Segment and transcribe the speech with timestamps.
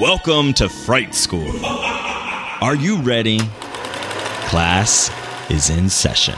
[0.00, 1.64] Welcome to Fright School.
[1.64, 3.38] Are you ready?
[4.44, 5.10] Class
[5.50, 6.34] is in session.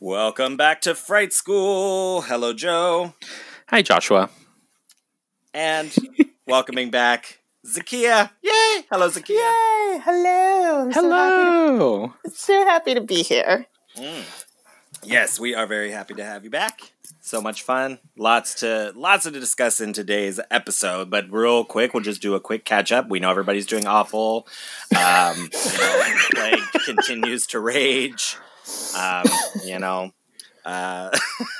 [0.00, 2.22] Welcome back to Fright School.
[2.22, 3.14] Hello, Joe.
[3.68, 4.28] Hi, Joshua.
[5.54, 5.94] And
[6.48, 8.30] welcoming back Zakia.
[8.42, 8.86] Yay!
[8.90, 9.30] Hello, Zakia.
[9.30, 10.00] Yay!
[10.04, 10.82] Hello.
[10.84, 12.14] I'm So happy, Hello.
[12.24, 13.66] to, so happy to be here.
[15.02, 16.92] Yes, we are very happy to have you back.
[17.20, 17.98] So much fun.
[18.16, 22.40] Lots to lots to discuss in today's episode, but real quick, we'll just do a
[22.40, 23.08] quick catch up.
[23.08, 24.46] We know everybody's doing awful.
[24.96, 28.36] Um, you know, plague continues to rage.
[28.96, 29.24] Um,
[29.64, 30.12] you know,
[30.64, 31.10] uh,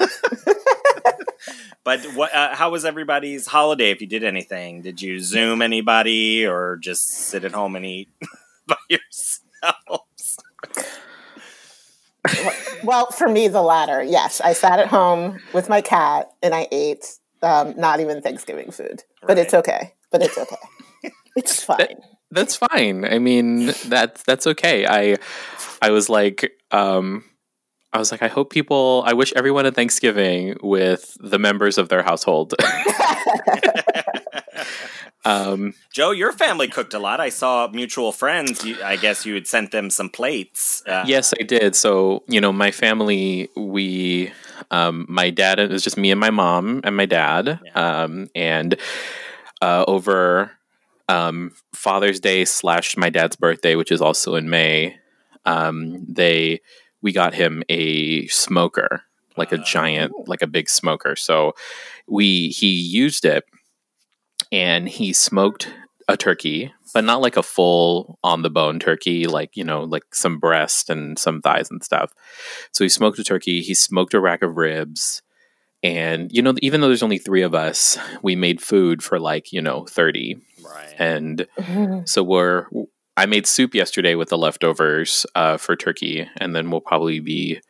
[1.89, 2.35] but what?
[2.35, 3.91] Uh, how was everybody's holiday?
[3.91, 8.11] If you did anything, did you Zoom anybody or just sit at home and eat
[8.67, 10.37] by yourselves?
[12.85, 14.03] Well, for me, the latter.
[14.03, 17.07] Yes, I sat at home with my cat and I ate
[17.41, 19.95] um, not even Thanksgiving food, but it's okay.
[20.11, 20.57] But it's okay.
[21.37, 22.03] It's fine.
[22.33, 23.07] That's fine.
[23.07, 24.87] I mean, that's that's okay.
[24.87, 25.17] I
[25.81, 27.25] I was like, um,
[27.93, 29.03] I was like, I hope people.
[29.07, 32.55] I wish everyone a Thanksgiving with the members of their household.
[35.25, 37.19] um, Joe, your family cooked a lot.
[37.19, 38.63] I saw mutual friends.
[38.63, 40.83] You, I guess you had sent them some plates.
[40.87, 41.75] Uh, yes, I did.
[41.75, 44.33] So you know, my family, we,
[44.71, 45.59] um, my dad.
[45.59, 47.59] It was just me and my mom and my dad.
[47.75, 48.77] Um, and
[49.63, 50.53] uh, over
[51.09, 54.99] um, Father's Day slash my dad's birthday, which is also in May,
[55.47, 56.61] um, they
[57.03, 59.03] we got him a smoker,
[59.37, 61.17] like a ah, giant, like a big smoker.
[61.17, 61.53] So
[62.07, 63.45] we he used it,
[64.51, 65.73] and he smoked
[66.09, 70.15] a turkey, but not like a full on the bone turkey, like you know, like
[70.15, 72.13] some breast and some thighs and stuff.
[72.73, 73.61] So he smoked a turkey.
[73.61, 75.23] He smoked a rack of ribs.
[75.83, 79.53] And you know, even though there's only three of us, we made food for like
[79.53, 80.95] you know thirty, Right.
[80.99, 81.47] and
[82.05, 82.67] so we're
[83.19, 87.61] I made soup yesterday with the leftovers uh, for turkey, and then we'll probably be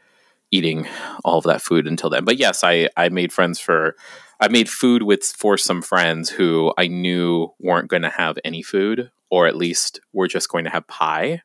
[0.51, 0.87] eating
[1.25, 2.27] all of that food until then.
[2.27, 3.97] But yes, I I made friends for
[4.41, 8.63] I made food with for some friends who I knew weren't going to have any
[8.63, 11.41] food, or at least were just going to have pie,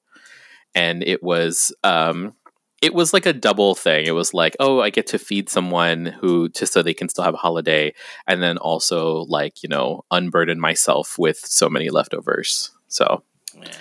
[0.75, 2.34] and it was um
[2.81, 4.06] it was like a double thing.
[4.06, 7.24] It was like, oh, I get to feed someone who just so they can still
[7.24, 7.94] have a holiday,
[8.28, 12.72] and then also like you know unburden myself with so many leftovers.
[12.90, 13.24] So
[13.56, 13.72] Yeah.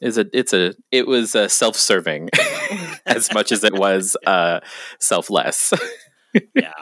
[0.00, 2.28] It's a it's a it was uh, self serving
[3.06, 4.60] as much as it was uh,
[5.00, 5.72] selfless.
[6.54, 6.72] yeah.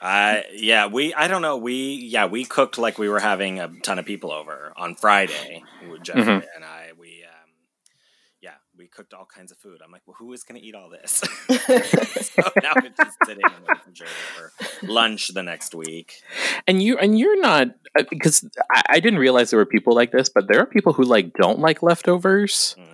[0.00, 3.70] I yeah, we I don't know, we yeah, we cooked like we were having a
[3.82, 5.62] ton of people over on Friday.
[6.02, 6.44] Jeffrey Mhm.
[6.54, 7.50] and I we um
[8.42, 9.80] yeah, we cooked all kinds of food.
[9.84, 11.10] I'm like, well, who is going to eat all this?
[11.20, 16.22] so now it's just sitting in the refrigerator for lunch the next week.
[16.66, 17.68] and you and you're not
[17.98, 20.94] uh, because I, I didn't realize there were people like this, but there are people
[20.94, 22.74] who like don't like leftovers.
[22.78, 22.86] Mm.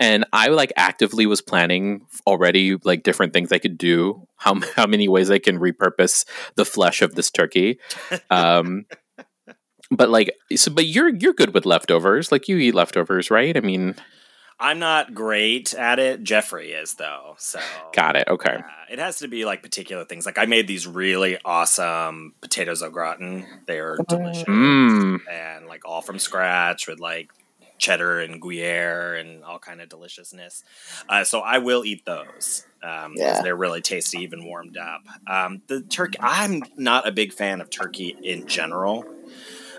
[0.00, 4.86] and I like actively was planning already like different things I could do, how how
[4.86, 6.24] many ways I can repurpose
[6.56, 7.78] the flesh of this turkey.
[8.28, 8.86] Um,
[9.90, 13.56] but like, so but you're you're good with leftovers, like you eat leftovers, right?
[13.56, 13.94] I mean,
[14.60, 16.22] I'm not great at it.
[16.22, 17.34] Jeffrey is though.
[17.38, 17.58] So
[17.92, 18.28] got it.
[18.28, 18.54] Okay.
[18.58, 20.24] Yeah, it has to be like particular things.
[20.26, 23.46] Like I made these really awesome potatoes au gratin.
[23.66, 25.18] They're delicious Mm.
[25.30, 27.30] and like all from scratch with like
[27.78, 30.62] cheddar and gruyere and all kind of deliciousness.
[31.08, 33.42] Uh, so I will eat those because Yeah.
[33.42, 35.00] they're really tasty, even warmed up.
[35.26, 36.18] Um, the turkey.
[36.20, 39.04] I'm not a big fan of turkey in general.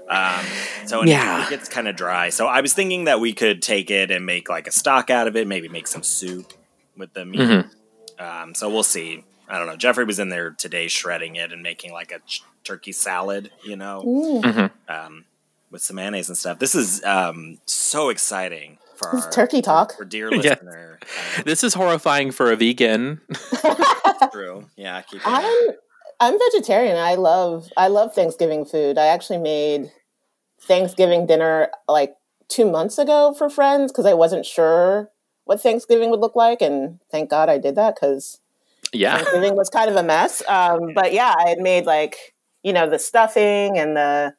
[0.10, 0.46] Um,
[0.86, 1.46] so it, Yeah.
[1.46, 2.30] it gets kind of dry.
[2.30, 5.28] So I was thinking that we could take it and make like a stock out
[5.28, 6.54] of it, maybe make some soup
[6.98, 7.40] with the meat.
[7.40, 7.70] Mhm.
[8.20, 9.24] Um, so we'll see.
[9.50, 9.76] I don't know.
[9.76, 13.76] Jeffrey was in there today shredding it and making like a ch- turkey salad, you
[13.76, 14.42] know, Ooh.
[14.42, 14.72] Mhm.
[14.88, 15.26] um,
[15.72, 16.60] with some mayonnaise and stuff.
[16.60, 19.96] This is um, so exciting for our turkey talk.
[19.98, 20.38] for dear Yeah.
[20.54, 21.00] listener.
[21.46, 23.22] This is horrifying for a vegan.
[24.32, 24.70] True.
[24.76, 25.02] Yeah.
[25.02, 25.80] Keep it
[26.20, 26.98] I'm vegetarian.
[26.98, 28.98] I love I love Thanksgiving food.
[28.98, 29.92] I actually made
[30.62, 32.16] Thanksgiving dinner like
[32.48, 35.12] two months ago for friends because I wasn't sure
[35.46, 38.40] what Thanksgiving would look like, and thank God I did that because
[38.94, 39.18] Yeah.
[39.18, 40.42] Thanksgiving was kind of a mess.
[40.48, 44.36] Um, but yeah, I had made like you know the stuffing and the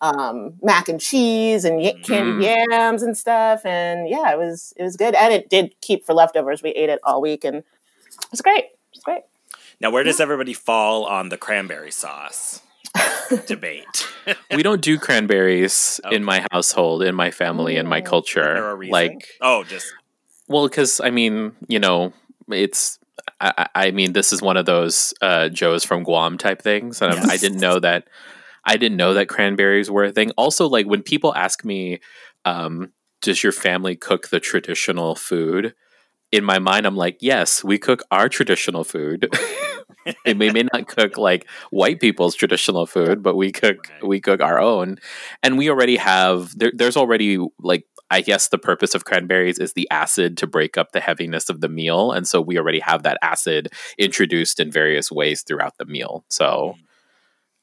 [0.00, 4.82] um, mac and cheese and y- candied yams and stuff, and yeah, it was it
[4.84, 6.62] was good, and it did keep for leftovers.
[6.62, 7.64] We ate it all week, and it
[8.30, 8.64] was great.
[8.66, 9.22] It was great.
[9.80, 12.62] Now, where does everybody fall on the cranberry sauce
[13.46, 14.06] debate?
[14.54, 18.10] we don't do cranberries in my household, in my family, in my Is there a
[18.10, 18.76] culture.
[18.90, 19.86] Like, oh, just
[20.48, 22.12] well, because I mean, you know,
[22.48, 22.98] it's.
[23.40, 27.00] I, I I mean, this is one of those uh, Joe's from Guam type things,
[27.02, 28.08] and I'm- I didn't know that.
[28.64, 30.30] I didn't know that cranberries were a thing.
[30.36, 32.00] Also, like when people ask me,
[32.44, 32.92] um,
[33.22, 35.74] "Does your family cook the traditional food?"
[36.30, 39.28] In my mind, I'm like, "Yes, we cook our traditional food."
[40.26, 44.06] and we may not cook like white people's traditional food, but we cook Right.
[44.06, 44.98] we cook our own,
[45.42, 49.72] and we already have there, there's already like I guess the purpose of cranberries is
[49.74, 53.02] the acid to break up the heaviness of the meal, and so we already have
[53.04, 56.24] that acid introduced in various ways throughout the meal.
[56.28, 56.76] So,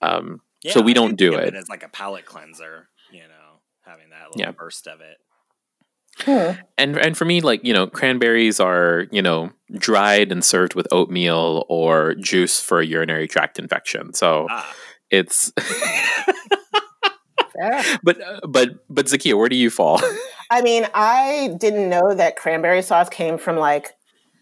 [0.02, 1.54] um, yeah, so we don't do it.
[1.56, 2.90] as like a palate cleanser.
[3.12, 4.52] You know, having that little Yeah.
[4.52, 5.18] burst of it.
[6.20, 6.52] Hmm.
[6.78, 10.88] and and for me, like you know, cranberries are you know dried and served with
[10.92, 14.14] oatmeal or juice for a urinary tract infection.
[14.14, 14.74] So Ah,
[15.10, 15.52] it's.
[18.04, 20.02] But uh, but but Zakia, where do you fall?
[20.52, 23.94] I mean, I didn't know that cranberry sauce came from like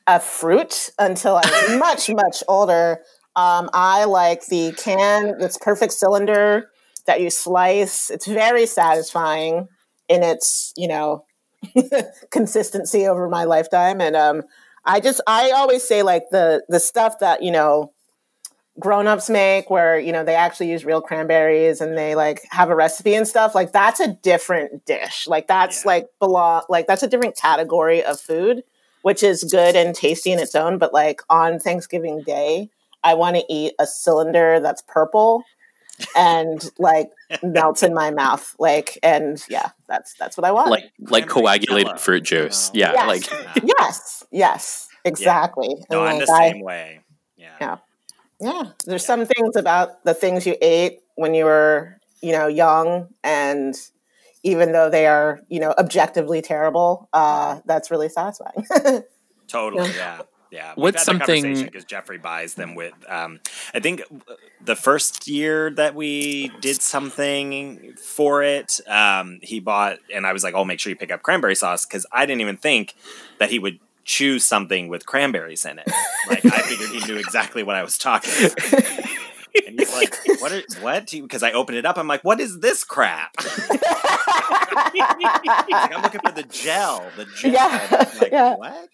[0.08, 3.02] a fruit until I was much, much older.
[3.36, 6.70] Um, I like the can, this perfect cylinder
[7.08, 8.10] that you slice.
[8.10, 9.68] It's very satisfying
[10.10, 11.26] in its, you know,
[12.32, 14.02] consistency over my lifetime.
[14.02, 14.44] And um,
[14.86, 17.92] I just, I always say like the the stuff that you know
[18.80, 22.76] grown-ups make where you know they actually use real cranberries and they like have a
[22.76, 25.90] recipe and stuff like that's a different dish like that's Yeah.
[25.90, 28.64] like belong like that's a different category of food
[29.04, 32.72] which is good and tasty in its own but like on thanksgiving day
[33.04, 35.44] i want to eat a cylinder that's purple
[36.16, 37.10] and like
[37.42, 41.88] melts in my mouth like and yeah that's that's what i want like like coagulated
[41.88, 42.72] Jello, fruit juice.
[42.74, 42.94] you know?
[42.94, 43.32] Yeah, Yes.
[43.32, 47.00] like yes yes exactly no, And, I'm like, the I- same way.
[47.38, 47.56] Yeah.
[47.60, 47.78] Yeah.
[48.42, 53.08] Yeah, there's some things about the things you ate when you were, you know, young,
[53.24, 53.74] and
[54.44, 58.66] even though they are, you know, objectively terrible, uh, that's really satisfying.
[59.48, 60.22] Totally, Yeah.
[60.54, 60.74] Yeah.
[60.76, 63.40] What's something- because Jeffrey buys them with um
[63.74, 64.04] I think
[64.64, 70.44] the first year that we did something for it, um, he bought and I was
[70.44, 72.94] like, Oh, make sure you pick up cranberry sauce because I didn't even think
[73.40, 75.88] that he would choose something with cranberries in it.
[76.30, 79.10] Like I figured he knew exactly what I was talking about.
[79.68, 80.52] And he's like, "What?
[80.52, 81.98] Are, what?" Because I opened it up.
[81.98, 83.36] I'm like, "What is this crap?"
[84.96, 88.56] Like, "I'm looking for the gel, the gel." Yeah, And I'm like, yeah.
[88.56, 88.90] what?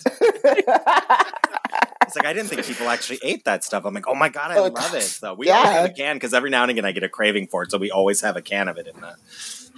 [2.04, 3.86] It's like I didn't think people actually ate that stuff.
[3.86, 5.02] I'm like, oh my god, I Oh, love it.
[5.04, 5.58] So we yeah.
[5.58, 7.72] always have a can because every now and again I get a craving for it.
[7.72, 9.16] So we always have a can of it in the,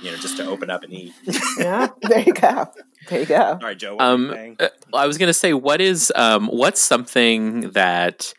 [0.01, 1.13] you know, just to open up and eat.
[1.57, 2.69] yeah, there you go.
[3.09, 3.35] There you go.
[3.41, 3.95] All right, Joe.
[3.95, 7.71] What were you um uh, I was going to say what is um what's something
[7.71, 8.33] that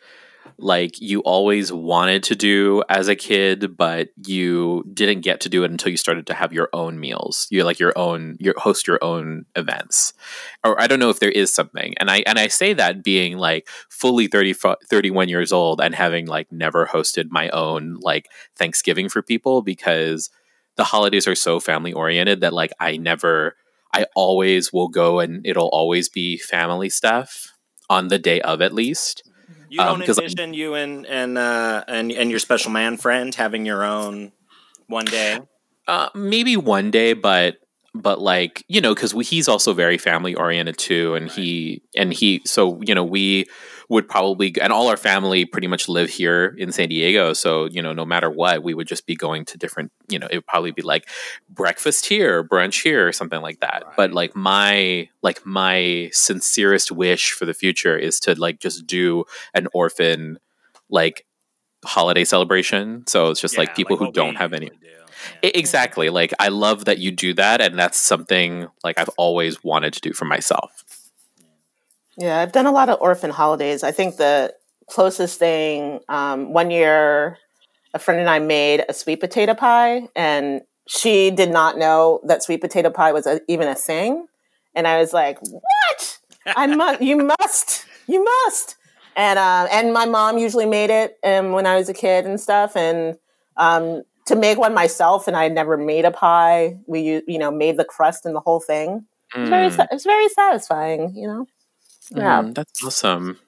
[0.57, 5.63] like you always wanted to do as a kid but you didn't get to do
[5.63, 7.47] it until you started to have your own meals.
[7.49, 10.13] You like your own your host your own events.
[10.63, 11.93] Or i don't know if there is something.
[11.99, 14.53] And i and i say that being like fully 30
[14.89, 20.29] 31 years old and having like never hosted my own like thanksgiving for people because
[20.75, 23.55] the holidays are so family oriented that like i never
[23.93, 27.53] i always will go and it'll always be family stuff
[27.89, 29.23] on the day of at least
[29.73, 32.97] You don't um, 'cause I'm- envision you and and uh and and your special man
[32.97, 34.31] friend having your own
[34.87, 35.39] one day.
[35.87, 37.57] Uh, maybe one day, but
[37.93, 42.41] but like you know, because he's also very family oriented too, and he and he
[42.45, 43.45] so you know we
[43.89, 47.81] would probably and all our family pretty much live here in San Diego, so you
[47.81, 50.47] know no matter what, we would just be going to different you know it would
[50.47, 51.07] probably be like
[51.49, 53.83] breakfast here, brunch here, or something like that.
[53.95, 59.25] But like my like my sincerest wish for the future is to like just do
[59.53, 60.39] an orphan
[60.89, 61.25] like
[61.85, 63.05] holiday celebration.
[63.07, 64.71] So it's just like Yeah, people who don't have any
[65.23, 65.47] usually do.
[65.47, 65.51] Yeah.
[65.59, 66.09] Exactly.
[66.09, 70.01] Like I love that you do that and that's something like I've always wanted to
[70.01, 70.83] do for myself.
[72.17, 73.83] Yeah, I've done a lot of orphan holidays.
[73.83, 74.53] I think the
[74.87, 77.37] closest thing, um, one year,
[77.93, 82.43] a friend and I made a sweet potato pie, and she did not know that
[82.43, 84.27] sweet potato pie was a, even a thing.
[84.75, 86.19] and I was like, "What?
[86.45, 87.01] I must.
[87.09, 87.85] You must.
[88.07, 88.75] You must."
[89.15, 92.39] And uh, and my mom usually made it um, when I was a kid and
[92.39, 93.17] stuff, and
[93.57, 96.77] um, to make one myself, and I had never made a pie.
[96.87, 99.05] We you know made the crust and the whole thing.
[99.35, 99.49] It's Mm.
[99.49, 101.47] very it's very satisfying, you know.
[102.11, 102.43] Yeah.
[102.43, 103.39] Mm, that's awesome.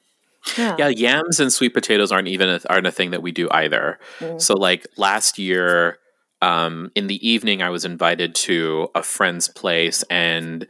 [0.57, 0.75] Yeah.
[0.77, 3.99] Yeah, yams and sweet potatoes aren't even a, aren't a thing that we do either.
[4.19, 4.41] Mm.
[4.41, 5.97] So like last year,
[6.41, 10.67] um, in the evening, I was invited to a friend's place, and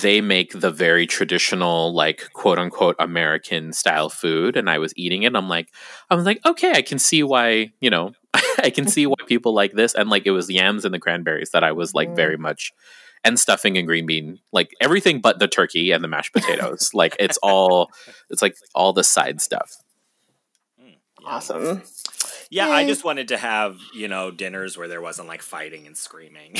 [0.00, 5.22] they make the very traditional, like quote unquote American style food, and I was eating
[5.22, 5.28] it.
[5.28, 5.68] And I'm like,
[6.10, 8.12] I was like, okay, I can see why you know,
[8.58, 11.50] I can see why people like this, and like it was yams and the cranberries
[11.50, 12.16] that I was like Mm.
[12.16, 12.72] very much.
[13.26, 16.90] And stuffing and green bean, like everything but the turkey and the mashed potatoes.
[16.94, 17.90] like it's all,
[18.28, 19.78] it's like all the side stuff.
[21.24, 21.82] Awesome.
[22.50, 25.96] Yeah, I just wanted to have, you know, dinners where there wasn't like fighting and
[25.96, 26.56] screaming.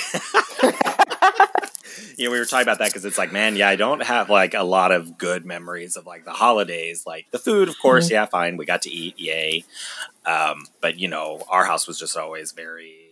[2.16, 4.30] you know, we were talking about that because it's like, man, yeah, I don't have
[4.30, 7.04] like a lot of good memories of like the holidays.
[7.06, 8.56] Like the food, of course, yeah, fine.
[8.56, 9.64] We got to eat, yay.
[10.26, 13.10] Um, but, you know, our house was just always very,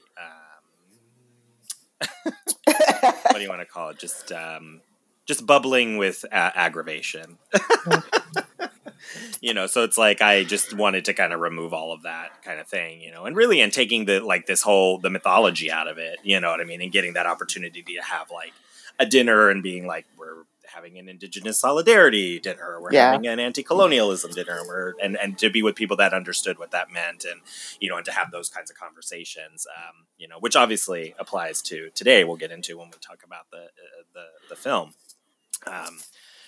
[2.00, 2.08] um,
[2.64, 3.98] what do you want to call it?
[3.98, 4.80] Just, um,
[5.26, 7.38] just bubbling with uh, aggravation.
[9.40, 12.42] you know so it's like i just wanted to kind of remove all of that
[12.44, 15.70] kind of thing you know and really and taking the like this whole the mythology
[15.70, 18.52] out of it you know what i mean and getting that opportunity to have like
[18.98, 22.80] a dinner and being like we're having an indigenous solidarity dinner.
[22.80, 23.12] We're Yeah.
[23.12, 24.60] having an anti-colonialism dinner.
[24.66, 27.40] We're and and to be with people that understood what that meant and
[27.80, 31.60] you know and to have those kinds of conversations um, you know which obviously applies
[31.62, 32.24] to today.
[32.24, 34.94] We'll get into when we talk about the uh, the, the film.
[35.66, 35.98] Um,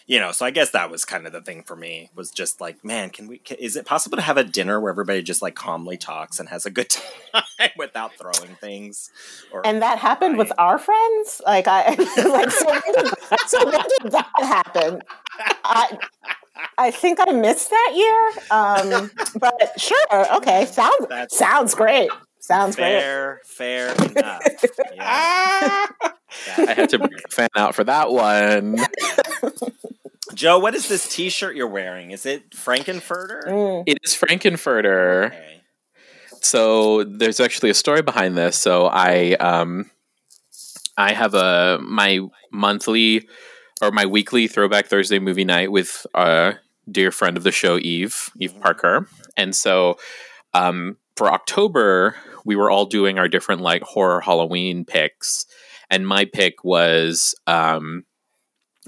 [0.07, 2.61] you know so i guess that was kind of the thing for me was just
[2.61, 5.41] like man can we can, is it possible to have a dinner where everybody just
[5.43, 6.89] like calmly talks and has a good
[7.35, 9.11] time without throwing things
[9.53, 11.41] or And that happened with our friends.
[11.47, 11.89] Like I
[12.29, 13.15] like so when did,
[13.47, 15.01] so when did that happen?
[15.65, 15.99] I
[16.79, 18.45] I think I missed that year.
[18.51, 22.11] Um, but sure, okay, sounds That's- sounds great.
[22.41, 23.01] Sounds great.
[23.01, 24.49] fair fair enough yeah,
[25.01, 25.89] Ah,
[26.59, 26.67] yeah.
[26.69, 28.77] I had to bring a fan out for that one.
[30.35, 35.27] Joe what is this t-shirt you're wearing is it frankenfurter mm, It is Frankenfurter.
[35.27, 35.61] okay.
[36.41, 38.57] So there's actually a story behind this.
[38.59, 39.91] So I um
[40.97, 42.21] I have a my
[42.53, 43.29] monthly
[43.81, 46.55] or my weekly throwback Thursday movie night with a
[46.91, 49.09] dear friend of the show, Eve, Eve Parker.
[49.37, 49.97] And so
[50.53, 55.47] um for October, we were all doing our different like horror Halloween picks.
[55.91, 58.05] And my pick was um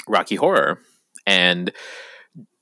[0.07, 0.81] Rocky Horror.
[1.27, 1.73] And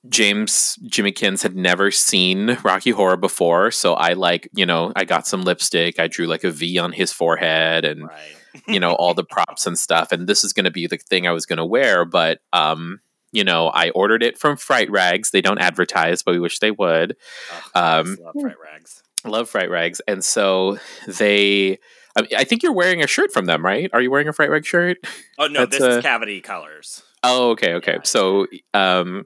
[0.08, 5.04] James Jimmy Kins had never seen Rocky Horror before, so I like, you know, I
[5.04, 8.36] got some lipstick, I drew like a V on his forehead and right
[8.68, 11.26] you know, all the props and stuff and this is going to be the thing
[11.26, 13.00] I was going to wear, but um
[13.32, 15.32] you know, I ordered it from Fright Rags.
[15.32, 17.16] They don't advertise, but we wish they would.
[17.52, 20.00] oh, I Um, love fright rags I Love Fright Rags.
[20.06, 21.78] And so they
[22.14, 23.90] I, mean, I think you're wearing a shirt from them, right?
[23.92, 24.98] Are you wearing a Fright Rag shirt?
[25.38, 27.98] oh no That's, this is uh, cavity colors Oh, okay, okay.
[28.04, 29.24] So, um,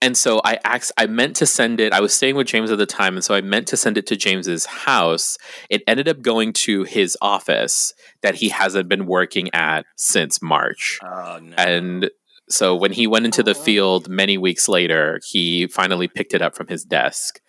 [0.00, 1.92] and so I ax- I meant to send it.
[1.92, 4.06] I was staying with James at the time, and so I meant to send it
[4.08, 5.38] to James's house.
[5.70, 7.92] It ended up going to his office
[8.22, 10.98] that he hasn't been working at since March.
[11.02, 12.10] oh no And
[12.48, 16.56] so when he went into the field many weeks later, he finally picked it up
[16.56, 17.40] from his desk,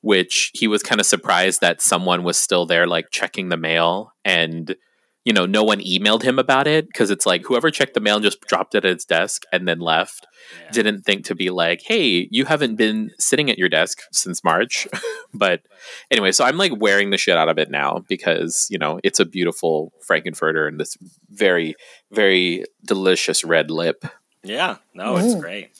[0.00, 4.12] which he was kind of surprised that someone was still there, like checking the mail.
[4.24, 4.74] And,
[5.28, 8.18] you know, no one emailed him about it because it's like whoever checked the mail
[8.18, 10.26] just dropped it at his desk and then left.
[10.64, 10.70] Yeah.
[10.70, 14.88] Didn't think to be like, hey, you haven't been sitting at your desk since March.
[15.34, 15.60] but
[16.10, 19.20] anyway, so I'm like wearing the shit out of it now because, you know, it's
[19.20, 20.96] a beautiful Frankenfurter and this
[21.28, 21.74] very,
[22.10, 24.06] very delicious red lip.
[24.42, 25.40] Yeah, no, it's Mm.
[25.40, 25.70] great.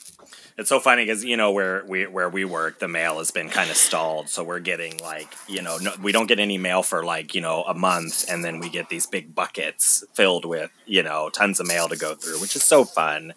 [0.59, 3.49] It's so funny because you know where we where we work, the mail has been
[3.49, 6.83] kind of stalled, so we're getting like you know no, we don't get any mail
[6.83, 10.73] for like you know a month, and then we get these big buckets filled with
[10.85, 13.35] you know tons of mail to go through, which is so fun.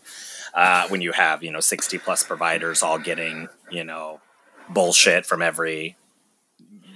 [0.55, 4.19] Uh, when you have you know sixty plus providers all getting you know
[4.67, 5.95] bullshit from every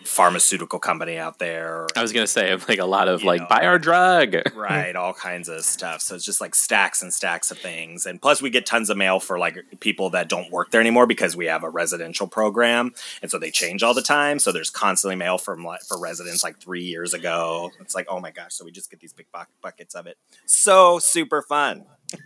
[0.05, 3.47] pharmaceutical company out there, I was gonna say like a lot of like know.
[3.49, 4.35] buy our drug.
[4.55, 6.01] right all kinds of stuff.
[6.01, 8.05] So it's just like stacks and stacks of things.
[8.05, 11.07] And plus we get tons of mail for like people that don't work there anymore
[11.07, 12.93] because we have a residential program.
[13.21, 14.39] And so they change all the time.
[14.39, 17.71] So there's constantly mail from like for residents like three years ago.
[17.81, 20.17] It's like oh my gosh so we just get these big bu- buckets of it.
[20.45, 21.85] So super fun.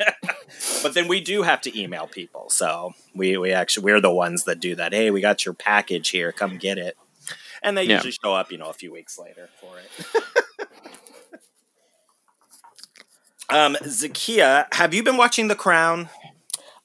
[0.82, 2.50] But then we do have to email people.
[2.50, 4.94] So we we actually we're the ones that do that.
[4.94, 6.32] Hey we got your package here.
[6.32, 6.98] Come get it
[7.64, 7.96] and they Yeah.
[7.96, 10.24] usually show up you know a few weeks later for it
[13.52, 16.10] Um, Zakia, have you been watching The Crown?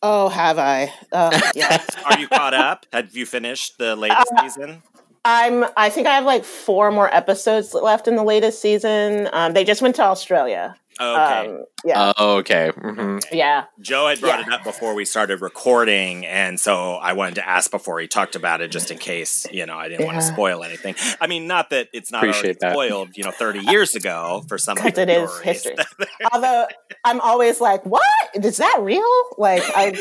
[0.03, 0.93] Oh, have I?
[1.13, 1.83] Uh, yeah.
[2.07, 2.87] Are you caught up?
[2.93, 4.83] Have you finished the latest Uh, season?
[5.27, 5.65] I'm.
[5.77, 9.29] I think I have like four more episodes left in the latest season.
[9.33, 10.75] Um, they just went to Australia.
[11.01, 11.49] Okay.
[11.49, 12.13] Um, yeah.
[12.17, 12.71] Oh, okay.
[12.71, 13.65] hmm yeah.
[13.81, 14.47] Joe had brought yeah.
[14.47, 18.37] it up before we started recording, and so I wanted to ask before he talked
[18.37, 20.95] about it, just in case you know I didn't want to spoil anything.
[21.21, 24.57] I mean, not that it's not Appreciate already spoiled, you know, thirty years ago for
[24.59, 25.77] some of Because the it is history.
[26.33, 26.67] Although
[27.05, 28.03] I'm always like, what?
[28.35, 29.05] Is that real?
[29.37, 29.97] Like I.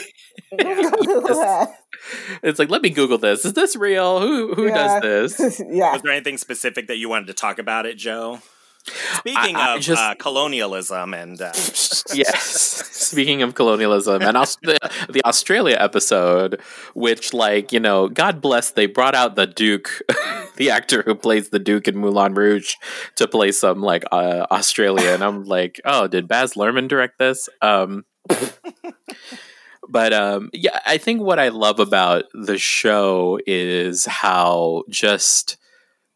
[2.42, 3.46] It's like, let me Google this.
[3.46, 4.20] Is this real?
[4.20, 5.00] Who who Yeah.
[5.00, 5.62] does this?
[5.70, 5.94] yeah.
[5.94, 8.40] Was there anything specific that you wanted to talk about it, Joe?
[8.86, 11.52] Speaking I- I of just- uh, colonialism and uh,
[12.14, 12.44] yes.
[12.44, 14.78] Speaking of colonialism and Aus- the,
[15.10, 16.60] the Australia episode,
[16.94, 20.02] which, like, you know, God bless, they brought out the Duke,
[20.58, 22.74] the actor who plays the Duke in Moulin Rouge,
[23.16, 27.48] to play some like uh, Australia, and I'm like, oh, did Baz Luhrmann direct this?
[27.62, 28.04] Um,
[29.90, 35.58] but um, yeah, I think what I love about the show is how just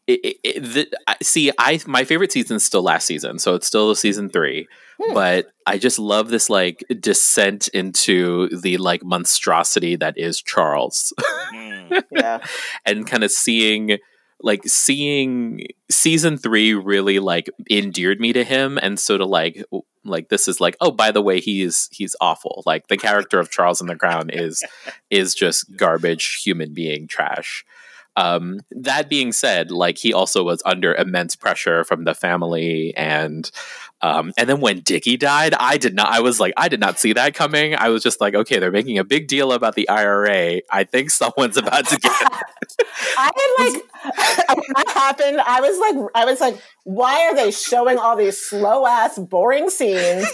[0.08, 0.88] it, it, the,
[1.22, 4.66] see, I my favorite season is still last season, so it's still season three.
[5.00, 5.12] Hmm.
[5.12, 11.12] But I just love this like descent into the like monstrosity that is Charles,
[11.54, 12.38] mm, Yeah.
[12.86, 13.98] and kind of seeing
[14.40, 19.62] like seeing season three really like endeared me to him, and so to like
[20.04, 23.50] like this is like oh by the way he's he's awful like the character of
[23.50, 24.62] Charles in the Crown is
[25.10, 27.66] is just garbage human being trash.
[28.18, 33.48] Um, that being said, like he also was under immense pressure from the family, and
[34.02, 36.08] um, and then when Dickie died, I did not.
[36.08, 37.76] I was like, I did not see that coming.
[37.76, 40.62] I was just like, okay, they're making a big deal about the IRA.
[40.68, 42.32] I think someone's about to get.
[43.18, 45.40] I had like when that happened.
[45.40, 49.70] I was like, I was like, why are they showing all these slow ass, boring
[49.70, 50.30] scenes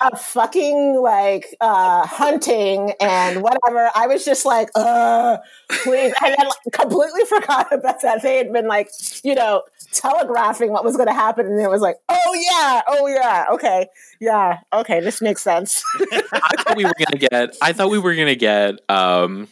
[0.00, 3.90] of fucking like uh, hunting and whatever?
[3.94, 5.38] I was just like, uh,
[5.68, 6.14] please.
[6.24, 8.22] And then like, completely forgot about that.
[8.22, 8.88] They had been like,
[9.24, 13.06] you know, telegraphing what was going to happen, and it was like, oh yeah, oh
[13.08, 13.88] yeah, okay,
[14.20, 15.82] yeah, okay, this makes sense.
[16.12, 17.56] I thought we were gonna get.
[17.60, 18.76] I thought we were gonna get.
[18.88, 19.48] Um,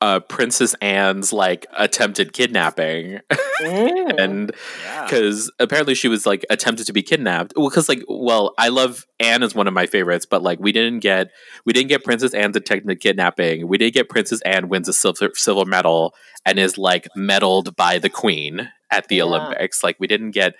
[0.00, 3.20] uh, Princess Anne's like attempted kidnapping,
[3.64, 4.52] and
[4.84, 5.04] yeah.
[5.04, 7.52] because apparently she was like attempted to be kidnapped.
[7.56, 10.72] Well, because like, well, I love Anne is one of my favorites, but like we
[10.72, 11.30] didn't get
[11.64, 13.68] we didn't get Princess Anne's attempted kidnapping.
[13.68, 16.14] We did get Princess Anne wins a silver silver medal
[16.46, 19.24] and is like medaled by the Queen at the Yeah.
[19.24, 19.84] Olympics.
[19.84, 20.54] Like we didn't get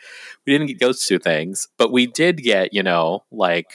[0.46, 3.66] we didn't get those two things, but we did get you know like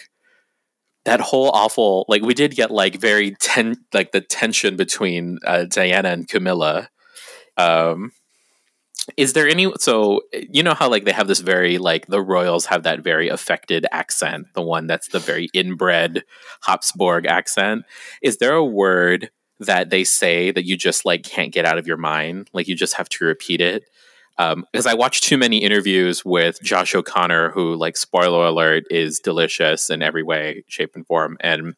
[1.05, 5.65] that whole awful like we did get like very ten like the tension between uh,
[5.65, 6.89] Diana and Camilla.
[7.57, 8.11] Um,
[9.17, 12.65] is there any so you know how like they have this very like the royals
[12.65, 16.23] have that very affected accent, the one that's the very inbred
[16.63, 17.85] Habsburg accent.
[18.21, 21.87] Is there a word that they say that you just like can't get out of
[21.87, 23.83] your mind, like you just have to repeat it?
[24.37, 29.89] Because I watched too many interviews with Josh O'Connor, who, like, spoiler alert, is delicious
[29.89, 31.37] in every way, shape, and form.
[31.39, 31.75] And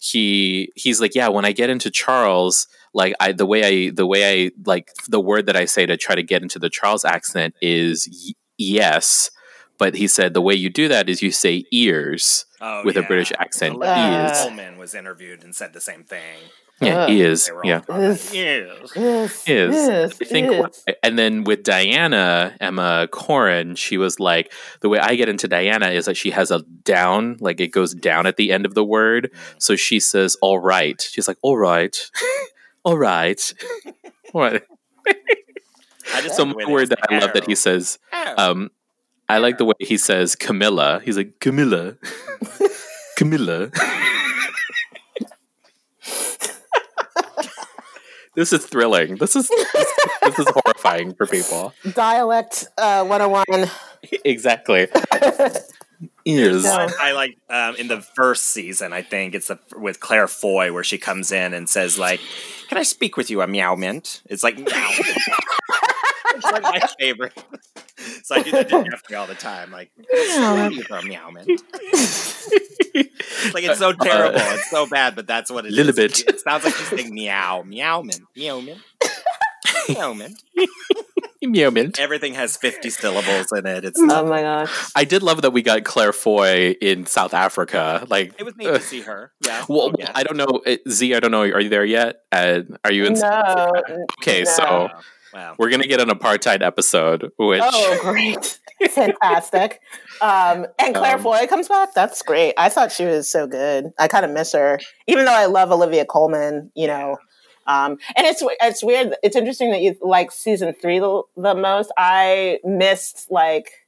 [0.00, 4.06] he he's like, yeah, when I get into Charles, like, I the way I the
[4.06, 7.04] way I like the word that I say to try to get into the Charles
[7.04, 9.30] accent is y- yes.
[9.78, 13.02] But he said the way you do that is you say ears Oh, with a.
[13.02, 13.82] British accent.
[13.82, 16.38] Uh, Colman was interviewed and said the same thing.
[16.84, 17.46] Yeah, Uh, ears.
[17.46, 17.78] They were all Yeah.
[17.80, 18.32] talking, Yes.
[18.32, 18.92] Yes.
[18.96, 20.20] Yes, is.
[20.20, 20.84] I think, yes.
[21.02, 25.88] and then with Diana Emma Corrin, she was like the way I get into Diana
[25.90, 28.84] is that she has a down, like it goes down at the end of the
[28.84, 29.30] word.
[29.58, 31.96] So she says, "All right." She's like, "All right,
[32.84, 33.54] all right,
[34.34, 34.62] all right."
[36.14, 37.98] I just So like the way my word that I love that he says,
[38.36, 38.70] um,
[39.28, 41.00] I like the way he says Camilla.
[41.04, 41.96] He's like Camilla,
[43.16, 43.70] Camilla.
[48.34, 49.16] This is thrilling.
[49.16, 49.92] This is this,
[50.22, 51.74] this is horrifying for people.
[51.94, 53.70] Dialect uh, 101.
[54.24, 54.88] exactly.
[56.24, 56.64] Ears.
[56.64, 56.88] No.
[57.00, 58.92] I like um, in the first season.
[58.92, 62.20] I think it's the, with Claire Foy where she comes in and says like,
[62.68, 64.66] "Can I speak with you, a meow mint?" It's like meow.
[64.98, 67.34] it's like my favorite.
[68.24, 69.70] so I do that to Jeffrey all the time.
[69.70, 71.62] Like, "Speak with a meow mint.
[73.54, 74.38] like it's so terrible.
[74.40, 75.76] it's so bad, but that's what it is.
[75.76, 76.20] Little bit.
[76.28, 78.80] It sounds like she's saying meow, meow mint, meow mint,
[79.88, 80.42] meow mint.
[81.44, 81.98] Meow mint.
[81.98, 83.84] Everything has fifty syllables in it.
[83.84, 84.92] It's Oh my gosh.
[84.94, 88.06] I did love that we got Claire Foy in South Africa.
[88.08, 89.32] Like, it was neat to see her.
[89.44, 89.64] Yeah.
[89.68, 90.12] well, Oh, yeah.
[90.14, 91.12] I don't know, uh, Z.
[91.16, 91.40] I don't know.
[91.40, 92.20] Are you there yet?
[92.30, 93.14] Uh, are you in?
[93.14, 93.72] No.
[94.20, 94.50] Okay, no.
[94.52, 94.88] so
[95.34, 95.56] Wow.
[95.58, 98.60] we're gonna get an apartheid episode, which Oh, great.
[98.90, 99.80] fantastic.
[100.20, 101.94] Um, and Claire Um, Foy comes back.
[101.94, 102.54] That's great.
[102.56, 103.92] I thought she was so good.
[103.98, 106.70] I kind of miss her, even though I love Olivia Colman.
[106.74, 107.16] You know,
[107.66, 109.14] um, and it's it's weird.
[109.22, 111.92] It's interesting that you like season three the, the most.
[111.96, 113.81] I missed like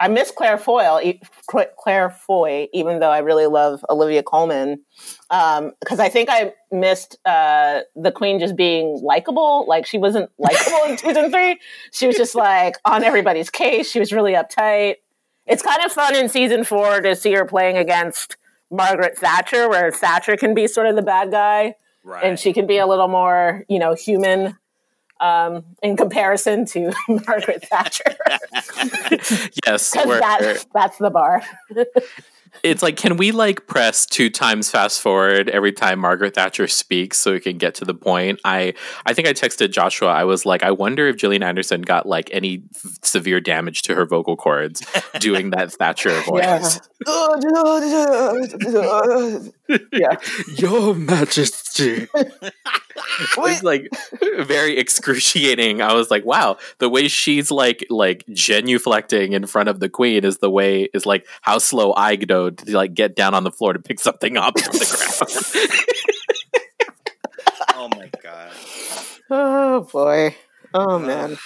[0.00, 1.18] I miss Claire Foy,
[1.78, 4.80] Claire Foy, even though I really love Olivia Colman,
[5.30, 9.66] because I think I missed uh, the Queen just being likable.
[9.68, 11.58] Like she wasn't likable in season three.
[11.92, 13.90] She was just like on everybody's case.
[13.90, 14.96] She was really uptight.
[15.46, 18.36] It's kind of fun in season four to see her playing against
[18.70, 22.24] Margaret Thatcher, where Thatcher can be sort of the bad guy Right.
[22.24, 24.58] and she can be a little more, you know, human
[25.24, 28.04] um, in comparison to Margaret Thatcher.
[29.66, 31.42] yes, 'Cause where that, that's the bar.
[32.62, 37.18] it's like, can we like press two times fast forward every time Margaret Thatcher speaks
[37.18, 38.40] so we can get to the point?
[38.44, 38.74] I
[39.06, 40.08] I think I texted Joshua.
[40.08, 43.94] I was like, I wonder if Gillian Anderson got like any f- severe damage to
[43.94, 44.82] her vocal cords
[45.20, 46.80] doing that Thatcher voice.
[47.06, 49.38] yeah.
[50.56, 52.06] Your Majesty.
[52.14, 53.88] it's like
[54.40, 55.80] very excruciating.
[55.80, 60.24] I was like, wow, the way she's like like genuflecting in front of the queen
[60.24, 63.50] is the way is like how slow I go to like get down on the
[63.50, 65.66] floor to pick something up from the
[66.50, 66.68] ground.
[67.74, 68.52] oh my god.
[69.30, 70.36] Oh boy.
[70.74, 71.38] Oh man.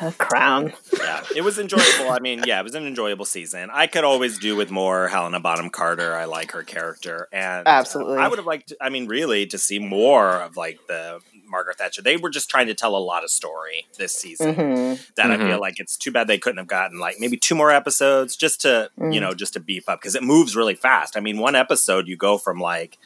[0.00, 0.10] Yeah.
[0.10, 0.72] The crown.
[0.98, 1.22] Yeah.
[1.36, 2.10] It was enjoyable.
[2.10, 3.68] I mean, yeah, it was an enjoyable season.
[3.72, 6.14] I could always do with more Helena Bonham Carter.
[6.14, 7.28] I like her character.
[7.32, 8.18] And uh, Absolutely.
[8.18, 12.00] I would have liked I mean, really, to see more of like the Margaret Thatcher.
[12.02, 14.54] They were just trying to tell a lot of story this season.
[14.54, 15.14] Mhm.
[15.16, 15.48] that I Mhm.
[15.48, 18.62] feel like it's too bad they couldn't have gotten like maybe two more episodes just
[18.62, 19.12] to Mm.
[19.14, 21.16] you know just to beef up because it moves really fast.
[21.16, 22.98] I mean, one episode you go from like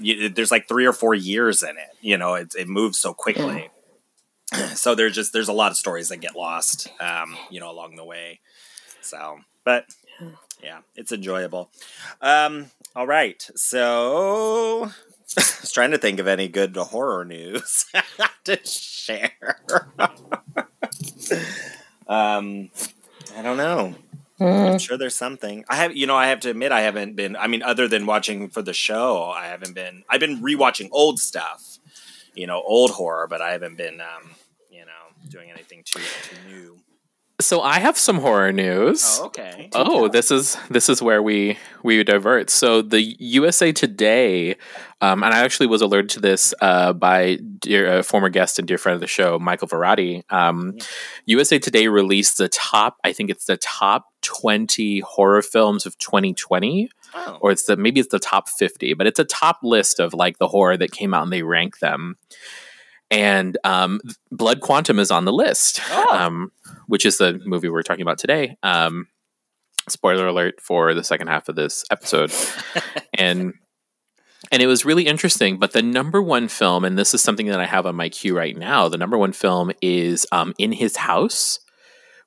[0.00, 1.90] you, there's like three or four years in it.
[2.00, 3.70] You know, it, it moves so quickly.
[4.74, 7.96] so there's just there's a lot of stories that get lost, um, you know, along
[7.96, 8.40] the way.
[9.00, 9.86] So, but
[10.62, 11.70] yeah, it's enjoyable.
[12.20, 14.84] Um, all right, so
[15.38, 17.86] I was trying to think of any good horror news
[18.44, 19.60] to share.
[22.08, 22.70] um,
[23.36, 23.94] I don't know.
[24.40, 25.64] I'm sure there's something.
[25.68, 27.36] I have, you know, I have to admit, I haven't been.
[27.36, 30.02] I mean, other than watching for the show, I haven't been.
[30.10, 31.78] I've been rewatching old stuff,
[32.34, 34.32] you know, old horror, but I haven't been, um,
[35.34, 36.78] doing anything too too new.
[37.40, 39.18] So I have some horror news.
[39.20, 39.68] Oh, okay.
[39.74, 42.48] Oh, this is this is where we we divert.
[42.48, 44.54] So the USA Today,
[45.00, 48.68] um, and I actually was alerted to this uh, by dear, uh, former guest and
[48.68, 50.22] dear friend of the show, Michael Verratti.
[50.32, 50.78] Um,
[51.26, 52.98] USA Today released the top.
[53.02, 57.98] I think it's the top twenty horror films of 2020, Oh, or it's the maybe
[57.98, 61.12] it's the top 50, but it's a top list of like the horror that came
[61.12, 62.16] out and they rank them.
[63.14, 64.00] And um,
[64.32, 66.14] Blood Quantum is on the list, Oh.
[66.16, 66.52] um,
[66.86, 68.56] which is the movie we're talking about today.
[68.62, 69.06] Um,
[69.88, 72.32] spoiler alert for the second half of this episode,
[73.14, 73.54] and
[74.52, 75.58] and it was really interesting.
[75.58, 78.36] But the number one film, and this is something that I have on my queue
[78.36, 81.60] right now, the number one film is um, In His House,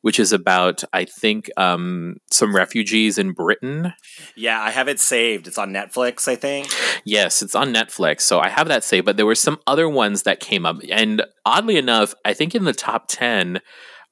[0.08, 3.94] which is about I think um, some refugees in Britain
[4.38, 5.48] yeah, I have it saved.
[5.48, 6.68] It's on Netflix, I think.
[7.04, 8.22] Yes, it's on Netflix.
[8.22, 10.78] So I have that saved, but there were some other ones that came up.
[10.90, 13.60] And oddly enough, I think in the top 10,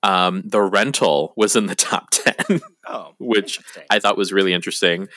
[0.04, 3.60] um, The Rental was in the top 10, Oh, which.
[3.90, 5.08] I thought was really interesting.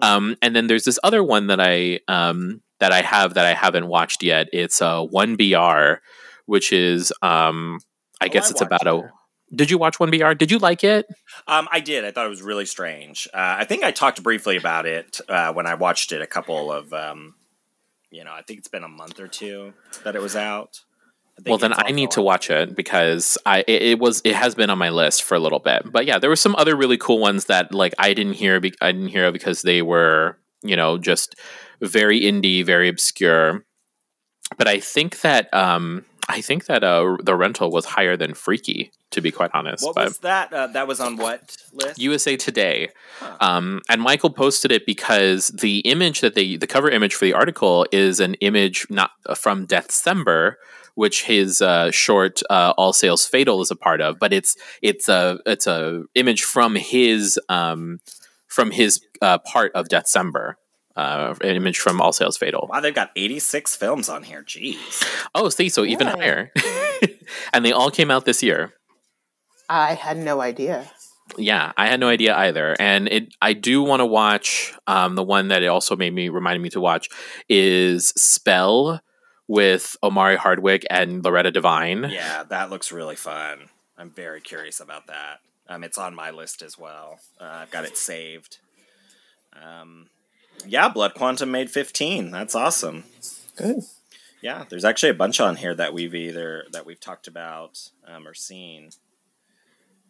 [0.00, 3.54] Um, and then there's this other one that I um, that I have that I
[3.54, 4.46] haven't watched yet.
[4.52, 5.98] It's uh, 1BR,
[6.46, 7.80] which is um,
[8.20, 8.96] I Oh, guess I it's about a.
[8.98, 9.04] it.
[9.54, 10.36] Did you watch 1BR?
[10.36, 11.06] Did you like it?
[11.46, 12.04] Um, I did.
[12.04, 13.26] I thought it was really strange.
[13.32, 16.70] Uh, I think I talked briefly about it uh, when I watched it a couple
[16.70, 17.34] of, um,
[18.10, 19.72] you know, I think it's been a month or two
[20.04, 20.80] that it was out.
[21.46, 24.70] Well, then I need to watch it because I it, it was it has been
[24.70, 25.90] on my list for a little bit.
[25.90, 28.58] But yeah, there were some other really cool ones that like I didn't hear.
[28.60, 31.36] Be- I didn't hear because they were you know just
[31.80, 33.64] very indie, very obscure.
[34.56, 38.92] But I think that um I think that uh the rental was higher than Freaky
[39.10, 39.84] to be quite honest.
[39.84, 40.52] What but was that?
[40.52, 41.98] Uh, that was on what list?
[41.98, 42.90] USA Today.
[43.20, 43.36] Huh.
[43.40, 47.32] Um, and Michael posted it because the image that they, the cover image for the
[47.32, 50.58] article is an image not uh, from December,
[50.94, 55.08] which his uh, short uh, "All Sales Fatal" is a part of, but it's it's
[55.08, 58.00] a it's a image from his um,
[58.46, 60.58] from his uh, part of December.
[60.98, 62.66] Uh, an image from All Sales Fatal.
[62.70, 64.42] wow, they've got 86 films on here.
[64.42, 65.04] Jeez.
[65.34, 66.20] Oh, see, so even Really?
[66.20, 66.52] higher,
[67.52, 68.72] and they all came out this year.
[69.68, 70.90] I had no idea.
[71.36, 73.34] Yeah, I had no idea either, and it.
[73.42, 74.72] I do want to watch.
[74.86, 77.08] Um, the one that it also made me reminded me to watch
[77.48, 79.00] is Spell
[79.46, 82.08] with Omari Hardwick and Loretta Devine.
[82.10, 83.68] Yeah, that looks really fun.
[83.98, 85.40] I'm very curious about that.
[85.68, 87.20] Um, it's on my list as well.
[87.38, 88.58] Uh, I've got it saved.
[89.52, 90.08] Um,
[90.66, 92.30] yeah, Blood Quantum made 15.
[92.30, 93.04] That's awesome.
[93.56, 93.82] Good.
[94.40, 98.26] Yeah, there's actually a bunch on here that we've either that we've talked about um,
[98.26, 98.90] or seen.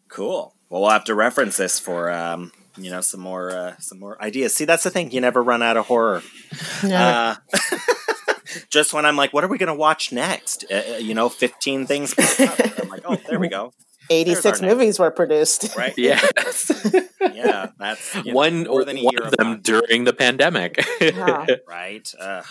[0.07, 0.53] Cool.
[0.69, 4.21] Well, we'll have to reference this for um, you know some more uh, some more
[4.21, 4.53] ideas.
[4.53, 5.11] See, that's the thing.
[5.11, 6.21] You never run out of horror.
[6.83, 7.35] Uh,
[8.69, 10.65] just when I'm like, what are we going to watch next?
[10.69, 12.13] Uh, uh, you know, 15 things.
[12.39, 13.73] I'm like, oh, there we go.
[14.09, 15.75] 86 movies were produced.
[15.75, 15.93] Right.
[15.97, 16.71] Yes.
[17.33, 20.13] Yeah, that's you know, one more than a one year of of them during the
[20.13, 20.83] pandemic.
[20.99, 21.45] Yeah.
[21.67, 22.11] Right.
[22.19, 22.41] Uh,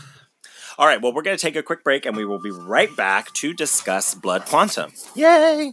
[0.78, 1.00] all right.
[1.02, 3.52] Well, we're going to take a quick break, and we will be right back to
[3.52, 4.92] discuss Blood Quantum.
[5.14, 5.72] Yay!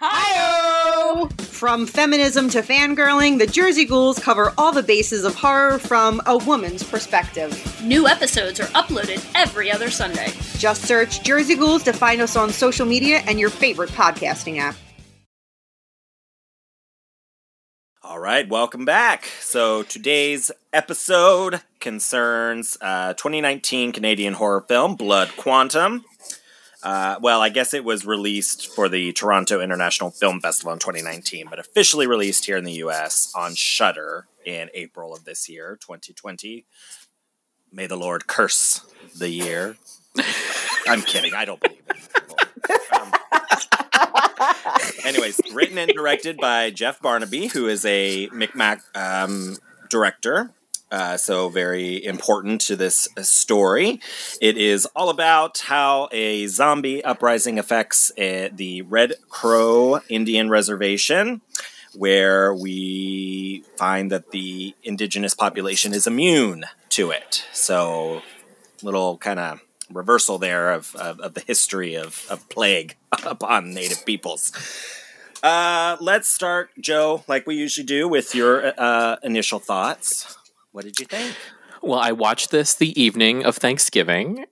[0.00, 1.26] Hi!
[1.40, 6.38] From feminism to fangirling, the Jersey Ghouls cover all the bases of horror from a
[6.38, 7.82] woman's perspective.
[7.82, 10.28] New episodes are uploaded every other Sunday.
[10.56, 14.76] Just search Jersey Ghouls to find us on social media and your favorite podcasting app.
[18.04, 19.24] All right, welcome back.
[19.40, 26.04] So today's episode concerns uh, 2019 Canadian horror film Blood Quantum.
[26.82, 31.46] Uh, well, I guess it was released for the Toronto International Film Festival in 2019,
[31.50, 33.32] but officially released here in the U.S.
[33.36, 36.64] on Shudder in April of this year, 2020.
[37.72, 38.86] May the Lord curse
[39.16, 39.76] the year.
[40.86, 41.34] I'm kidding.
[41.34, 42.92] I don't believe it.
[42.92, 43.12] Um,
[45.04, 49.56] anyways, written and directed by Jeff Barnaby, who is a Micmac um,
[49.90, 50.50] director.
[50.90, 54.00] Uh, so very important to this story.
[54.40, 61.42] It is all about how a zombie uprising affects uh, the Red Crow Indian Reservation,
[61.94, 67.44] where we find that the indigenous population is immune to it.
[67.52, 68.22] So,
[68.82, 69.60] little kind of
[69.92, 74.52] reversal there of, of, of the history of, of plague upon native peoples.
[75.42, 80.37] Uh, let's start, Joe, like we usually do, with your uh, initial thoughts.
[80.72, 81.34] What did you think?
[81.82, 84.44] well, I watched this the evening of Thanksgiving.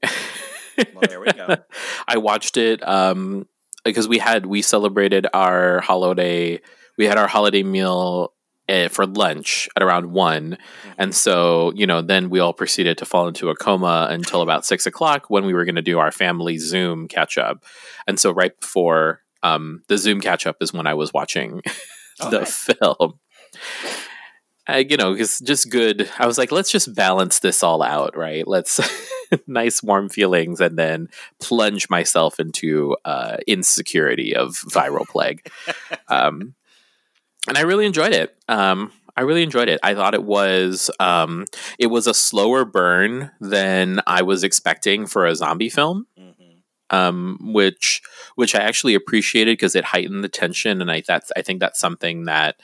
[0.79, 1.57] Well, there we go.
[2.09, 3.47] I watched it um,
[3.85, 6.61] because we had we celebrated our holiday.
[6.99, 8.33] We had our holiday meal
[8.69, 10.59] uh, for lunch at around one,
[10.99, 14.65] and so you know, then we all proceeded to fall into a coma until about
[14.67, 17.65] six o'clock when we were going to do our family Zoom catch up.
[18.07, 21.63] And so, right before um, the Zoom catch up is when I was watching
[22.21, 22.57] Oh, the nice.
[22.57, 23.19] film.
[24.69, 26.11] I, you know, it's just good.
[26.19, 28.47] I was like, let's just balance this all out, right?
[28.47, 28.81] Let's
[29.47, 31.09] nice warm feelings and then
[31.41, 35.49] plunge myself into uh, insecurity of viral plague.
[36.09, 36.55] um,
[37.49, 38.37] and I really enjoyed it.
[38.49, 39.81] Um, I really enjoyed it.
[39.83, 41.47] I thought it was um,
[41.79, 46.57] it was a slower burn than I was expecting for a zombie film Mhm.
[46.91, 48.03] um, which
[48.35, 51.81] which I actually appreciated because it heightened the tension, and I that's I think that's
[51.81, 52.57] something that,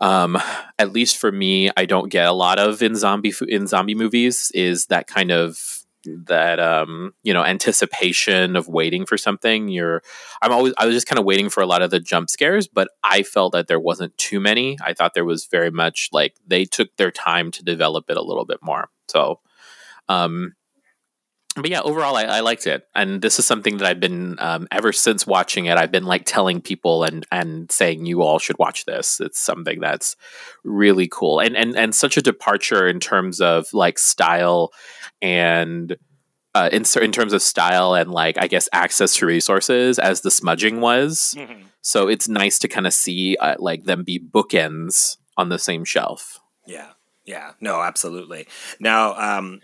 [0.00, 0.38] um,
[0.78, 4.50] at least for me, I don't get a lot of in zombie in zombie movies
[4.54, 5.58] is that kind of
[6.06, 9.68] that um you know anticipation of waiting for something.
[9.68, 10.02] You're
[10.40, 12.66] i'm always i was just kind of waiting for a lot of the jump scares
[12.66, 14.78] but i felt that there wasn't too many.
[14.82, 18.22] I thought there was very much like they took their time to develop it a
[18.22, 18.88] little bit more.
[19.08, 19.40] So
[20.08, 20.54] um
[21.62, 24.68] but yeah, overall, I, I liked it, and this is something that I've been um,
[24.70, 25.76] ever since watching it.
[25.76, 29.20] I've been like telling people and and saying you all should watch this.
[29.20, 30.16] It's something that's
[30.64, 34.72] really cool, and and and such a departure in terms of like style
[35.22, 35.96] and
[36.54, 40.30] uh, in in terms of style and like I guess access to resources as the
[40.30, 41.34] smudging was.
[41.36, 41.64] Mhm.
[41.82, 45.84] So it's nice to kind of see uh, like them be bookends on the same
[45.84, 46.40] shelf.
[46.66, 46.88] Yeah.
[47.30, 48.48] Yeah, no, absolutely.
[48.80, 49.60] Now, um,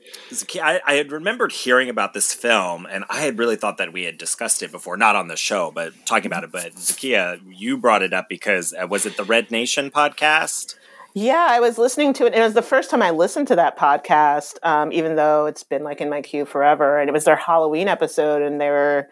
[0.63, 4.05] I, I had remembered hearing about this film, and I had really thought that we
[4.05, 6.53] had discussed it before, not on the show, but talking about it.
[6.53, 10.77] But Zakia, you brought it up because uh, was it the Red Nation podcast?
[11.13, 12.35] Yeah, I was listening to it.
[12.35, 15.65] And it was the first time I listened to that podcast, um, even though it's
[15.65, 17.01] been like in my queue forever.
[17.01, 19.09] And it was their Halloween episode, and they were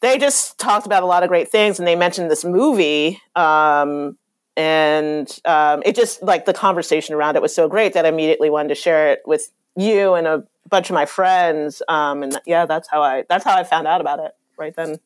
[0.00, 3.20] they just talked about a lot of great things, and they mentioned this movie.
[3.36, 4.16] Um,
[4.58, 8.50] and um, it just like the conversation around it was so great that I immediately
[8.50, 11.80] wanted to share it with you and a bunch of my friends.
[11.88, 14.98] Um, and yeah, that's how I that's how I found out about it right then.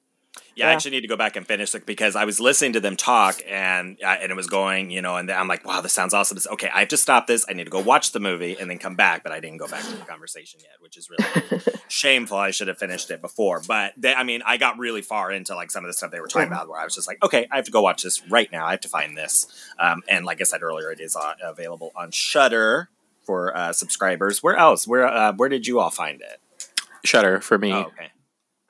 [0.54, 2.80] Yeah, I actually need to go back and finish it because I was listening to
[2.80, 5.92] them talk and uh, and it was going, you know, and I'm like, wow, this
[5.92, 6.36] sounds awesome.
[6.36, 7.46] It's, okay, I have to stop this.
[7.48, 9.68] I need to go watch the movie and then come back, but I didn't go
[9.68, 12.36] back to the conversation yet, which is really shameful.
[12.36, 13.62] I should have finished it before.
[13.66, 16.20] But they, I mean, I got really far into like some of the stuff they
[16.20, 18.26] were talking about where I was just like, okay, I have to go watch this
[18.28, 18.66] right now.
[18.66, 19.46] I have to find this.
[19.78, 22.90] Um, and like I said earlier, it is uh, available on Shudder
[23.24, 24.42] for uh, subscribers.
[24.42, 24.86] Where else?
[24.86, 26.40] Where uh, where did you all find it?
[27.04, 27.72] Shudder for me.
[27.72, 28.10] Oh, okay.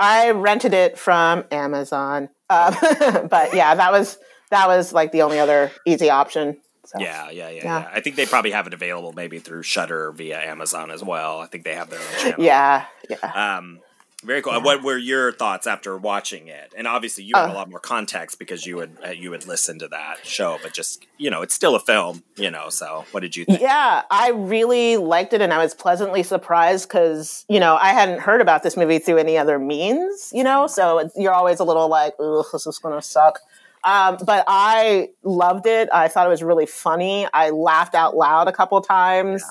[0.02, 2.74] I rented it from Amazon, um,
[3.28, 4.18] but yeah, that was
[4.50, 6.58] that was like the only other easy option.
[6.84, 6.98] So.
[6.98, 7.62] Yeah, yeah, yeah, Yeah.
[7.82, 7.90] yeah.
[7.94, 11.38] I think they probably have it available maybe through Shudder via Amazon as well.
[11.38, 12.44] I think they have their own channel.
[12.44, 13.56] yeah, yeah.
[13.58, 13.80] Um,
[14.24, 14.60] very cool.
[14.60, 16.72] What were your thoughts after watching it?
[16.76, 17.54] And obviously, you had a Uh.
[17.54, 20.58] lot more context because you would uh, you would listen to that show.
[20.62, 22.22] But just you know, it's still a film.
[22.36, 23.60] You know, so what did you think?
[23.60, 28.20] Yeah, I really liked it, and I was pleasantly surprised because you know I hadn't
[28.20, 30.30] heard about this movie through any other means.
[30.32, 33.40] You know, so it's- you're always a little like, "Ugh, this is gonna suck."
[33.84, 35.88] Um, but I loved it.
[35.92, 37.26] I thought it was really funny.
[37.34, 39.42] I laughed out loud a couple times.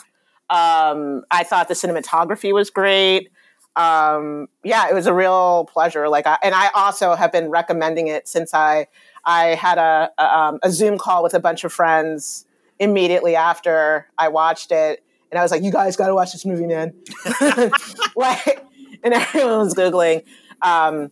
[0.50, 3.30] Um, I thought the cinematography was great.
[3.76, 6.10] Um, yeah, it was a real pleasure.
[6.10, 8.88] Like, I, and I also have been recommending it since I
[9.24, 12.46] I had a a, um, a Zoom call with a bunch of friends
[12.80, 16.46] immediately after I watched it, and I was like, "You guys got to watch this
[16.46, 16.94] movie, man!"
[18.16, 18.66] like,
[19.04, 20.24] and everyone was googling.
[20.62, 21.12] Um,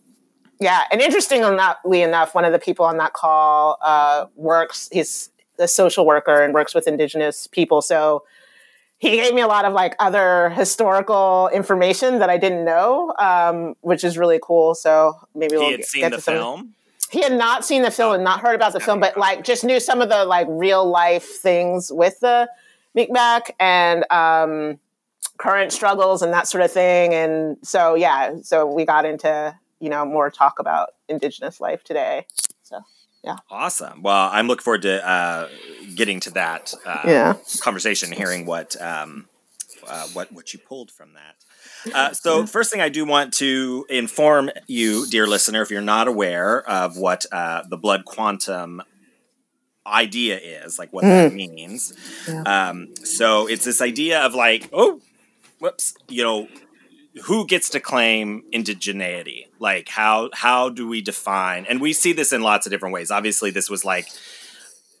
[0.60, 4.90] yeah, and interestingly enough, one of the people on that call uh, works.
[4.92, 8.24] He's a social worker and works with Indigenous people, so
[9.00, 13.74] he gave me a lot of like other historical information that I didn't know, um,
[13.80, 14.74] which is really cool.
[14.74, 16.74] So maybe we'll He had get seen get the film.
[17.10, 19.64] he had not seen the film and not heard about the film, but like just
[19.64, 22.48] knew some of the like real life things with the
[22.94, 24.78] Micmac and um,
[25.38, 27.14] current struggles and that sort of thing.
[27.14, 32.26] And so yeah, so we got into you know more talk about Indigenous life today.
[32.64, 32.80] So
[33.50, 34.02] Awesome.
[34.02, 35.48] Well, I'm looking forward to uh,
[35.94, 37.34] getting to that uh, Yeah.
[37.60, 39.28] conversation, hearing what um,
[39.86, 41.36] uh, what what you pulled from that.
[41.94, 46.08] Uh, so, first thing I do want to inform you, dear listener, if you're not
[46.08, 48.82] aware of what uh, the blood quantum
[49.86, 51.92] idea is, like what that means.
[52.46, 55.00] Um, so, it's this idea of like, oh,
[55.58, 56.48] whoops, you know,
[57.24, 59.46] who gets to claim indigeneity?
[59.58, 61.66] Like, how how do we define?
[61.68, 63.10] And we see this in lots of different ways.
[63.10, 64.06] Obviously, this was like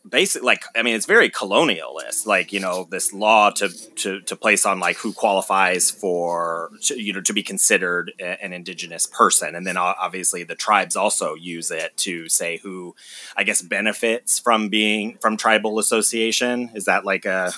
[0.08, 4.34] basic like i mean it's very colonialist like you know this law to to to
[4.34, 9.06] place on like who qualifies for to, you know to be considered a- an indigenous
[9.06, 12.94] person and then uh, obviously the tribes also use it to say who
[13.36, 17.52] i guess benefits from being from tribal association is that like a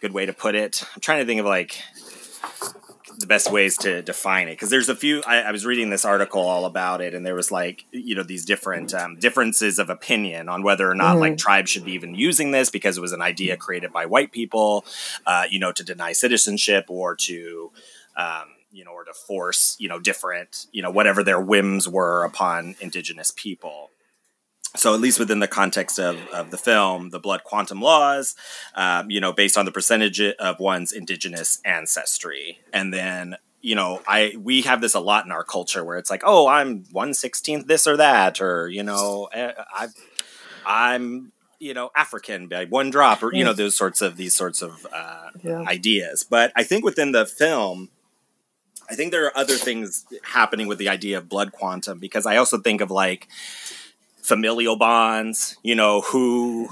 [0.00, 1.82] good way to put it i'm trying to think of like
[3.20, 4.52] the best ways to define it.
[4.52, 7.34] Because there's a few I, I was reading this article all about it and there
[7.34, 11.36] was like you know these different um, differences of opinion on whether or not like
[11.36, 14.84] tribes should be even using this because it was an idea created by white people
[15.26, 17.70] uh, you know to deny citizenship or to
[18.16, 22.24] um, you know or to force you know different you know whatever their whims were
[22.24, 23.90] upon indigenous people
[24.76, 28.34] so at least within the context of, of the film the blood quantum laws
[28.74, 32.58] um, you know based on the percentage of one's indigenous ancestry.
[32.72, 36.08] And then you know i we have this a lot in our culture where it's
[36.10, 39.86] like oh i'm 116th this or that or you know eh, i
[40.64, 44.62] i'm you know african by one drop or you know those sorts of these sorts
[44.62, 45.60] of uh, Yeah.
[45.68, 46.24] ideas.
[46.24, 47.90] But i think within the film
[48.90, 52.36] i think there are other things happening with the idea of blood quantum because i
[52.36, 53.28] also think of like
[54.30, 56.68] familial bonds you know who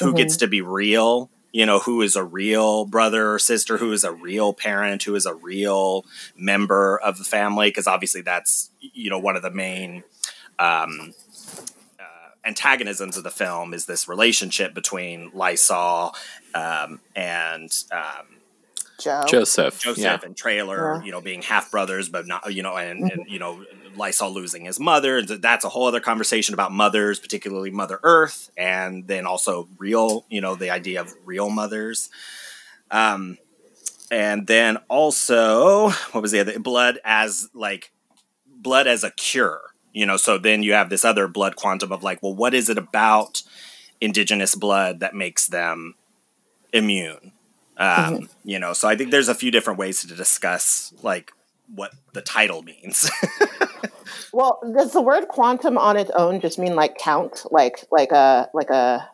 [0.00, 3.92] who gets to be real you know who is a real brother or sister who
[3.92, 6.06] is a real parent who is a real
[6.38, 10.04] member of the family because obviously that's you know one of the main
[10.58, 11.12] um,
[12.00, 16.14] uh, antagonisms of the film is this relationship between Lysol
[16.54, 18.35] um, and um,
[18.98, 19.78] Joe, Joseph.
[19.80, 20.18] Joseph Yeah.
[20.22, 21.02] and Traylor, Yeah.
[21.04, 23.64] you know, being half brothers, but not, you know, and, and you know,
[23.96, 25.22] Lysol losing his mother.
[25.22, 30.24] Th- That's a whole other conversation about mothers, particularly Mother Earth, and then also real,
[30.28, 32.08] you know, the idea of real mothers.
[32.90, 33.38] Um,
[34.10, 37.90] and then also, what was the other blood as like
[38.46, 39.60] blood as a cure?
[39.92, 42.68] You know, so then you have this other blood quantum of like, well, what is
[42.68, 43.42] it about
[44.00, 45.94] indigenous blood that makes them
[46.72, 47.32] immune?
[47.76, 51.32] Um, You know, so I think there's a few different ways to discuss like
[51.74, 53.10] what the title means.
[54.32, 58.48] Well, does the word quantum on its own just mean like count, like like a
[58.52, 59.08] like a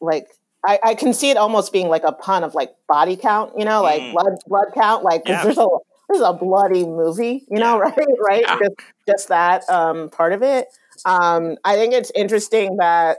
[0.00, 0.28] like?
[0.66, 3.64] I, I can see it almost being like a pun of like body count, you
[3.64, 4.12] know, like Mm.
[4.12, 5.42] blood blood count, like Yeah.
[5.42, 5.66] there's a
[6.08, 7.98] this is a bloody movie, you know, right?
[8.24, 8.42] Right?
[8.42, 8.58] Yeah.
[8.58, 8.74] Just,
[9.08, 10.68] just that um, part of it.
[11.04, 13.18] Um, I think it's interesting that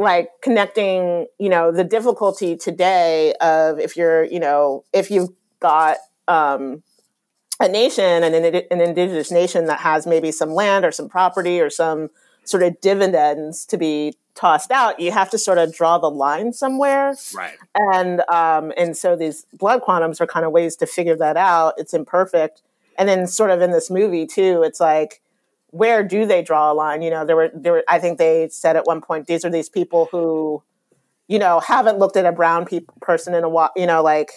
[0.00, 5.28] like connecting, you know, the difficulty today of if you're, you know, if you've
[5.60, 6.82] got um,
[7.60, 11.68] a nation, an, an indigenous nation that has maybe some land or some property or
[11.68, 12.08] some
[12.44, 16.54] sort of dividends to be tossed out, you have to sort of draw the line
[16.54, 17.14] somewhere.
[17.34, 17.58] Right.
[17.74, 21.74] And um, and so these blood quantums are kind of ways to figure that out.
[21.76, 22.62] It's imperfect.
[22.96, 25.20] And then sort of in this movie too, it's like,
[25.70, 27.02] where do they draw a line?
[27.02, 29.50] You know, there were there were I think they said at one point, these are
[29.50, 30.62] these people who,
[31.28, 34.30] you know, haven't looked at a brown pe- person in a while, you know, like,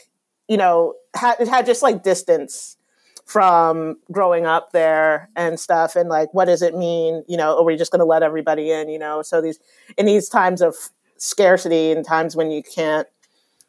[0.47, 2.77] you know, had had just like distance
[3.25, 7.63] from growing up there and stuff and like what does it mean you know are
[7.63, 9.59] we just going to let everybody in you know so these
[9.97, 10.75] in these times of
[11.15, 13.07] scarcity and times when you can't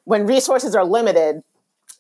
[0.04, 1.40] when resources are limited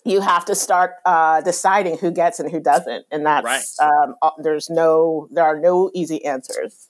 [0.04, 4.30] you have to start uh, deciding who gets and who doesn't and that's um, uh,
[4.38, 6.88] there's no there are no easy answers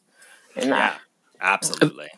[0.57, 0.75] in Yeah.
[0.75, 1.01] that
[1.41, 2.09] Absolutely.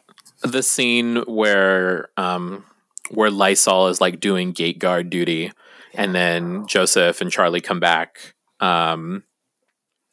[0.43, 2.65] the scene where um
[3.11, 5.53] where Lysol is like doing gate guard duty
[5.95, 9.23] and then Joseph and Charlie come back um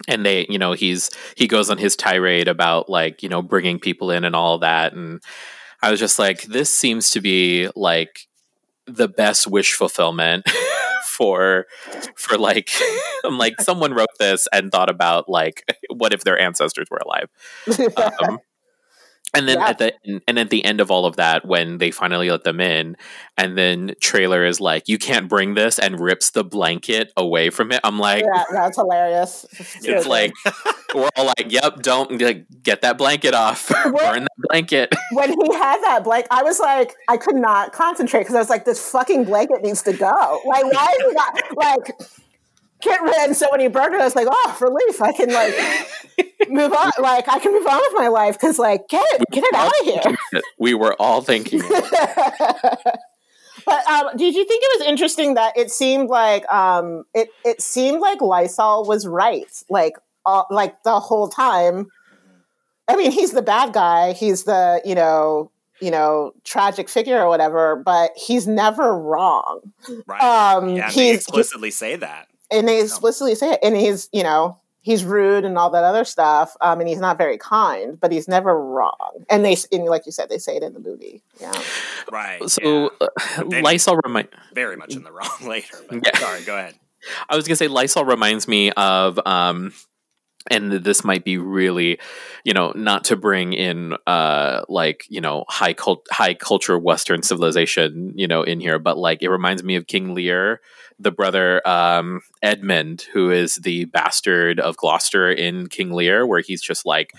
[0.08, 3.80] and they you know he's he goes on his tirade about like you know bringing
[3.80, 5.22] people in and all that and
[5.82, 8.28] I was just like this seems to be like
[8.86, 10.46] the best wish fulfillment
[11.06, 11.66] for
[12.16, 12.72] for like
[13.24, 17.30] I'm like someone wrote this and thought about like what if their ancestors were alive?
[17.98, 18.40] Um,
[19.34, 19.68] and then Yeah.
[19.70, 19.94] at the
[20.28, 22.96] and at the end of all of that, when they finally let them in,
[23.38, 27.72] and then Traylor is like, "You can't bring this," and rips the blanket away from
[27.72, 27.80] it.
[27.84, 29.46] I'm like, yeah that's hilarious
[29.84, 30.32] it's like
[30.96, 35.54] we're all like, "Yep, don't like, get that blanket off, burn that blanket." when he
[35.54, 38.80] had that blanket, I was like, I could not concentrate because I was like, this
[38.92, 40.42] fucking blanket needs to go.
[40.46, 41.96] Like, why is he not like
[42.84, 43.36] get rid?
[43.36, 45.02] So when he burned it, I was like, oh, relief!
[45.02, 45.54] I can like
[46.50, 46.92] move on.
[47.00, 49.72] Like, I can move on with my life because like, get it, get it out
[49.82, 50.42] of here.
[50.58, 51.62] we were all thinking,
[53.66, 57.62] But um, did you think it was interesting that it seemed like um, it it
[57.62, 59.94] seemed like Lysol was right, like
[60.26, 61.88] uh, like the whole time.
[62.90, 64.12] I mean, he's the bad guy.
[64.12, 69.62] He's the you know you know tragic figure or whatever, but he's never wrong.
[70.06, 70.22] Right.
[70.22, 72.28] Um, yeah, they he's explicitly say that.
[72.54, 76.04] And they explicitly say it, and he's you know he's rude and all that other
[76.04, 79.24] stuff, um, and he's not very kind, but he's never wrong.
[79.30, 81.24] And they and like you said, they say it in the movie.
[81.42, 81.60] Yeah.
[82.12, 82.48] Right.
[82.50, 83.08] so yeah.
[83.40, 84.28] uh, Lysol remind.
[84.54, 85.78] very much in the wrong later.
[85.90, 86.18] But Yeah.
[86.20, 86.76] sorry, go ahead.
[87.30, 89.74] I was gonna say Lysol reminds me of um
[90.50, 92.00] and this might be really
[92.44, 97.24] you know not to bring in uh like you know high cult high culture western
[97.24, 100.60] civilization you know in here but like it reminds me of king lear
[101.00, 106.62] the brother um edmund who is the bastard of gloucester in king lear where he's
[106.62, 107.14] just like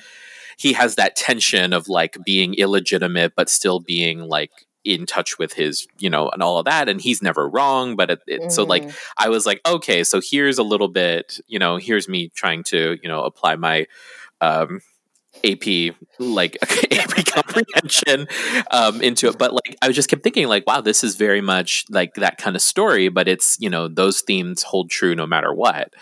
[0.56, 4.52] he has that tension of like being illegitimate but still being like
[4.84, 8.10] in touch with his you know and all of that and he's never wrong but
[8.10, 8.96] it, it, so like Mhm.
[9.16, 12.98] I was like, okay, so here's a little bit, you know, here's me trying to,
[13.02, 13.86] you know, apply my
[14.40, 14.80] um
[15.44, 16.56] AP like
[16.92, 18.26] AP comprehension
[18.70, 19.38] um into it.
[19.38, 22.56] But like I just kept thinking like, wow, this is very much like that kind
[22.56, 25.92] of story, but it's, you know, those themes hold true no matter what.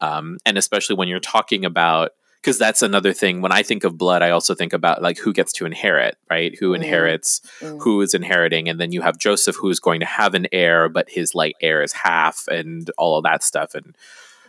[0.00, 2.10] Um and especially when you're talking about
[2.44, 5.32] because that's another thing when I think of blood, I also think about like who
[5.32, 6.54] gets to inherit, right?
[6.60, 6.76] Who Mhm.
[6.76, 7.80] inherits Mm.
[7.82, 11.08] who is inheriting and then you have joseph who's going to have an heir but
[11.08, 13.96] his like heir is half and all of that stuff and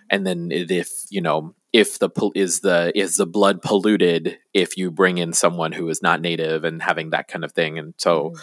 [0.10, 4.92] and then if you know if the is the is the blood polluted if you
[4.92, 8.34] bring in someone who is not native and having that kind of thing and so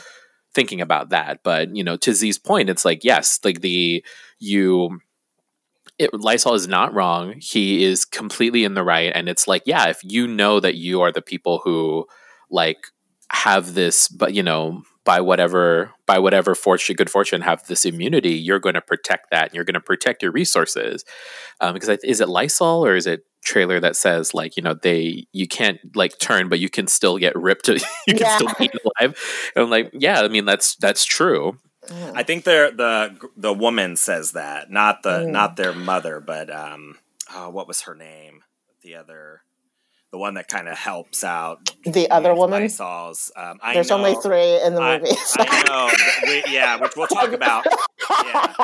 [0.55, 4.05] thinking about that but you know to z's point it's like yes like the
[4.39, 4.99] you
[6.03, 7.35] it, Lysol is not wrong.
[7.41, 9.13] He is completely in the right.
[9.15, 12.07] And it's like, yeah, if you know that you are the people who
[12.51, 12.79] like
[13.33, 18.35] have this, but you know, by whatever by whatever fortune, good fortune, have this immunity,
[18.35, 19.47] you're going to protect that.
[19.47, 21.05] And you're going to protect your resources.
[21.61, 24.75] Um, because I, is it Lysol or is it Traylor that says like you know
[24.75, 27.69] they you can't like turn, but you can still get ripped.
[27.69, 28.37] you can Yeah.
[28.37, 29.19] still be alive.
[29.57, 31.59] And I'm like, yeah, I mean that's that's true.
[31.91, 35.31] I think they're, the the woman says that, not the Mm.
[35.31, 36.99] not their mother, but um,
[37.35, 38.45] oh, what was her name?
[38.83, 39.43] The other,
[40.13, 41.71] the one that kind of helps out.
[41.85, 42.63] The other woman?
[42.63, 43.33] Lysol's.
[43.37, 45.11] Um, I There's know, only three in the I, movie.
[45.39, 47.67] I know, we, yeah, which we'll talk about.
[48.25, 48.55] Yeah.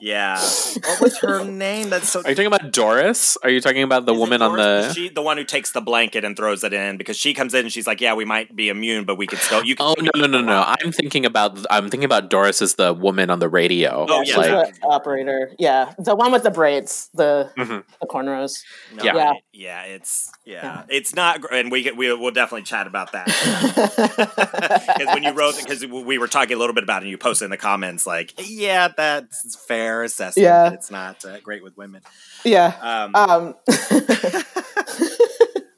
[0.00, 0.38] Yeah.
[0.38, 1.90] What was her name?
[1.90, 2.20] That's so.
[2.22, 3.36] Are you talking about Doris?
[3.42, 4.92] Are you talking about the Is woman on the?
[4.92, 7.60] She, the one who takes the blanket and throws it in because she comes in
[7.62, 9.94] and she's like, "Yeah, we might be immune, but we could still." You can Oh
[9.98, 10.58] no no no no!
[10.58, 14.06] alive." I'm thinking about I'm thinking about Doris as the woman on the radio.
[14.08, 14.54] Oh, she's yeah.
[14.54, 15.52] like the operator.
[15.58, 17.84] Yeah, the one with the braids, the Mhm.
[18.00, 18.62] the cornrows.
[18.94, 19.14] No, Yeah.
[19.14, 19.32] Yeah.
[19.52, 23.26] yeah, it's yeah, it's not, gr- and we get- we will definitely chat about that
[24.98, 27.18] because when you wrote because we were talking a little bit about it, and you
[27.18, 30.44] posted in the comments like, yeah, that's fair assessment.
[30.44, 30.72] Yeah.
[30.72, 32.02] it's not uh, great with women.
[32.44, 32.74] yeah.
[32.80, 33.54] Um, Um,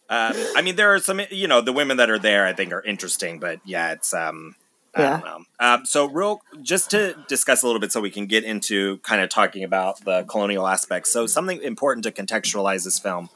[0.09, 2.73] um, I mean, there are some, you know, the women that are there, I think,
[2.73, 4.55] are interesting, but yeah, it's um.
[4.97, 5.21] I.
[5.61, 9.21] Um, so, real, just to discuss a little bit, so we can get into kind
[9.21, 11.13] of talking about the colonial aspects.
[11.13, 13.29] So, something important to contextualize this film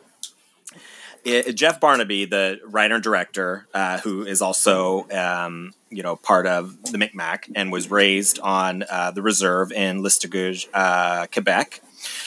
[1.25, 6.47] it, Jeff Barnaby, the writer and director, uh, who is also um, you know part
[6.47, 11.81] of the Micmac and was raised on uh, the reserve in Listuguj, uh, Quebec.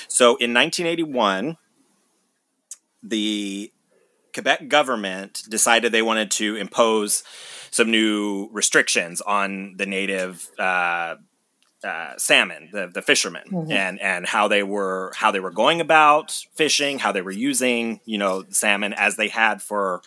[0.07, 1.57] So in 1981,
[3.03, 3.71] the
[4.33, 7.23] Quebec government decided they wanted to impose
[7.71, 10.49] some new restrictions on the native
[11.85, 16.31] uh, salmon, the, the fishermen, and and how they were how they were going about
[16.55, 20.01] fishing, how they were using you know salmon as they had for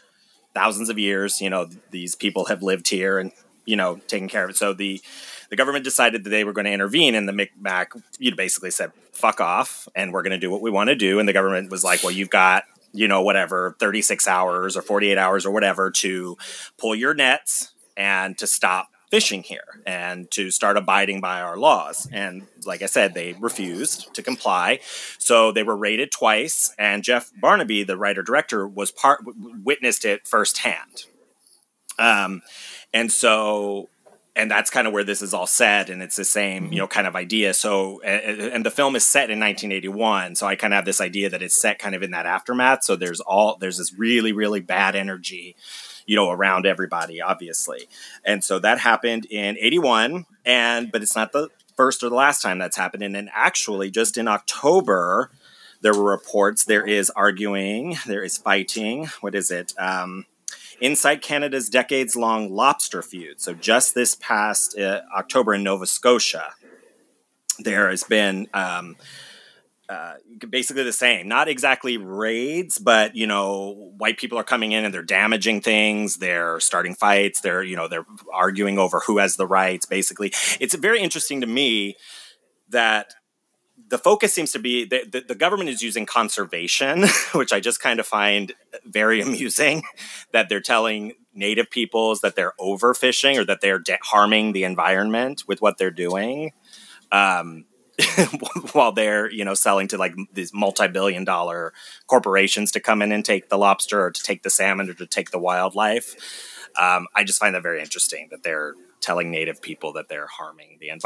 [0.55, 1.41] thousands of years.
[1.41, 3.31] You know these people have lived here and
[3.65, 4.57] you know taken care of it.
[4.57, 5.01] So the
[5.51, 8.73] the government decided that they were going to intervene, and the Micmac you know, basically
[8.73, 11.21] said "fuck off," and we're going to do what we want to do.
[11.21, 12.65] And the government was like, "Well, you've got."
[12.95, 16.39] You know, whatever, 36 hours or 48 hours or whatever to
[16.79, 22.09] pull your nets and to stop fishing here and to start abiding by our laws.
[22.13, 24.81] And like I said, they refused to comply.
[25.19, 26.75] So they were raided twice.
[26.79, 29.21] And Jeff Barnaby, the writer director, was part
[29.65, 31.05] witnessed it firsthand.
[31.99, 32.43] Um,
[32.93, 33.89] and so.
[34.37, 36.87] And that's kind of where this is all set, and it's the same, you know,
[36.87, 37.53] kind of idea.
[37.53, 40.37] So, and, and the film is set in 1981.
[40.37, 42.85] So I kind of have this idea that it's set kind of in that aftermath.
[42.85, 45.57] So there's all there's this really, really bad energy
[46.09, 47.89] you know around everybody obviously.
[48.25, 52.43] And so that happened in 81 and but it's not the first or the last
[52.43, 53.05] time that's happened.
[53.05, 55.31] And then actually just in october
[55.81, 60.25] there were reports there is arguing there is fighting what is it um,
[60.81, 63.41] inside canada's decades long lobster feud.
[63.41, 66.55] So just this past uh, october in nova scotia
[67.59, 68.97] there has been um,
[69.89, 70.15] uh,
[70.51, 71.29] basically the same.
[71.29, 76.17] Not exactly raids, but you know, white people are coming in and they're damaging things.
[76.17, 77.41] They're starting fights.
[77.41, 79.87] They're you know they're arguing over who has the rights.
[79.87, 81.97] Basically, it's very interesting to me
[82.69, 83.15] that
[83.89, 87.81] the focus seems to be the, the, the government is using conservation, which I just
[87.81, 88.53] kind of find
[88.85, 89.83] very amusing.
[90.33, 95.45] That they're telling native peoples that they're overfishing or that they're de- harming the environment
[95.47, 96.51] with what they're doing.
[97.11, 97.65] Um,
[98.73, 101.73] while they're you know selling to like these multi-billion dollar
[102.07, 105.07] corporations to come in and take the lobster or to take the salmon or to
[105.07, 106.15] take the wildlife.
[106.79, 110.79] Um, i just find that very interesting that they're telling native people that they're harming
[110.81, 110.89] the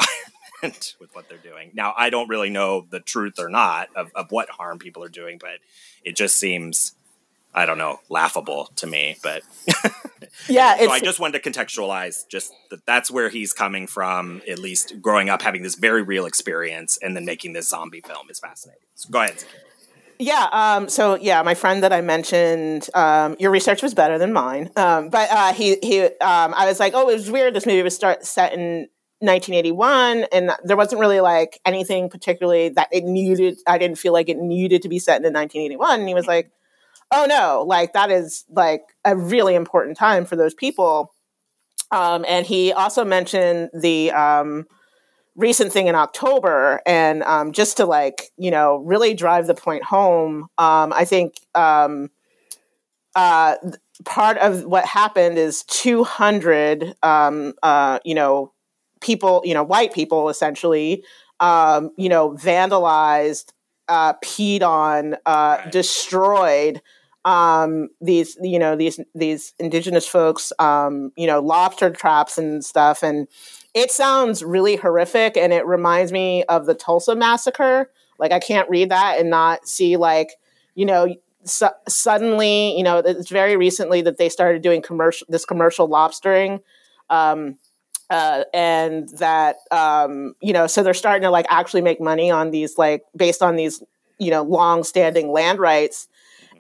[0.62, 1.70] environment with what they're doing.
[1.72, 5.08] Now i don't really know the truth or not of, of what harm people are
[5.08, 5.60] doing but
[6.04, 6.94] it just seems
[7.54, 9.42] i don't know laughable to me but
[10.48, 14.58] yeah, so I just wanted to contextualize just that that's where he's coming from, at
[14.58, 18.38] least growing up, having this very real experience, and then making this zombie film is
[18.38, 18.82] fascinating.
[18.94, 19.44] So go ahead.
[20.18, 20.48] Yeah.
[20.52, 24.70] Um, so yeah, my friend that I mentioned, um, your research was better than mine.
[24.76, 27.54] Um, but uh, he he, um, I was like, oh, it was weird.
[27.54, 28.88] This movie was start set in
[29.18, 33.58] 1981, and there wasn't really like anything particularly that it needed.
[33.66, 36.00] I didn't feel like it needed to be set in 1981.
[36.00, 36.50] And he was like,
[37.12, 41.12] oh no, like that is like a really important time for those people.
[41.90, 44.66] Um, and he also mentioned the um,
[45.36, 49.84] recent thing in October, and um, just to like you know really drive the point
[49.84, 52.10] home, um, I think um,
[53.14, 53.56] uh,
[54.04, 58.52] part of what happened is 200 um, uh, you know
[59.00, 61.04] people, you know white people essentially,
[61.40, 63.52] um, you know vandalized,
[63.88, 65.72] uh, peed on, uh, Right.
[65.72, 66.82] destroyed
[67.24, 73.02] um these you know these these indigenous folks um you know lobster traps and stuff.
[73.02, 73.28] And
[73.74, 77.90] it sounds really horrific and it reminds me of the Tulsa massacre.
[78.18, 80.32] Like I can't read that and not see like
[80.74, 81.14] you know
[81.44, 86.60] su- suddenly you know it's very recently that they started doing commercial this commercial lobstering
[87.10, 87.56] um
[88.12, 92.50] uh, and that um, you know so they're starting to like actually make money on
[92.50, 93.82] these like based on these
[94.18, 96.08] you know long standing land rights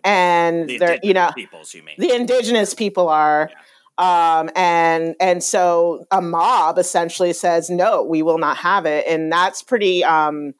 [0.04, 1.94] and The they're you know indigenous peoples, you mean?
[1.98, 3.50] the indigenous people are
[3.98, 9.30] um, and and so a mob essentially says no we will not have it and
[9.32, 10.54] that's pretty um,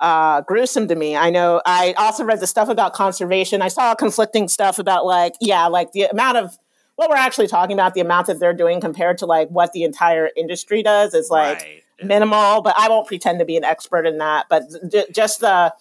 [0.00, 1.16] uh, gruesome to me.
[1.16, 3.62] I know I also read the stuff about conservation.
[3.62, 6.58] I saw conflicting stuff about like, yeah, like the amount of
[6.96, 9.84] what we're actually talking about, the amount that they're doing compared to like what the
[9.84, 11.84] entire industry does is like Right.
[12.02, 12.62] minimal.
[12.62, 14.46] But I won't pretend to be an expert in that.
[14.50, 15.72] But j- just the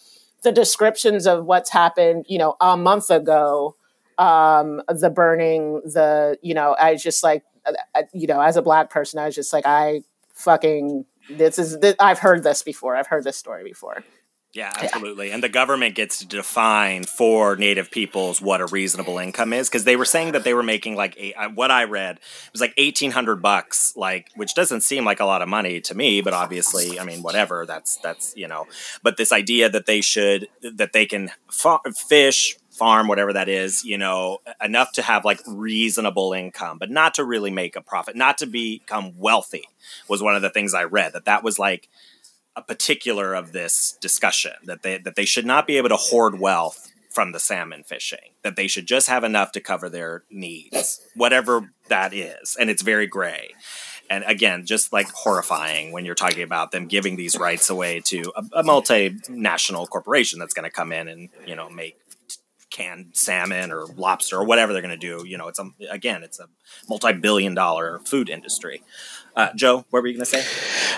[0.43, 3.75] the descriptions of what's happened, you know, a month ago,
[4.17, 8.61] um, the burning, the you know, I just like, uh, uh, you know, as a
[8.61, 10.01] black person, I was just like, I
[10.33, 12.95] fucking this is this, I've heard this before.
[12.95, 14.03] I've heard this story before.
[14.53, 15.31] Yeah, absolutely.
[15.31, 19.85] And the government gets to define for Native peoples what a reasonable income is because
[19.85, 22.19] they were saying that they were making like eight, uh, what I read
[22.51, 25.95] was like eighteen hundred bucks, like which doesn't seem like a lot of money to
[25.95, 27.65] me, but obviously, I mean, whatever.
[27.65, 28.67] That's that's you know,
[29.01, 32.57] but this idea that they should that they can fa- fish.
[32.71, 37.25] Farm, whatever that is, you know, enough to have like reasonable income, but not to
[37.25, 39.65] really make a profit, not to become wealthy,
[40.07, 41.11] was one of the things I read.
[41.13, 41.89] That that was like
[42.55, 46.39] a particular of this discussion that they that they should not be able to hoard
[46.39, 51.01] wealth from the salmon fishing that they should just have enough to cover their needs
[51.15, 52.55] whatever that is.
[52.59, 53.51] And it's very gray.
[54.09, 58.21] And again just like horrifying when you're talking about them giving these rights away to
[58.35, 61.97] a, a multinational corporation that's going to come in and you know make
[62.69, 65.27] canned salmon or lobster or whatever they're going to do.
[65.27, 66.47] You know it's a again it's a
[66.89, 68.81] multi-billion dollar food industry
[69.35, 70.43] uh, joe what were you going to say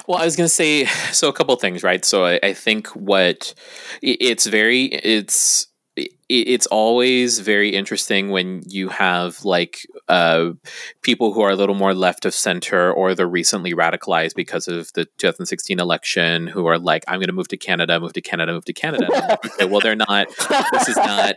[0.08, 2.04] Well, I was going to say so a couple things, right?
[2.04, 3.54] So I, I think what
[4.02, 5.68] it's very it's
[6.28, 10.50] it's always very interesting when you have like uh,
[11.04, 14.92] people who are a little more left of center or they're recently radicalized because of
[14.94, 18.52] the 2016 election who are like, I'm going to move to Canada, move to Canada,
[18.54, 19.08] move to Canada.
[19.46, 20.28] Okay, well, they're not.
[20.72, 21.36] This is not.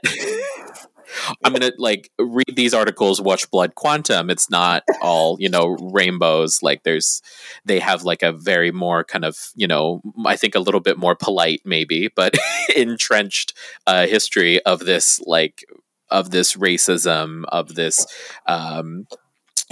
[1.44, 4.30] I'm gonna like read these articles, watch Blood Quantum.
[4.30, 6.62] It's not all you know rainbows.
[6.62, 7.22] Like there's,
[7.64, 10.98] they have like a very more kind of you know I think a little bit
[10.98, 12.34] more polite maybe, but
[12.76, 13.54] entrenched
[13.86, 15.64] uh, history of this like
[16.10, 18.06] of this racism of this
[18.46, 19.06] um,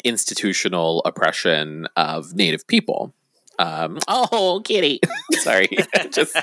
[0.03, 3.15] institutional oppression of Native people.
[3.59, 5.01] Um, oh, kitty!
[5.33, 5.69] Sorry,
[6.11, 6.37] just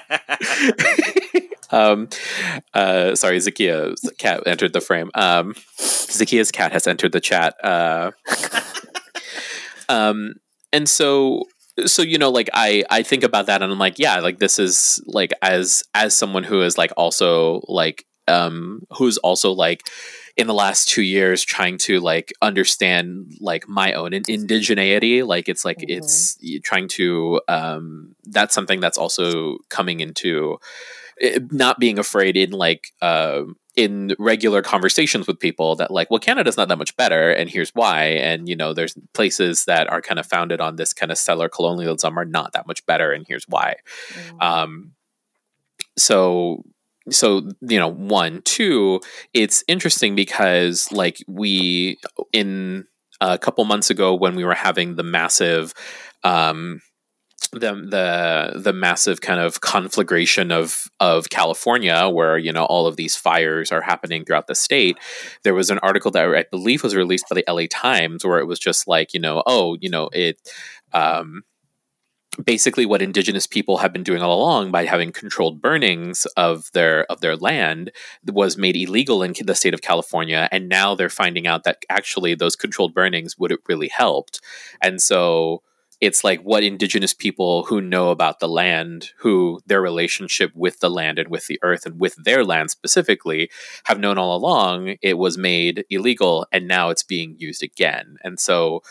[1.72, 2.09] um,
[2.74, 5.11] uh, sorry, Zakia's cat entered the frame.
[5.13, 7.55] Um, Zakia's cat has entered the chat.
[7.63, 8.11] Uh,
[9.89, 10.36] um,
[10.74, 11.45] and so,
[11.86, 14.59] so you know, like I, I think about that, and I'm like, yeah, like this
[14.59, 19.82] is like as as someone who is like also like um who's also like
[20.38, 25.49] in the last two years trying to like understand like my own in- indigeneity like
[25.49, 30.57] it's like it's trying to um that's something that's also coming into
[31.51, 33.43] not being afraid in like uh,
[33.76, 37.69] in regular conversations with people that like well canada's not that much better and here's
[37.72, 41.17] why and you know there's places that are kind of founded on this kind of
[41.17, 43.76] settler colonialism are not that much better and here's why.
[44.39, 44.91] Um
[45.97, 46.63] so
[47.09, 48.99] so you know one two
[49.34, 51.97] it's interesting because like we
[52.32, 52.86] in
[53.22, 55.74] a couple months ago when we were having the massive
[56.24, 56.82] um
[57.52, 62.95] the the the massive kind of conflagration of of California, where you know all of
[62.95, 64.97] these fires are happening throughout the state.
[65.43, 68.47] There was an article that I believe was released by the LA Times, where it
[68.47, 70.39] was just like you know, oh, you know, it.
[70.93, 71.43] Um,
[72.45, 77.04] basically what indigenous people have been doing all along by having controlled burnings of their
[77.12, 77.91] of their land
[78.26, 82.34] was made illegal in the state of California and now they're finding out that actually
[82.34, 84.39] those controlled burnings would have really helped
[84.82, 85.62] and so
[86.02, 90.89] it's like what indigenous people who know about the land who their relationship with the
[90.89, 93.49] land and with the earth and with their land specifically
[93.86, 98.18] have known all along it was made illegal and now it's being used again.
[98.24, 98.82] And so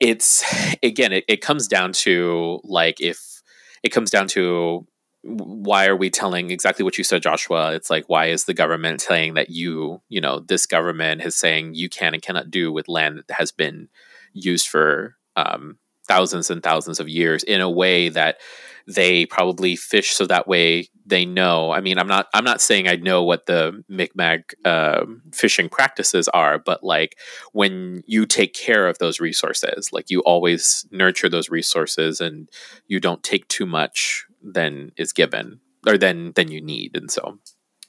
[0.00, 0.44] it's
[0.82, 3.42] again it, it comes down to like if
[3.82, 4.86] it comes down to
[5.22, 7.72] why are we telling exactly what you said joshua?
[7.74, 11.74] It's like why is the government saying that you you know this government is saying
[11.74, 13.88] you can and cannot do with land that has been
[14.32, 18.38] used for um, thousands and thousands of years in a way that
[18.86, 22.86] they probably fish so that way they know i mean i'm not i'm not saying
[22.86, 27.16] i know what the micmac uh, fishing practices are but like
[27.52, 32.50] when you take care of those resources like you always nurture those resources and
[32.86, 37.38] you don't take too much than is given or than than you need and so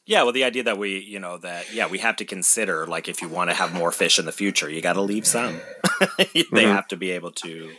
[0.08, 3.10] Yeah, well, the idea that we, you know, that yeah, we have to consider like
[3.10, 5.60] if you want to have more fish in the future, you got to leave some.
[6.18, 6.74] they Mhm.
[6.78, 7.72] have to be able to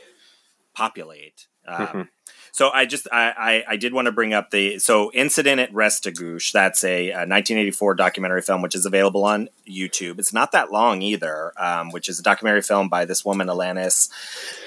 [0.77, 1.47] populate.
[1.67, 2.09] Um, Mhm.
[2.53, 5.73] So I just I, I I did want to bring up the so incident at
[5.73, 6.53] Restigouche.
[6.53, 10.19] That's a, uh 1984 documentary film which is available on YouTube.
[10.19, 14.09] It's not that long either, um, which is a documentary film by this woman Alanis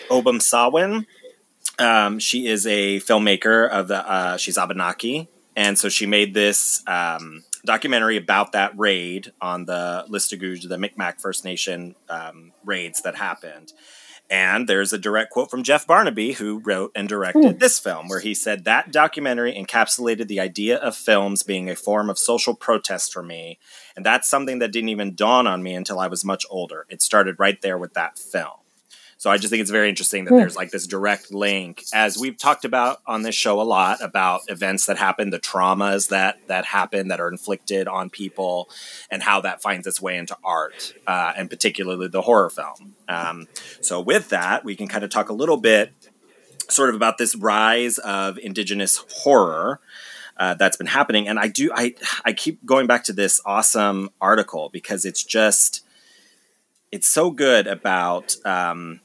[0.10, 1.05] Obum
[1.80, 6.84] Um, she is a filmmaker of the uh, she's Abenaki, and so she made this
[6.88, 13.16] um, documentary about that raid on the Listuguj, the Micmac First Nation um, raids that
[13.16, 13.74] happened.
[14.30, 17.58] And there's a direct quote from Jeff Barnaby, who wrote and directed Hmm.
[17.58, 22.10] this film, where he said that documentary encapsulated the idea of films being a form
[22.10, 23.58] of social protest for me.
[23.96, 26.86] And that's something that didn't even dawn on me until I was much older.
[26.90, 28.52] It started right there with that film.
[29.20, 32.38] So I just think it's very interesting that there's like this direct link, as we've
[32.38, 36.63] talked about on this show a lot about events that happen, the traumas that that
[36.63, 38.70] happen that are inflicted on people,
[39.11, 42.95] and how that finds its way into art, uh, and particularly the horror film.
[43.09, 43.49] Um,
[43.82, 45.91] so with that, we can kind of talk a little bit,
[46.70, 49.82] sort of about this rise of indigenous horror.
[50.38, 51.93] Uh, that's been happening, and I do I
[52.24, 55.86] I keep going back to this awesome article because it's just
[56.89, 59.01] it's so good about um,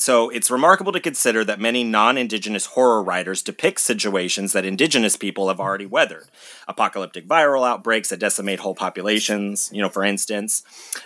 [0.00, 5.48] so it's remarkable to consider that many non-indigenous horror writers depict situations that indigenous people
[5.48, 6.28] have already weathered.
[6.66, 10.62] Apocalyptic viral outbreaks that decimate whole populations you know for instance.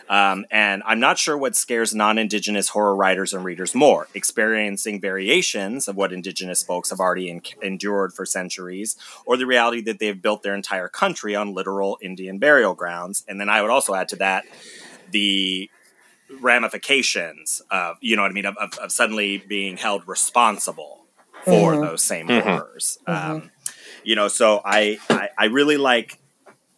[0.09, 5.89] Um, and i'm not sure what scares non-indigenous horror writers and readers more experiencing variations
[5.89, 10.23] of what indigenous folks have already en- endured for centuries or the reality that they've
[10.23, 13.25] built their entire country on literal indian burial grounds.
[13.29, 14.45] And then i would also add to that
[15.11, 15.71] the
[16.41, 21.05] ramifications of you know what I mean of, of, of suddenly being held responsible
[21.45, 21.83] for mm-hmm.
[21.83, 22.49] those same mm-hmm.
[22.49, 22.99] horrors.
[23.07, 23.33] Mm-hmm.
[23.33, 23.51] Um,
[24.03, 26.19] you know, so I, I I really like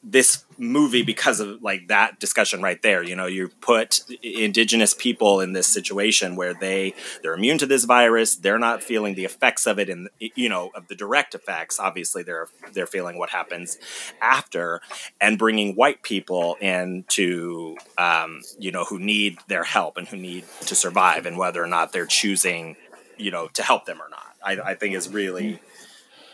[0.09, 3.03] this movie because of like that discussion right there.
[3.03, 7.85] You know, you put indigenous people in this situation where they they're immune to this
[7.85, 8.37] virus.
[8.37, 11.81] They're not feeling the effects of it, and you know of the direct effects.
[11.81, 13.79] Obviously, they're they're feeling what happens
[14.23, 14.81] after,
[15.21, 20.45] and bringing white people into um, you know who need their help and who need
[20.67, 22.77] to survive, and whether or not they're choosing
[23.19, 24.23] you know to help them or not.
[24.45, 25.61] I, I think is really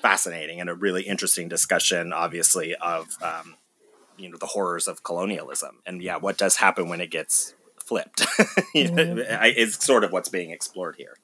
[0.03, 3.55] fascinating and a really interesting discussion, obviously, of um,
[4.19, 7.55] you know the horrors of colonialism and yeah, what does happen when it gets
[7.85, 8.27] flipped?
[8.75, 11.17] You know, I- it's sort of what's being explored here.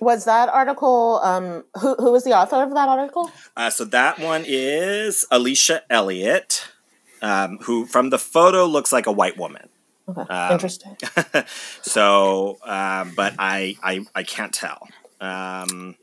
[0.00, 1.20] Was that article?
[1.22, 3.30] Um, who who was the author of that article?
[3.56, 6.66] Uh, so that one is Alicia Elliott,
[7.22, 9.68] um, who from the photo looks like a white woman.
[10.08, 10.96] Okay, Um, interesting.
[11.82, 14.86] so, um, but I, I I can't tell.
[15.20, 15.96] Um,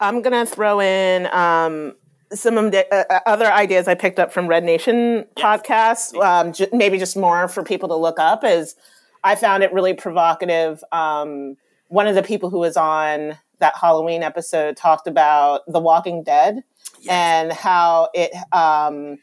[0.00, 1.96] I'm gonna throw in um,
[2.32, 6.14] some of the uh, uh, other ideas I picked up from Red Nation podcast.
[6.22, 8.44] Um, j- maybe just more for people to look up.
[8.44, 8.76] Is
[9.24, 10.82] I found it really provocative.
[10.92, 11.56] Um,
[11.88, 16.62] one of the people who was on that Halloween episode talked about The Walking Dead
[17.08, 19.18] and how it um,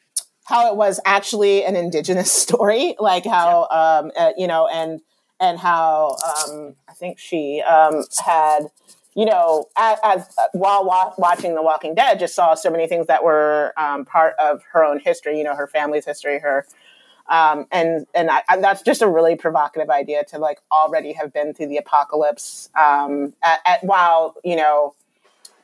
[0.46, 5.02] how it was actually an indigenous story, like how um, uh, you know, and
[5.40, 8.68] and how um, I think she um, had
[9.18, 13.08] you know, as, as while wa- watching The Walking Dead, just saw so many things
[13.08, 15.40] that were um, part of her own history.
[15.40, 16.68] You know, her family's history, her,
[17.28, 21.56] um, and and I, that's just a really provocative idea to like already have been
[21.56, 22.70] through the apocalypse.
[22.80, 24.94] Um, at, at while you know,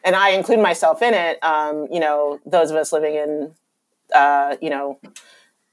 [0.03, 1.37] and I include myself in it.
[1.43, 3.53] Um, you know, those of us living in,
[4.15, 4.99] uh, you know,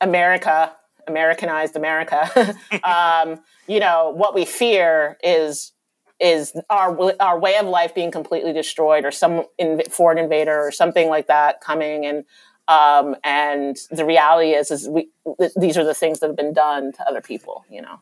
[0.03, 0.71] America,
[1.07, 2.55] Americanized America.
[2.85, 5.73] um, you know, what we fear is
[6.21, 10.71] is our our way of life being completely destroyed, or some inv- foreign invader, or
[10.71, 12.25] something like that coming, and
[12.69, 15.09] um, and the reality is, is we
[15.39, 18.01] th- these are the things that have been done to other people, you know.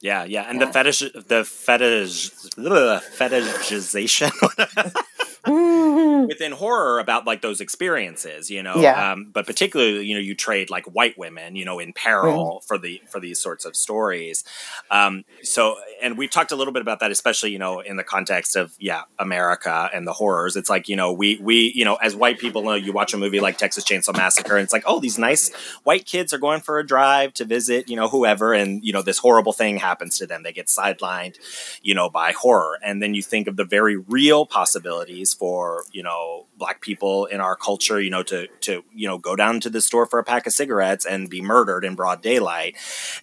[0.00, 4.30] yeah, yeah, and the fetish, the fetish, ugh, fetishization
[5.44, 8.76] within horror about like those experiences, you know.
[8.76, 9.12] Yeah.
[9.12, 12.78] Um, but particularly, you know, you trade like white women, you know, in peril for
[12.78, 14.44] the for these sorts of stories.
[14.90, 18.04] Um, so, and we've talked a little bit about that, especially you know in the
[18.04, 20.56] context of yeah America and the horrors.
[20.56, 23.18] It's like you know we we you know as white people know you watch a
[23.18, 26.60] movie like Texas Chainsaw Massacre, and it's like oh these nice white kids are going
[26.60, 30.18] for a drive to visit you know whoever, and you know this horrible thing happens
[30.18, 30.42] to them.
[30.44, 31.36] They get sidelined,
[31.82, 36.02] you know, by horror, and then you think of the very real possibilities for you
[36.02, 39.70] know black people in our culture, you know, to to you know go down to
[39.70, 42.76] the store for a pack of cigarettes and be murdered in broad daylight,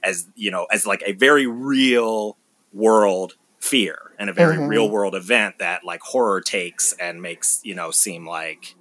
[0.03, 2.37] as you know, as like a very real
[2.73, 4.67] world fear and a very Mhm.
[4.69, 8.75] real world event that like horror takes and makes you know seem like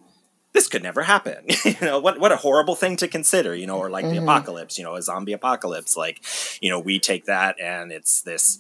[0.53, 3.77] this could never happen you know what what a horrible thing to consider you know
[3.79, 4.23] or like the Mhm.
[4.23, 6.25] apocalypse you know a zombie apocalypse like
[6.61, 8.59] you know we take that and it's this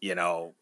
[0.00, 0.54] you know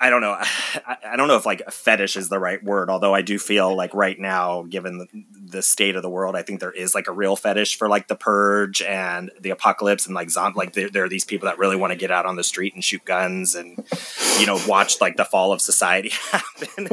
[0.00, 0.32] I don't know.
[0.40, 3.76] I, I, don't know if like fetish is the right word, although I do feel
[3.76, 5.06] like right now, given the,
[5.50, 8.08] the, state of the world, I think there is like a real fetish for like
[8.08, 10.56] the purge and the apocalypse and like zombie.
[10.56, 12.74] Like there, there are these people that really want to get out on the street
[12.74, 13.84] and shoot guns and
[14.38, 16.88] you know watch like the fall of society happen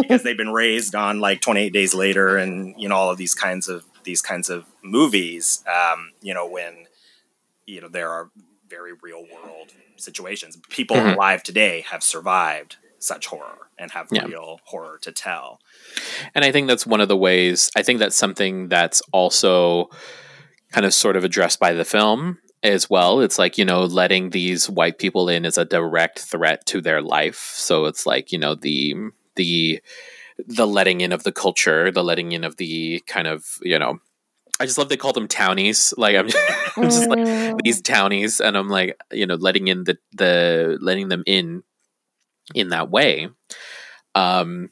[0.00, 3.34] because they've been raised on like 28 Days Later and you know all of these
[3.34, 5.64] kinds of these kinds of movies.
[5.66, 6.86] Um, you know when
[7.66, 8.30] you know there are
[8.68, 10.58] very real world situations.
[10.68, 11.14] People mm-hmm.
[11.14, 14.24] alive today have survived such horror and have yeah.
[14.24, 15.60] real horror to tell.
[16.34, 19.90] And I think that's one of the ways, I think that's something that's also
[20.70, 23.20] kind of sort of addressed by the film as well.
[23.20, 27.02] It's like, you know, letting these white people in is a direct threat to their
[27.02, 27.52] life.
[27.54, 28.94] So it's like, you know, the,
[29.34, 29.80] the,
[30.46, 33.98] the letting in of the culture, the letting in of the kind of, you know,
[34.60, 35.92] I just love they call them townies.
[35.96, 37.58] Like I'm just, I'm just like mm.
[37.64, 41.62] these townies, and I'm like you know letting in the the letting them in
[42.54, 43.28] in that way.
[44.14, 44.70] Um,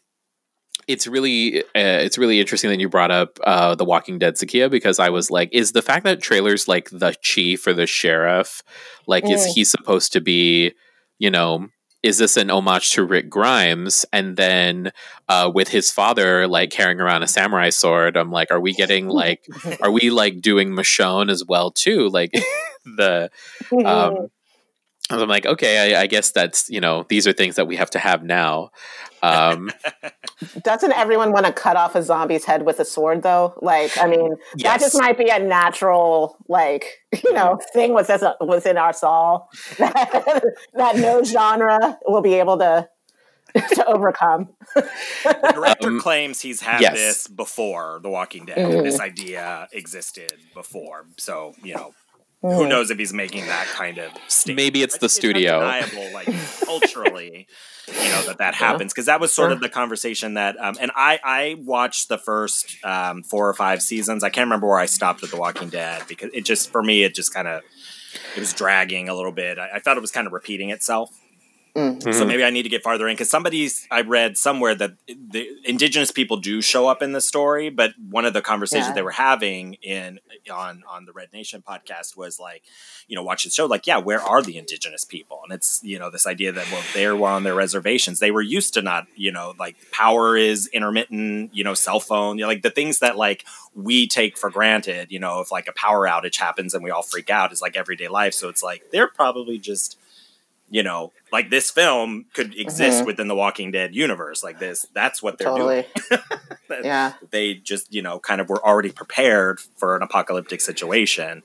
[0.91, 4.71] it's really uh, it's really interesting that you brought up uh, the Walking Dead Zakia
[4.71, 8.63] because I was like, is the fact that Traylor's like the chief or the sheriff,
[9.07, 9.33] like, mm.
[9.33, 10.73] is he supposed to be,
[11.19, 11.69] you know,
[12.03, 14.07] is this an homage to Rick Grimes?
[14.13, 14.93] And then
[15.29, 19.09] uh, with his father like carrying around a samurai sword, I'm like, are we getting
[19.09, 19.47] like,
[19.83, 22.09] are we like doing Michonne as well too?
[22.09, 22.33] Like
[22.85, 23.31] the,
[23.85, 24.29] um,
[25.11, 27.91] I'm like, okay, I, I, guess that's you know these are things that we have
[27.91, 28.71] to have now.
[29.23, 29.71] Um,
[30.63, 33.55] Doesn't everyone want to cut off a zombie's head with a sword though?
[33.61, 34.63] Like, I mean, yes.
[34.65, 40.45] that just might be a natural, like, you know, thing within, within us all that,
[40.75, 42.89] that no genre will be able to
[43.75, 44.49] to overcome.
[44.75, 46.95] the director um, claims he's had yes.
[46.95, 48.59] this before The Walking Dead.
[48.59, 48.85] Mm.
[48.85, 51.93] This idea existed before, so you know
[52.43, 52.55] Mm.
[52.55, 54.57] Who knows if he's making that kind of statement.
[54.57, 55.61] Maybe it's the it's studio.
[55.61, 56.27] Undeniable, like
[56.65, 57.47] culturally,
[57.87, 60.59] you know that that happens because that was sort of the conversation that.
[60.59, 64.25] Um, and I I watched the first um, four or five seasons.
[64.25, 67.03] I can't remember where I stopped with The Walking Dead because it just for me
[67.03, 67.63] it just kind of
[68.35, 69.59] it was dragging a little bit.
[69.59, 71.20] I, I thought it was kind of repeating itself.
[71.77, 72.13] Mm-hmm.
[72.13, 75.49] So maybe I need to get farther in because somebody's I read somewhere that the
[75.65, 78.95] indigenous people do show up in the story, but one of the conversations yeah.
[78.95, 80.19] they were having in
[80.53, 82.63] on on the Red Nation podcast was like,
[83.07, 85.41] you know, watch the show, like, yeah, where are the indigenous people?
[85.45, 88.43] And it's you know this idea that well they were on their reservations, they were
[88.43, 92.49] used to not you know like power is intermittent, you know, cell phone, you know,
[92.49, 93.45] like the things that like
[93.75, 97.03] we take for granted, you know, if like a power outage happens and we all
[97.03, 98.35] freak out is like everyday life.
[98.35, 99.97] So it's like they're probably just
[100.71, 103.07] you know, like this film could exist mm-hmm.
[103.07, 104.43] within the Walking Dead universe.
[104.43, 105.87] Like this, that's what they're totally.
[106.69, 106.85] doing.
[106.85, 111.43] yeah, they just you know kind of were already prepared for an apocalyptic situation.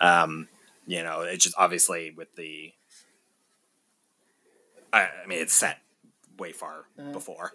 [0.00, 0.48] Um,
[0.86, 2.72] you know, it's just obviously with the.
[4.92, 5.78] I, I mean, it's set
[6.38, 7.52] way far uh, before.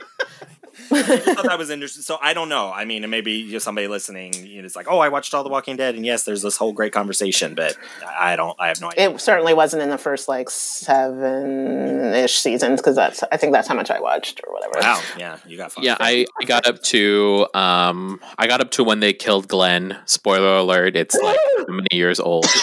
[0.73, 2.03] thought that was interesting.
[2.03, 2.71] So I don't know.
[2.71, 5.43] I mean, maybe you know, somebody listening you know, is like, "Oh, I watched all
[5.43, 8.55] The Walking Dead," and yes, there's this whole great conversation, but I don't.
[8.59, 9.11] I have no idea.
[9.11, 13.23] It certainly wasn't in the first like seven ish seasons because that's.
[13.31, 14.73] I think that's how much I watched or whatever.
[14.79, 15.01] Wow.
[15.17, 15.73] Yeah, you got.
[15.81, 19.97] Yeah, I, I got up to um I got up to when they killed Glenn.
[20.05, 20.95] Spoiler alert!
[20.95, 22.45] It's like many years old.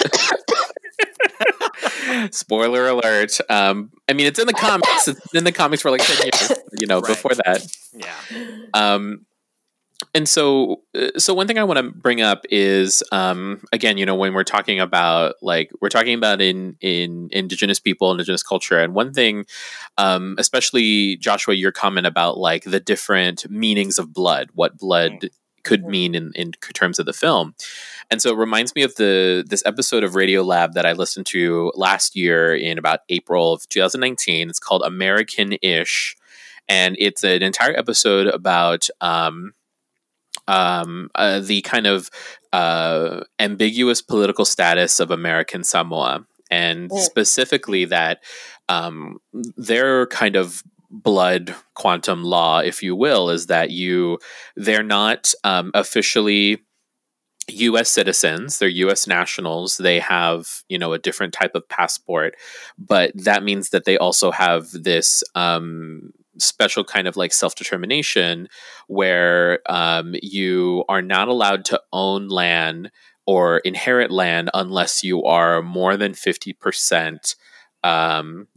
[2.32, 3.38] Spoiler alert.
[3.48, 5.08] Um, I mean, it's in the comics.
[5.08, 6.52] It's in the comics for like ten years.
[6.78, 7.08] You know, right.
[7.08, 7.66] before that.
[7.94, 8.66] Yeah.
[8.74, 9.26] Um,
[10.14, 14.06] and so, uh, so one thing I want to bring up is, um, again, you
[14.06, 18.78] know, when we're talking about like we're talking about in in indigenous people, indigenous culture,
[18.80, 19.44] and one thing,
[19.98, 25.30] um, especially Joshua, your comment about like the different meanings of blood, what blood mm
[25.62, 27.54] could mean in, in terms of the film.
[28.10, 31.26] And so it reminds me of the this episode of Radio Lab that I listened
[31.26, 34.50] to last year in about April of 2019.
[34.50, 36.16] It's called American Ish,
[36.68, 39.52] and it's an entire episode about um,
[40.48, 42.10] um, uh, the kind of
[42.52, 48.22] uh, ambiguous political status of American Samoa, and specifically that
[48.68, 49.18] um,
[49.56, 54.18] their kind of blood quantum law, if you will, is that you
[54.56, 56.58] they're not um, officially
[57.48, 57.90] U.S.
[57.90, 59.06] citizens; they're U.S.
[59.06, 59.76] nationals.
[59.76, 62.34] They have you know a different type of passport,
[62.78, 65.22] but that means that they also have this.
[65.34, 68.48] Um, special kind of like self determination
[68.86, 72.90] where um, you are not allowed to own land
[73.26, 77.34] or inherit land unless you are more than 50%
[77.84, 78.48] um,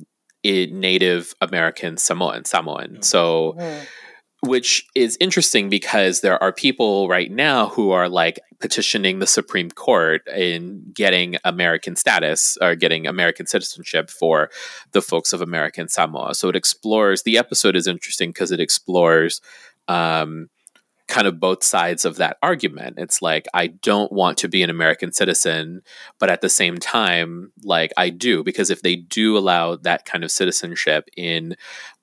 [0.43, 2.89] Native American Samoan Samoan.
[2.89, 3.01] Mm-hmm.
[3.01, 4.47] So mm-hmm.
[4.47, 9.69] which is interesting because there are people right now who are like petitioning the Supreme
[9.69, 14.49] Court in getting American status or getting American citizenship for
[14.91, 16.35] the folks of American Samoa.
[16.35, 19.41] So it explores the episode is interesting because it explores
[19.87, 20.49] um,
[21.07, 22.95] kind of both sides of that argument.
[22.97, 25.81] It's like I don't want to be an American citizen,
[26.17, 30.23] but at the same time, like I do because if they do allow that kind
[30.23, 31.55] of citizenship in,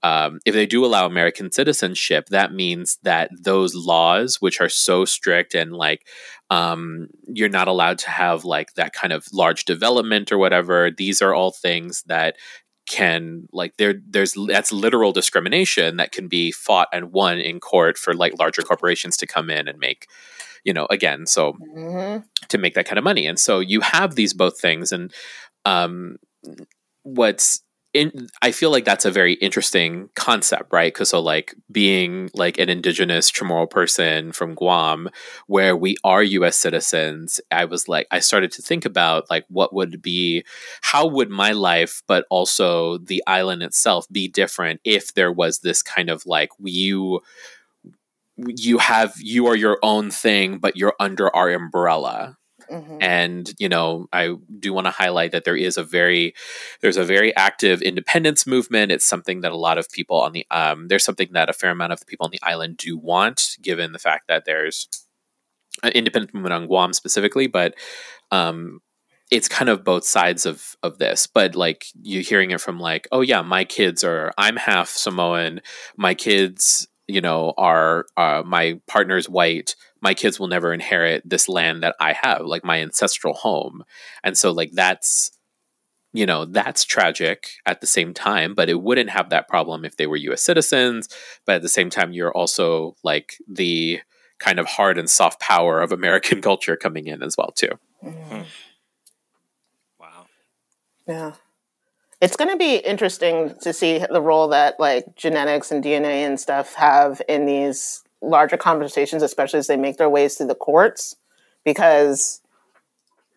[0.02, 5.04] um, if they do allow American citizenship, that means that those laws, which are so
[5.04, 6.06] strict and like
[6.50, 10.90] um, you're not allowed to have like that kind of large development or whatever.
[10.90, 12.36] These are all things that
[12.90, 17.96] can like there there's that's literal discrimination that can be fought and won in court
[17.96, 20.08] for like larger corporations to come in and make
[20.64, 22.18] you know again so mm-hmm.
[22.48, 25.14] to make that kind of money and so you have these both things and
[25.64, 26.16] um
[27.04, 27.62] what's
[27.92, 30.92] in, I feel like that's a very interesting concept, right?
[30.92, 35.08] Because so like being like an indigenous Chamorro person from Guam,
[35.46, 36.56] where we are U.S.
[36.56, 40.44] citizens, I was like, I started to think about like what would be,
[40.82, 45.82] how would my life, but also the island itself, be different if there was this
[45.82, 47.20] kind of like you
[48.36, 52.36] you have you are your own thing but you're under our umbrella
[52.70, 52.98] Mm-hmm.
[53.00, 56.34] And you know, I do want to highlight that there is a very
[56.80, 58.92] there's a very active independence movement.
[58.92, 61.70] It's something that a lot of people on the um, there's something that a fair
[61.70, 64.88] amount of the people on the island do want, given the fact that there's
[65.82, 67.74] an independent movement on Guam specifically, but
[68.30, 68.80] um,
[69.30, 73.06] it's kind of both sides of of this but like you hearing it from like
[73.12, 75.60] oh yeah my kids are i'm half samoan
[75.96, 81.48] my kids you know are uh, my partner's white my kids will never inherit this
[81.48, 83.84] land that I have, like my ancestral home.
[84.24, 85.30] And so, like, that's,
[86.12, 89.96] you know, that's tragic at the same time, but it wouldn't have that problem if
[89.96, 91.08] they were US citizens.
[91.46, 94.00] But at the same time, you're also like the
[94.38, 97.78] kind of hard and soft power of American culture coming in as well, too.
[98.02, 98.42] Mm-hmm.
[99.98, 100.26] Wow.
[101.06, 101.32] Yeah.
[102.20, 106.38] It's going to be interesting to see the role that like genetics and DNA and
[106.38, 111.16] stuff have in these larger conversations, especially as they make their ways through the courts,
[111.64, 112.40] because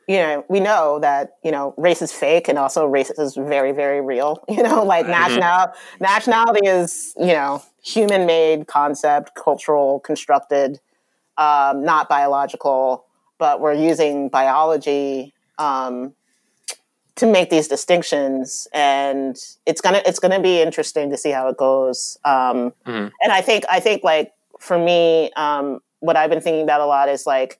[0.07, 3.71] you know we know that you know race is fake and also race is very
[3.71, 4.43] very real.
[4.49, 5.39] You know, like mm-hmm.
[5.39, 10.79] national nationality is you know human made concept, cultural constructed,
[11.37, 13.05] um, not biological,
[13.37, 15.33] but we're using biology.
[15.57, 16.13] Um,
[17.15, 21.57] to make these distinctions and it's gonna it's gonna be interesting to see how it
[21.57, 23.07] goes um, mm-hmm.
[23.21, 24.31] and i think i think like
[24.63, 27.59] for me, um, what I've been thinking about a lot is like,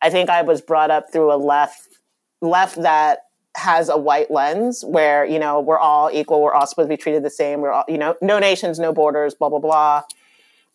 [0.00, 1.98] I think I was brought up through a left
[2.40, 3.24] left that
[3.56, 6.96] has a white lens where you know we're all equal, we're all supposed to be
[6.96, 7.60] treated the same.
[7.60, 10.02] We're all you know, no nations, no borders, blah blah blah.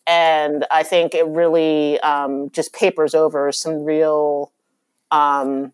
[0.06, 4.52] And I think it really um, just papers over some real,
[5.10, 5.72] um,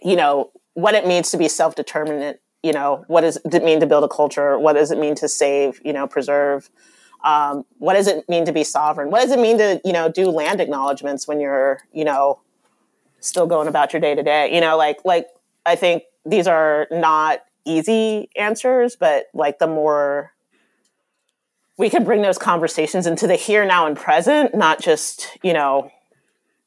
[0.00, 2.38] you know, what it means to be self determinant.
[2.62, 4.58] You know, what does it mean to build a culture?
[4.58, 5.80] What does it mean to save?
[5.84, 6.70] You know, preserve
[7.24, 9.10] um, what does it mean to be sovereign?
[9.10, 12.40] What does it mean to, you know, do land acknowledgments when you're, you know,
[13.20, 14.54] still going about your day to day?
[14.54, 15.26] You know, like, like
[15.66, 20.32] I think these are not easy answers, but like the more
[21.76, 25.90] we can bring those conversations into the here, now, and present, not just, you know,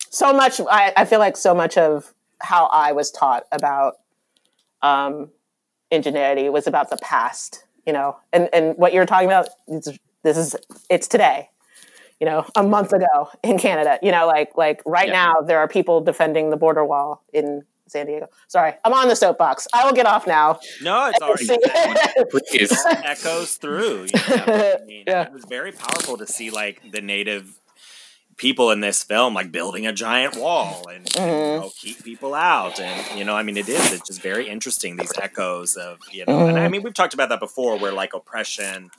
[0.10, 0.62] so much.
[0.62, 3.96] I, I feel like so much of how I was taught about
[4.82, 5.30] um,
[5.92, 10.38] ingenuity was about the past, you know, and, and what you're talking about is this
[10.38, 10.56] is
[10.90, 11.50] it's today
[12.20, 15.14] you know a month ago in canada you know like like right yeah.
[15.14, 19.16] now there are people defending the border wall in san diego sorry i'm on the
[19.16, 24.78] soapbox i will get off now no it's already it echoes through you know?
[24.82, 25.24] I mean, yeah.
[25.24, 27.61] it was very powerful to see like the native
[28.38, 31.28] people in this film like building a giant wall and mm-hmm.
[31.28, 34.48] you know, keep people out and you know i mean it is it's just very
[34.48, 36.50] interesting these echoes of you know mm-hmm.
[36.50, 36.72] and i mm-hmm.
[36.72, 38.90] mean we've talked about that before where like oppression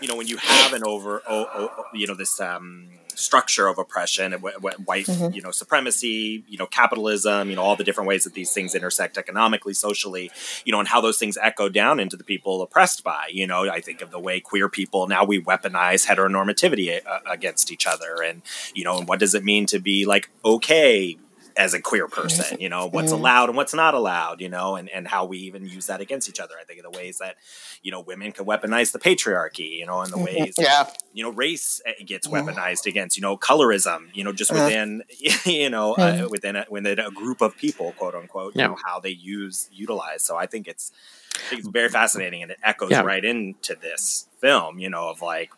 [0.00, 2.88] you know when you have an over oh, oh, you know this um
[3.18, 5.34] structure of oppression and white mm-hmm.
[5.34, 8.74] you know supremacy you know capitalism you know all the different ways that these things
[8.74, 10.30] intersect economically socially
[10.64, 13.70] you know and how those things echo down into the people oppressed by you know
[13.70, 18.22] i think of the way queer people now we weaponize heteronormativity uh, against each other
[18.24, 18.42] and
[18.74, 21.16] you know and what does it mean to be like okay
[21.60, 23.20] as a queer person, you know, what's mm-hmm.
[23.20, 26.26] allowed and what's not allowed, you know, and, and how we even use that against
[26.26, 26.54] each other.
[26.58, 27.36] I think of the ways that,
[27.82, 30.42] you know, women can weaponize the patriarchy, you know, and the mm-hmm.
[30.42, 30.88] ways, yeah.
[31.12, 32.48] you know, race eh, gets mm-hmm.
[32.48, 34.64] weaponized against, you know, colorism, you know, just uh-huh.
[34.64, 35.02] within,
[35.44, 38.68] you know, uh, within, a, within a group of people, quote unquote, you yeah.
[38.68, 40.22] know, how they use, utilize.
[40.22, 40.92] So I think it's,
[41.36, 43.02] I think it's very fascinating and it echoes yeah.
[43.02, 45.50] right into this film, you know, of like,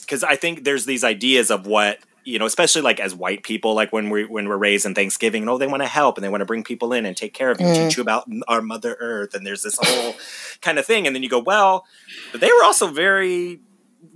[0.00, 3.74] because I think there's these ideas of what you know, especially like as white people,
[3.74, 6.24] like when we when we're raised in Thanksgiving, and oh, they want to help and
[6.24, 7.74] they want to bring people in and take care of you, Mm.
[7.74, 10.14] teach you about our Mother Earth, and there's this whole
[10.60, 11.84] kind of thing, and then you go, well,
[12.30, 13.60] but they were also very,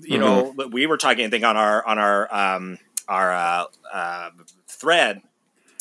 [0.02, 2.78] you know, we were talking, I think, on our on our um
[3.08, 4.30] our uh, uh,
[4.68, 5.22] thread.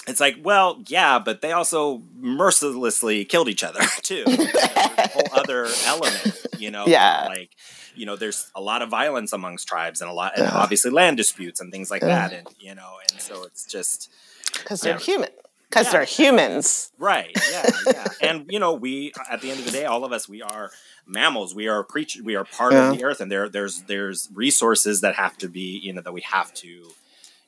[0.07, 4.23] It's like, well, yeah, but they also mercilessly killed each other too.
[4.25, 7.25] There's a whole other element, you know, Yeah.
[7.27, 7.49] like
[7.95, 10.51] you know, there's a lot of violence amongst tribes and a lot, and Yeah.
[10.53, 12.27] obviously land disputes and things like Yeah.
[12.29, 14.09] that, and you know, and so it's just
[14.53, 15.29] Because they're human.
[15.69, 15.91] Because Yeah.
[15.93, 16.91] they're humans.
[16.97, 20.11] right, yeah, yeah, and you know, we at the end of the day, all of
[20.11, 20.71] us, we are
[21.05, 25.01] mammals, we are creatures, we are part of the earth, and there, there's, there's resources
[25.01, 26.93] that have to be, you know, that we have to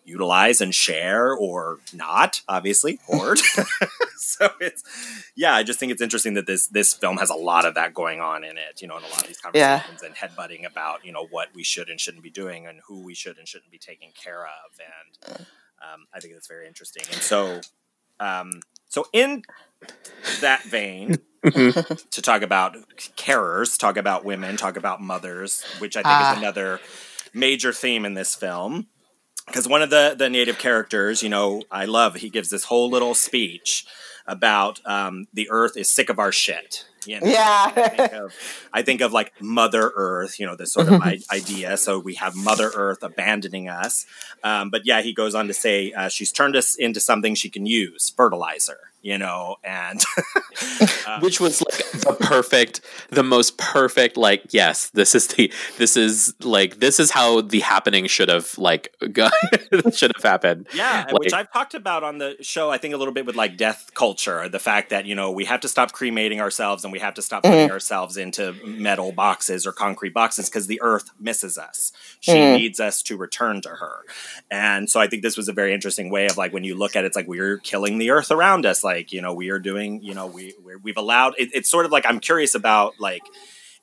[0.08, 3.38] utilize and share or not obviously hoard
[4.18, 4.84] so it's
[5.36, 7.94] yeah i just think it's interesting that this this film has a lot of that
[7.94, 9.80] going on in it you know and a lot of these Yeah.
[9.82, 13.04] conversations and headbutting about you know what we should and shouldn't be doing and who
[13.04, 15.46] we should and shouldn't be taking care of and
[15.82, 17.60] um, i think that's very interesting and so
[18.20, 19.44] um, so in
[20.42, 22.76] that vein to talk about
[23.16, 26.32] carers talk about women talk about mothers which i think Ah.
[26.32, 26.80] is another
[27.34, 28.88] major theme in this film
[29.48, 32.16] because one of the the native characters, you know, I love.
[32.16, 33.86] He gives this whole little speech
[34.28, 36.86] about um, the Earth is sick of our shit.
[37.06, 37.28] You know?
[37.34, 38.24] I think, Yeah.
[38.26, 38.34] of,
[38.74, 41.78] I think of like Mother Earth, you know, this sort of idea.
[41.78, 44.06] So we have Mother Earth abandoning us.
[44.44, 47.50] Um, but yeah, he goes on to say uh, she's turned us into something she
[47.50, 50.02] can use, fertilizer, you know, and
[51.08, 55.96] uh, which was like the perfect the most perfect like yes this is the this
[55.96, 58.94] is like this is how the happening should have like
[59.94, 62.98] should have happened Yeah, and which I've talked about on the show, I think a
[62.98, 65.92] little bit with like death culture, the fact that, you know, we have to stop
[65.92, 70.50] cremating ourselves and we have to stop putting ourselves into metal boxes or concrete boxes
[70.50, 71.92] because the earth misses us.
[72.20, 74.04] She needs us to return to her.
[74.52, 76.96] And so I think this was a very interesting way of like when you look
[76.96, 78.84] at it, it's like we're killing the earth around us.
[78.84, 81.86] Like, you know, we are doing, you know, we, we're, we've allowed, it, it's sort
[81.86, 83.24] of like I'm curious about like,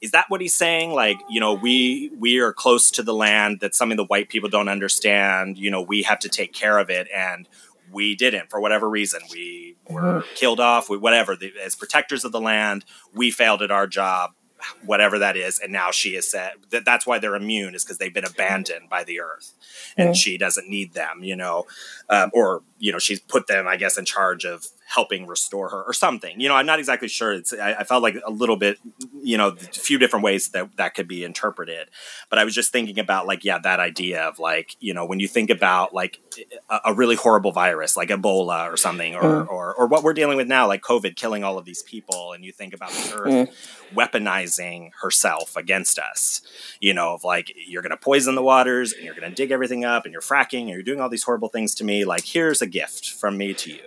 [0.01, 0.93] is that what he's saying?
[0.93, 4.51] Like you know we we are close to the land that's something the white people
[4.51, 7.49] don't understand you know we have to take care of it and
[7.91, 9.23] we didn't for whatever reason.
[9.33, 12.85] We were killed off we, whatever the, as protectors of the land
[13.15, 14.33] we failed at our job
[14.87, 17.99] whatever that is and now she is said that that's why they're immune is because
[17.99, 19.53] they've been abandoned by the earth
[19.99, 21.67] and she doesn't need them you know
[22.09, 25.83] um, or you know she's put them i guess in charge of helping restore her
[25.83, 26.41] or something.
[26.41, 27.33] You know i'm not exactly sure.
[27.33, 28.79] It's i, I felt like a little bit
[29.23, 31.89] you know a few different ways that that could be interpreted.
[32.31, 35.21] But i was just thinking about like yeah that idea of like you know when
[35.21, 36.21] you think about like
[36.69, 39.49] a, a really horrible virus like ebola or something or, mm.
[39.49, 42.45] or or what we're dealing with now like covid killing all of these people and
[42.45, 43.95] you think about the earth mm.
[43.95, 46.43] weaponizing herself against us
[46.81, 49.51] you know of like you're going to poison the waters and you're going to dig
[49.51, 52.05] everything up and you're fracking and you're doing all these horrible things to me.
[52.05, 53.83] Like here's a gift from me to you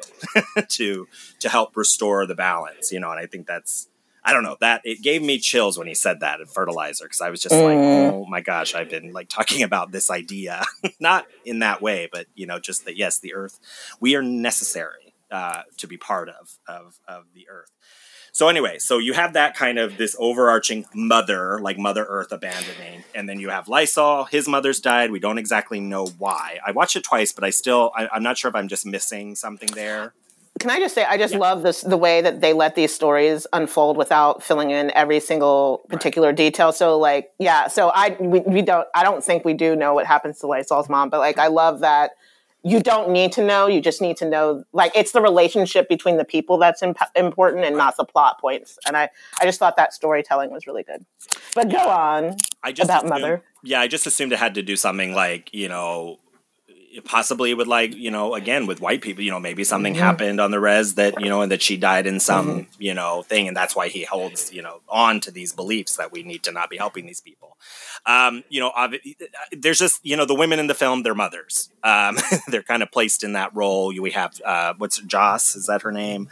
[0.67, 0.86] to
[1.39, 3.87] to help restore the balance you know and i think that's
[4.27, 7.21] I don't know that it gave me chills when he said that at fertilizer because
[7.21, 10.65] I was just like, oh my gosh, I've been like talking about this idea,
[10.99, 13.57] not in that way, but you know, just that yes, the earth,
[14.01, 17.71] we are necessary uh, to be part of of of the earth.
[18.33, 23.03] So anyway, so you have that kind of this overarching mother, like Mother Earth abandoning,
[23.15, 24.25] and then you have Lysol.
[24.25, 25.09] His mother's died.
[25.09, 26.59] We don't exactly know why.
[26.63, 29.35] I watched it twice, but I still, I, I'm not sure if I'm just missing
[29.35, 30.13] something there.
[30.59, 33.45] Can I just say, I just love this the way that they let these stories
[33.53, 36.71] unfold without filling in every single particular detail.
[36.71, 40.05] So, like, yeah, so I we, we don't I don't think we do know what
[40.05, 42.11] happens to Lysol's mom, but like, I love that
[42.63, 43.67] you don't need to know.
[43.67, 47.63] You just need to know, like, it's the relationship between the people that's imp- important
[47.63, 48.77] and not the plot points.
[48.87, 51.05] And I I just thought that storytelling was really good.
[51.55, 52.35] But go on.
[52.63, 53.43] I just About assumed- Mother?
[53.63, 56.17] Yeah, I just assumed it had to do something like you know,
[57.05, 59.23] possibly with like you know, again with white people.
[59.23, 60.01] You know, maybe something Mm-hmm.
[60.03, 63.23] happened on the res that you know, and that she died in some you know
[63.23, 66.43] thing, and that's why he holds you know on to these beliefs that we need
[66.43, 67.57] to not be helping these people.
[68.05, 68.71] Um, you know,
[69.51, 71.69] there's just you know the women in the film, they're mothers.
[71.83, 72.17] Um,
[72.47, 73.87] they're kind of placed in that role.
[73.99, 75.55] We have uh, what's Joss?
[75.55, 76.29] Is that her name?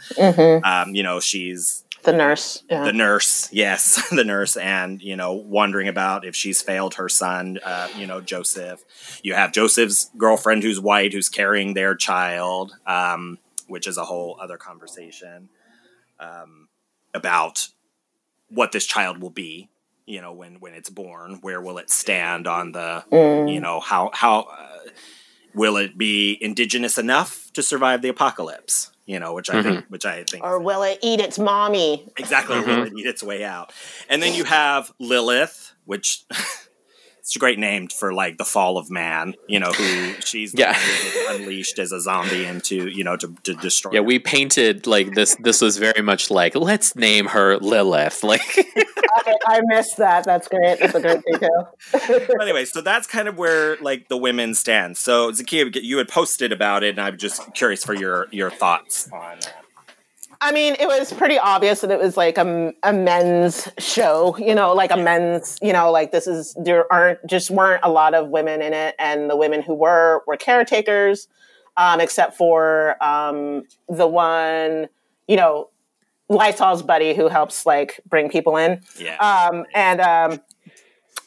[0.64, 2.62] Um, you know, she's The nurse.
[2.70, 2.84] Yeah.
[2.84, 7.58] the nurse yes the nurse and you know wondering about if she's failed her son
[7.64, 8.84] uh, you know joseph
[9.24, 14.38] you have joseph's girlfriend who's white who's carrying their child um, which is a whole
[14.40, 15.48] other conversation
[16.20, 16.68] um,
[17.12, 17.68] about
[18.48, 19.68] what this child will be
[20.06, 23.04] you know when when it's born where will it stand on the
[23.50, 24.78] you know how how uh,
[25.54, 29.92] will it be indigenous enough to survive the apocalypse you know which i think mm-hmm.
[29.92, 32.08] which i think or will it eat its mommy?
[32.16, 32.96] Exactly, will mm-hmm.
[32.96, 33.72] it eat its way out?
[34.08, 36.24] And then you have Lilith, which
[37.26, 39.34] it's a great name for like the fall of man.
[39.48, 40.78] You know, who she's Yeah.
[41.26, 43.94] one unleashed as a zombie into you know to, to destroy.
[43.94, 45.34] Yeah, we painted like this.
[45.40, 48.22] This was very much like let's name her Lilith.
[48.26, 48.40] Like,
[49.26, 50.24] I, I missed that.
[50.24, 50.78] That's great.
[50.78, 51.76] That's a great detail.
[52.28, 54.96] But anyway, so that's kind of where like the women stand.
[54.96, 59.10] So Zakia, you had posted about it, and I'm just curious for your your thoughts
[59.12, 59.65] on that.
[60.40, 64.54] I mean, it was pretty obvious that it was like a, a men's show, you
[64.54, 68.14] know, like a men's, you know, like this is, there aren't, just weren't a lot
[68.14, 68.94] of women in it.
[68.98, 71.28] And the women who were, were caretakers,
[71.76, 74.88] um, except for um, the one,
[75.26, 75.70] you know,
[76.28, 78.80] Lysol's buddy who helps like bring people in.
[78.98, 79.16] Yeah.
[79.16, 80.40] Um, and, um,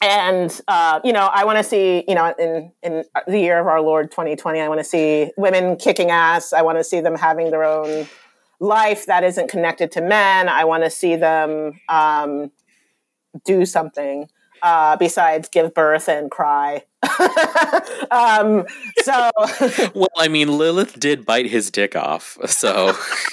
[0.02, 3.66] and uh, you know, I want to see, you know, in in the year of
[3.66, 6.54] our Lord 2020, I want to see women kicking ass.
[6.54, 8.08] I want to see them having their own
[8.60, 10.48] life that isn't connected to men.
[10.48, 12.52] I want to see them um,
[13.44, 14.28] do something
[14.62, 16.84] uh, besides give birth and cry.
[18.10, 18.66] um,
[18.98, 19.30] so
[19.94, 22.94] well, I mean, Lilith did bite his dick off, so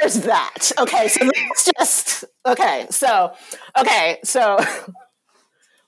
[0.00, 0.72] there's that.
[0.78, 2.86] Okay, so that's just okay.
[2.90, 3.32] So
[3.78, 4.58] okay, so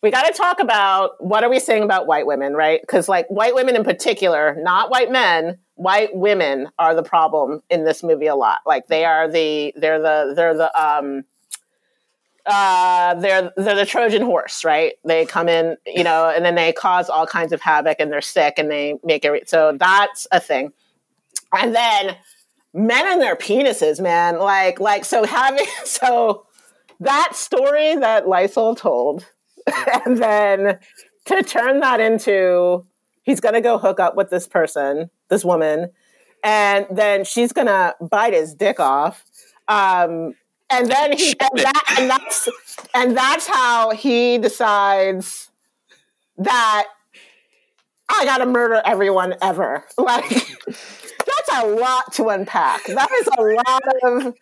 [0.02, 2.80] we got to talk about what are we saying about white women, right?
[2.80, 7.84] Because like white women in particular, not white men, white women are the problem in
[7.84, 8.58] this movie a lot.
[8.66, 11.24] Like they are the they're the they're the um
[12.44, 14.94] uh they're they're the Trojan horse, right?
[15.04, 18.20] They come in, you know, and then they cause all kinds of havoc and they're
[18.20, 20.72] sick and they make it so that's a thing.
[21.56, 22.16] And then
[22.74, 24.40] men and their penises, man.
[24.40, 26.44] Like like so having so
[26.98, 29.24] that story that Lysol told
[30.04, 30.80] and then
[31.26, 32.84] to turn that into
[33.28, 35.90] he's gonna go hook up with this person, this woman,
[36.42, 39.22] and then she's gonna bite his dick off.
[39.68, 40.34] Um,
[40.70, 42.48] and then he and, that, and that's
[42.94, 45.50] and that's how he decides
[46.38, 46.86] that
[48.08, 49.84] I gotta murder everyone ever.
[49.98, 50.30] Like
[51.26, 52.84] that's a lot to unpack.
[52.86, 54.34] That is a lot of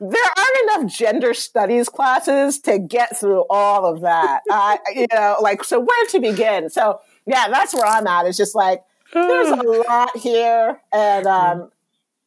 [0.00, 4.40] there aren't enough gender studies classes to get through all of that.
[4.50, 6.68] Uh, you know, like so where to begin?
[6.70, 8.26] So yeah, that's where I'm at.
[8.26, 8.82] It's just like
[9.12, 9.56] there's a
[9.88, 11.70] lot here, and um,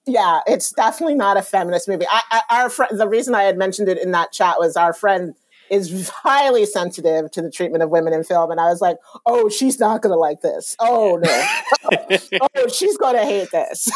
[0.05, 2.05] yeah, it's definitely not a feminist movie.
[2.09, 4.93] I, I, our friend, the reason I had mentioned it in that chat was our
[4.93, 5.35] friend
[5.69, 9.49] is highly sensitive to the treatment of women in film, and I was like, oh,
[9.49, 10.75] she's not going to like this.
[10.79, 11.45] Oh no,
[12.55, 13.89] oh, she's going to hate this.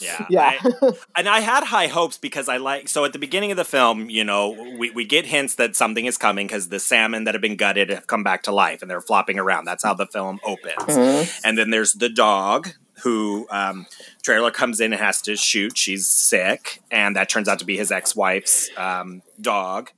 [0.00, 0.26] Yeah.
[0.30, 0.52] Yeah.
[0.62, 3.64] I- and I had high hopes because I like so at the beginning of the
[3.64, 7.34] film, you know, we, we get hints that something is coming because the salmon that
[7.34, 9.64] have been gutted have come back to life and they're flopping around.
[9.66, 10.96] That's how the film opens.
[11.44, 12.70] And then there's the dog
[13.02, 13.86] who um,
[14.22, 15.76] Traylor comes in and has to shoot.
[15.76, 19.90] She's sick, and that turns out to be his ex-wife's um, dog.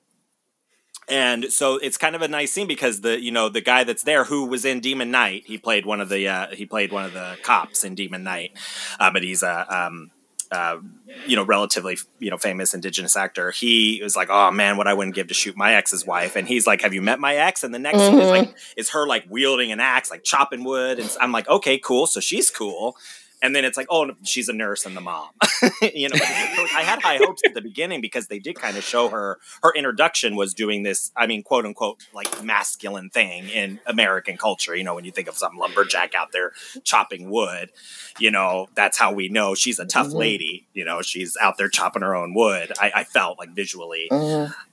[1.08, 4.04] And so it's kind of a nice scene because the you know the guy that's
[4.04, 7.04] there who was in Demon Knight he played one of the uh, he played one
[7.04, 8.52] of the cops in Demon Knight,
[8.98, 10.10] uh, but he's a um,
[10.50, 10.78] uh,
[11.26, 13.50] you know relatively you know famous indigenous actor.
[13.50, 16.48] He was like, oh man, what I wouldn't give to shoot my ex's wife, and
[16.48, 17.64] he's like, have you met my ex?
[17.64, 20.98] And the next scene is like is her like wielding an axe, like chopping wood,
[20.98, 22.96] and I'm like, okay, cool, so she's cool.
[23.44, 25.28] And then it's like, oh, she's a nurse and the mom.
[25.94, 29.10] you know, I had high hopes at the beginning because they did kind of show
[29.10, 29.38] her.
[29.62, 34.74] Her introduction was doing this, I mean, quote unquote, like masculine thing in American culture.
[34.74, 36.52] You know, when you think of some lumberjack out there
[36.84, 37.70] chopping wood,
[38.18, 40.66] you know, that's how we know she's a tough lady.
[40.72, 42.72] You know, she's out there chopping her own wood.
[42.80, 44.08] I, I felt like visually.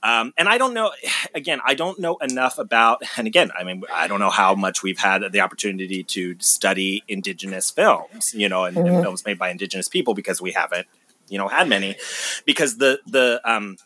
[0.02, 0.92] Um, and I don't know,
[1.34, 4.82] again, I don't know enough about, and again, I mean, I don't know how much
[4.82, 9.50] we've had the opportunity to study indigenous films, you know, and, and films made by
[9.50, 10.86] indigenous people because we haven't,
[11.28, 11.96] you know, had many.
[12.44, 13.76] Because the, the, um,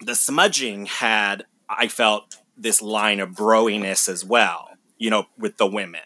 [0.00, 5.66] the smudging had, I felt, this line of broiness as well, you know, with the
[5.66, 6.00] women.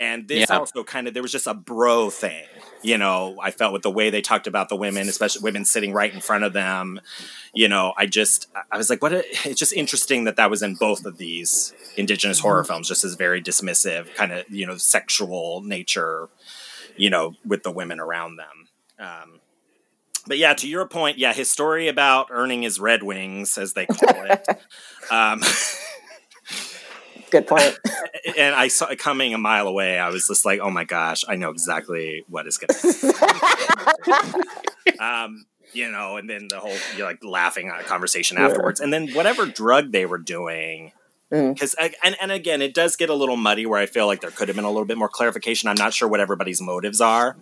[0.00, 0.58] And this Yeah.
[0.58, 2.46] also kind of, there was just a bro thing,
[2.82, 5.92] you know, I felt with the way they talked about the women, especially women sitting
[5.92, 7.00] right in front of them.
[7.52, 9.12] You know, I just, I was like, what?
[9.12, 9.18] A,
[9.48, 13.14] it's just interesting that that was in both of these indigenous horror films, just as
[13.14, 16.30] very dismissive, kind of, you know, sexual nature,
[16.96, 18.68] you know, with the women around them.
[18.98, 19.40] Um,
[20.26, 23.86] but yeah, to your point, yeah, his story about earning his Red Wings, as they
[23.86, 24.46] call it.
[25.10, 25.40] um,
[27.30, 27.78] Good point.
[28.38, 29.98] and I saw it coming a mile away.
[29.98, 32.68] I was just like, oh my gosh, I know exactly what is going
[34.04, 34.44] to
[34.98, 38.80] Um, you know, and then the whole, you're like laughing at a conversation afterwards.
[38.80, 40.92] And then whatever drug they were doing,
[41.32, 41.54] Mm.
[41.54, 44.30] because, and, and again, it does get a little muddy where I feel like there
[44.32, 45.68] could have been a little bit more clarification.
[45.68, 47.36] I'm not sure what everybody's motives are.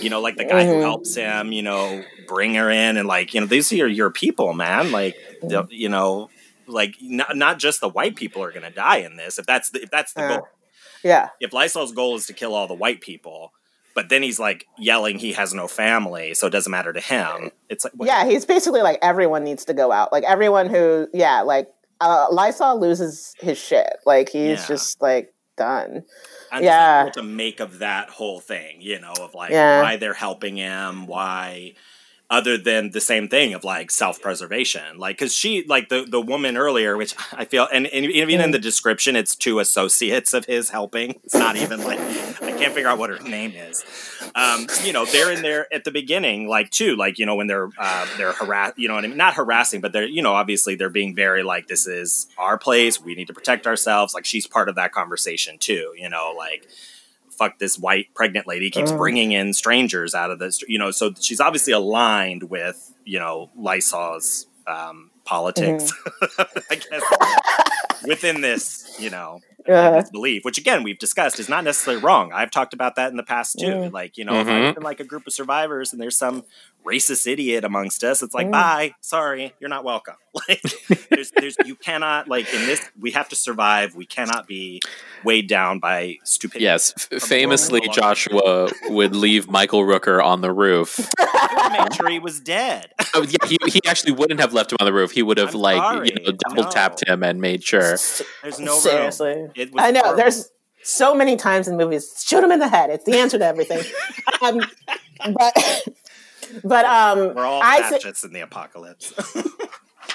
[0.00, 0.80] You know, like the guy who Mhm.
[0.82, 4.54] helps him, you know, bring her in and like, you know, these are your people,
[4.54, 4.92] man.
[4.92, 6.30] Like, the- you know,
[6.66, 9.38] like not, not just the white people are going to die in this.
[9.38, 10.28] If that's the, if that's the Yeah.
[10.36, 10.48] goal,
[11.02, 11.28] Yeah.
[11.40, 13.52] if Lysol's goal is to kill all the white people,
[13.94, 17.50] but then he's like yelling he has no family, so it doesn't matter to him.
[17.68, 20.12] It's like what- Yeah, he's basically like everyone needs to go out.
[20.12, 21.68] Like everyone who, yeah, like
[22.00, 23.96] uh, Lysol loses his shit.
[24.06, 24.66] Like he's Yeah.
[24.66, 26.04] just like done.
[26.50, 27.10] I'm Yeah.
[27.14, 29.82] to make of that whole thing, you know, of like Yeah.
[29.82, 31.74] why they're helping him, why
[32.30, 34.98] other than the same thing of like self-preservation.
[34.98, 38.50] Like because she like the the woman earlier which i feel and, and even in
[38.50, 41.20] the description it's two associates of his helping.
[41.24, 43.84] It's not even like i can't figure out what her name is.
[44.34, 47.46] Um you know they're in there at the beginning like too like you know when
[47.46, 49.16] they're uh they're harass you know what i mean?
[49.16, 53.00] Not harassing but they're you know obviously they're being very like this is our place.
[53.00, 54.14] We need to protect ourselves.
[54.14, 56.66] Like she's part of that conversation too you know like
[57.38, 58.96] fuck this white pregnant lady keeps Mm.
[58.98, 63.50] bringing in strangers out of this you know so she's obviously aligned with you know
[63.56, 65.92] lysol's um politics
[66.22, 66.58] Mm-hmm.
[66.70, 67.02] i guess
[68.06, 72.30] within this you know Uh, this belief which again we've discussed is not necessarily wrong
[72.34, 73.92] i've talked about that in the past too Mm.
[73.92, 74.50] like you know if Mhm.
[74.70, 76.44] i'm in like a group of survivors and there's some
[76.86, 78.52] racist idiot amongst us it's like Mm.
[78.52, 80.16] bye sorry you're not welcome
[80.48, 80.60] like
[81.10, 84.80] there's there's you cannot like in this we have to survive we cannot be
[85.24, 87.80] weighed down by stupidity Yes, famously.
[87.92, 90.98] Joshua would leave Michael Rooker on the roof.
[91.72, 94.84] make sure he was dead Oh, yeah, he, he actually wouldn't have left him on
[94.86, 95.12] the roof.
[95.12, 96.08] He would have I'm like sorry.
[96.08, 97.14] you know double tapped No.
[97.14, 97.96] him and made sure.
[98.42, 99.46] there's no seriously.
[99.54, 100.00] It was I know.
[100.00, 100.16] horrible.
[100.18, 100.50] There's
[100.82, 102.90] so many times in movies, shoot him in the head.
[102.90, 103.80] It's the answer to everything.
[104.42, 104.60] um,
[105.32, 105.88] but
[106.62, 109.12] but um, we're all I thi- fascists in the apocalypse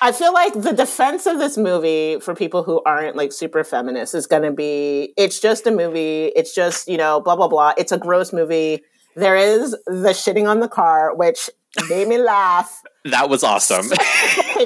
[0.02, 4.16] I feel like the defense of this movie for people who aren't like super feminists
[4.16, 6.32] is going to be it's just a movie.
[6.36, 7.74] It's just, you know, blah, blah, blah.
[7.78, 8.82] It's a gross movie.
[9.16, 11.50] There is the shitting on the car, which
[11.90, 13.88] made me laugh That was awesome.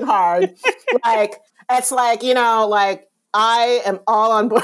[0.05, 0.53] hard.
[1.05, 1.35] like,
[1.71, 4.63] it's like, you know, like I am all on board.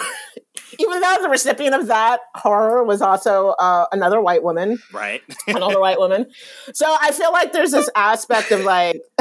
[0.77, 5.79] Even though the recipient of that horror was also uh, another white woman, right another
[5.79, 6.27] white woman.
[6.73, 9.01] So I feel like there's this aspect of like,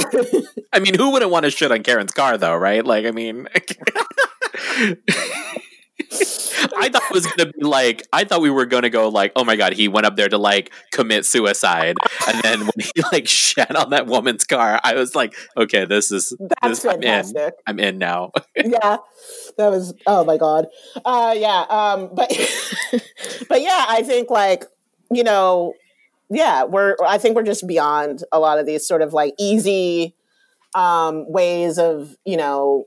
[0.72, 2.84] I mean, who wouldn't want to shit on Karen's car though, right?
[2.84, 3.48] Like, I mean.
[6.10, 9.44] I thought it was gonna be like I thought we were gonna go like oh
[9.44, 11.96] my god he went up there to like commit suicide
[12.26, 16.10] and then when he like shat on that woman's car I was like okay this
[16.10, 17.50] is that's this, I'm in.
[17.66, 18.98] I'm in now yeah
[19.58, 20.66] that was oh my god.
[21.04, 22.30] Uh yeah um but
[23.48, 24.64] but yeah i think like
[25.10, 25.74] you know
[26.30, 30.14] yeah we're i think we're just beyond a lot of these sort of like easy
[30.74, 32.86] um ways of you know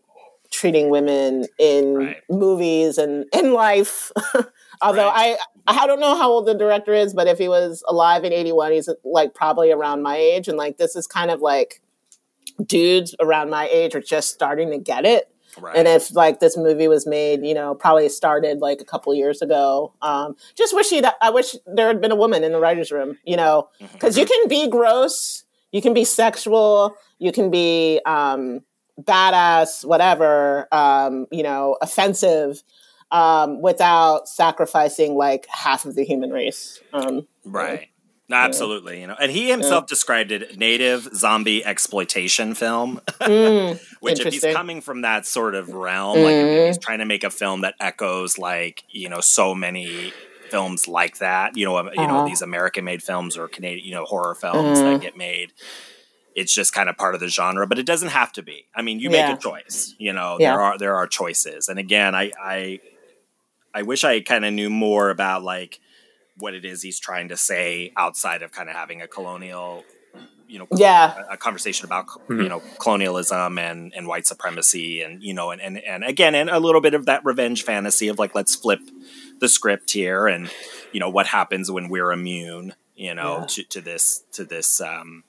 [0.51, 2.17] treating women in Right.
[2.29, 4.11] movies and in life.
[4.81, 5.37] Although i
[5.67, 8.71] i don't know how old the director is but if he was alive in 81
[8.73, 10.47] he's like probably around my age.
[10.47, 11.81] And like this is kind of like
[12.65, 16.57] dudes around my age are just starting to get it right and if like this
[16.57, 19.93] movie was made, you know, probably started like a couple years ago.
[20.01, 23.17] Um, just wish that I wish there had been a woman in the writers' room,
[23.25, 28.61] you know, because you can be gross, you can be sexual, you can be um,
[28.99, 32.63] badass, whatever, um, you know, offensive,
[33.11, 36.79] um, without sacrificing like half of the human race.
[36.93, 37.89] Um, Right.
[38.29, 39.01] No, absolutely.
[39.01, 44.45] You know, and he himself described it native zombie exploitation film, mm, which if he's
[44.45, 47.75] coming from that sort of realm, like if he's trying to make a film that
[47.81, 50.17] echoes like, you know, so many
[50.51, 52.23] films like that, you know, um, you know, Uh-huh.
[52.23, 54.83] these American made films or Canadian, you know, horror films Mm-hmm.
[54.83, 55.53] that get made.
[56.35, 58.67] It's just kind of part of the genre, but it doesn't have to be.
[58.75, 60.51] I mean, you make a choice, you know, Yeah.
[60.51, 61.67] there are there are choices.
[61.69, 62.81] And again, I I
[63.73, 65.79] I wish I kind of knew more about like
[66.37, 69.87] what it is he's trying to say outside of kind of having a colonial
[70.51, 71.15] you know Yeah.
[71.29, 75.61] a, a conversation about you know colonialism and and white supremacy and you know and,
[75.61, 78.81] and and again and a little bit of that revenge fantasy of like let's flip
[79.39, 80.51] the script here and
[80.91, 83.45] you know what happens when we're immune you know Yeah.
[83.47, 85.23] to, to this to this um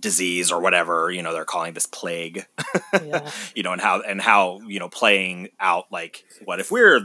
[0.00, 2.46] disease or whatever you know they're calling this plague
[2.92, 3.28] Yeah.
[3.56, 7.00] you know and how and how you know playing out like what if we're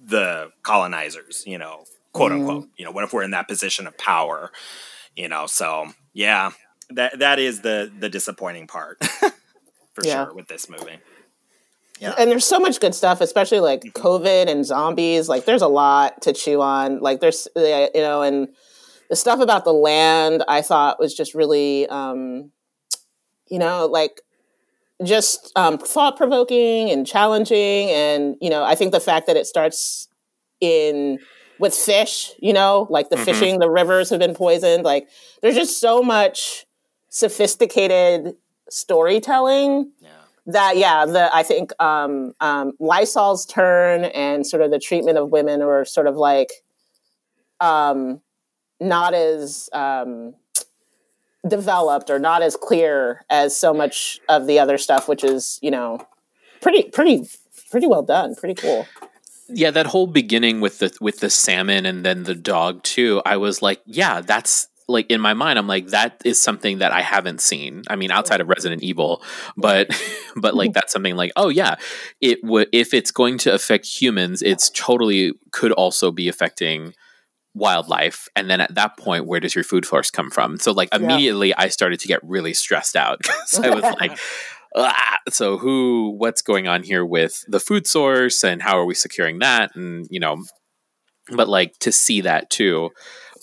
[0.00, 2.40] the colonizers you know quote Mm-hmm.
[2.48, 4.52] unquote you know what if we're in that position of power
[5.16, 6.50] you know so yeah
[6.90, 8.98] that that is the the disappointing part
[9.92, 10.24] for Yeah.
[10.26, 10.98] sure with this movie
[12.00, 14.02] yeah and there's so much good stuff, especially like Mm-hmm.
[14.06, 15.28] COVID and zombies.
[15.28, 16.98] Like, there's a lot to chew on.
[17.00, 18.48] Like, there's, you know, and
[19.08, 22.50] the stuff about the land I thought was just really, um,
[23.48, 24.20] you know, like
[25.04, 27.90] just um, thought provoking and challenging.
[27.90, 30.08] And, you know, I think the fact that it starts
[30.60, 31.18] in
[31.58, 33.24] with fish, you know, like the Mhm.
[33.24, 34.84] fishing, the rivers have been poisoned.
[34.84, 35.08] Like,
[35.40, 36.66] there's just so much
[37.08, 38.34] sophisticated
[38.68, 40.08] storytelling yeah
[40.46, 45.30] that yeah the i think um um lysol's turn and sort of the treatment of
[45.30, 46.50] women were sort of like
[47.60, 48.20] um
[48.80, 50.34] not as um
[51.46, 55.70] developed or not as clear as so much of the other stuff which is you
[55.70, 56.00] know
[56.62, 57.28] pretty pretty
[57.70, 58.86] pretty well done pretty cool
[59.48, 63.36] yeah that whole beginning with the with the salmon and then the dog too i
[63.36, 67.00] was like yeah that's like in my mind i'm like that is something that i
[67.00, 67.82] haven't seen.
[67.88, 69.22] I mean outside of resident evil
[69.56, 69.88] but
[70.36, 70.72] but like mm-hmm.
[70.74, 71.76] that's something like oh yeah
[72.20, 76.94] it would if it's going to affect humans it's totally could also be affecting
[77.54, 78.28] wildlife.
[78.34, 80.58] And then at that point where does your food source come from?
[80.58, 81.54] So like immediately yeah.
[81.58, 84.18] i started to get really stressed out because i was like
[84.74, 88.94] ah, so who what's going on here with the food source and how are we
[88.94, 90.42] securing that and you know
[91.34, 92.90] but like to see that too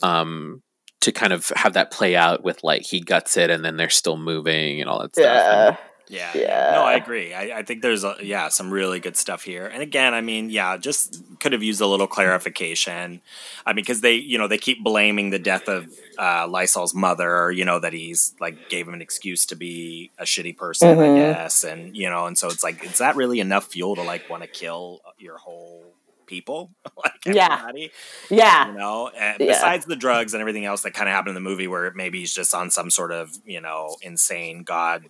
[0.04, 0.62] um
[1.00, 3.90] to kind of have that play out with like he guts it and then they're
[3.90, 5.68] still moving and all that stuff yeah.
[5.70, 5.78] And,
[6.12, 6.72] yeah, yeah.
[6.74, 7.34] No, I agree.
[7.34, 9.66] I, I think there's a, yeah some really good stuff here.
[9.66, 13.22] And again, I mean, yeah, just could have used a little clarification.
[13.66, 17.52] I mean, because they you know they keep blaming the death of uh, Lysol's mother.
[17.52, 21.16] You know that he's like gave him an excuse to be a shitty person, mm-hmm.
[21.16, 21.64] I guess.
[21.64, 24.44] And you know, and so it's like, is that really enough fuel to like want
[24.44, 25.91] to kill your whole
[26.32, 27.92] people, like everybody.
[28.30, 29.10] Yeah, you know.
[29.10, 29.48] And yeah.
[29.48, 32.22] besides the drugs and everything else that kind of happened in the movie, where maybe
[32.22, 35.06] he's just on some sort of you know insane god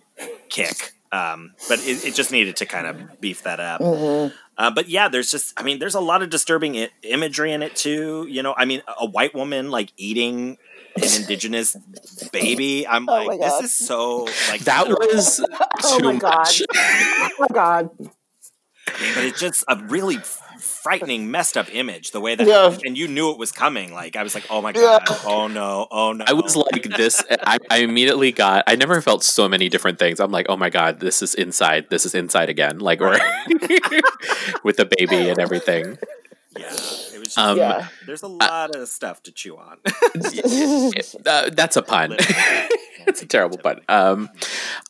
[0.50, 0.92] kick.
[1.12, 3.82] Um, but it, it, just needed to kind of beef that up.
[3.82, 4.34] Mm-hmm.
[4.56, 7.62] Uh, but yeah, there's just, I mean, there's a lot of disturbing I- imagery in
[7.62, 8.26] it too.
[8.30, 10.56] You know, I mean, a white woman like eating
[10.96, 11.76] an indigenous
[12.32, 12.86] baby.
[12.86, 15.44] I'm oh like, this is so like that was
[15.82, 17.90] oh my god, oh my god.
[17.98, 20.18] But it's just a really
[20.82, 22.10] frightening, messed up image.
[22.10, 22.76] The way that, yeah.
[22.84, 23.92] and you knew it was coming.
[23.92, 25.16] Like I was like, oh my god, yeah.
[25.24, 26.24] oh no, oh no.
[26.26, 27.22] I was like this.
[27.30, 28.64] I, I, immediately got.
[28.66, 30.20] I never felt so many different things.
[30.20, 31.86] I'm like, oh my god, this is inside.
[31.90, 32.78] This is inside again.
[32.78, 33.12] Like or
[34.64, 35.98] with the baby and everything.
[36.56, 37.28] Yeah, it was.
[37.28, 37.88] Just, um, yeah.
[38.06, 39.78] There's a lot uh, of stuff to chew on.
[41.26, 42.16] uh, that's a pun.
[43.06, 43.80] it's a terrible pun.
[43.88, 44.28] Um,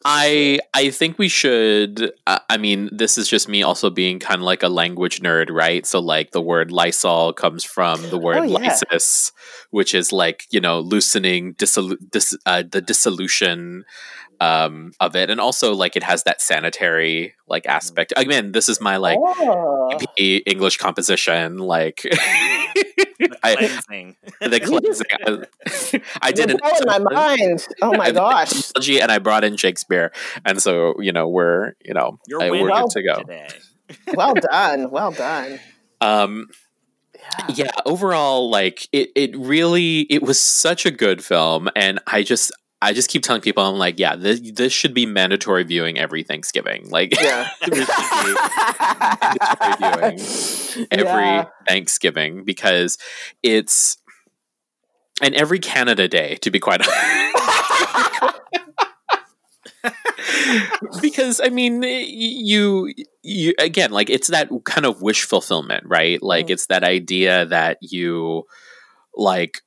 [0.05, 2.13] I I think we should.
[2.27, 5.51] Uh, I mean, this is just me also being kind of like a language nerd,
[5.51, 5.87] right?
[5.87, 8.59] So like the word Lysol comes from the word oh, yeah.
[8.59, 9.33] lysis,
[9.71, 13.85] which is like you know loosening, dissolu- dis- uh, the dissolution
[14.41, 18.13] um, of it, and also like it has that sanitary like aspect.
[18.17, 19.99] Again, this is my like oh.
[20.19, 22.03] English composition, like
[23.19, 24.17] the cleansing.
[24.41, 25.07] I, the cleansing.
[25.27, 27.67] I, I did it in my mind.
[27.81, 28.73] Oh my gosh!
[28.77, 30.13] And I brought in Shakespeare,
[30.45, 33.17] and so you know we're you know You're we're good to go.
[33.21, 33.49] Today.
[34.15, 35.61] well done, well done.
[36.01, 36.49] Um,
[37.15, 37.55] yeah.
[37.55, 42.53] yeah overall like it, it really it was such a good film and i just
[42.83, 46.25] I just keep telling people, I'm like, yeah, this, this should be mandatory viewing every
[46.25, 46.91] Thanksgiving.
[46.91, 47.49] Like, yeah.
[47.61, 48.35] mandatory
[49.79, 50.19] viewing
[50.91, 51.45] every yeah.
[51.69, 52.99] Thanksgiving because
[53.41, 53.99] it's,
[55.23, 56.99] and every Canada Day, to be quite honest.
[61.01, 62.93] because I mean, you
[63.23, 66.21] you again, like it's that kind of wish fulfillment, right?
[66.21, 66.51] Like mm.
[66.51, 68.45] it's that idea that you
[69.15, 69.61] like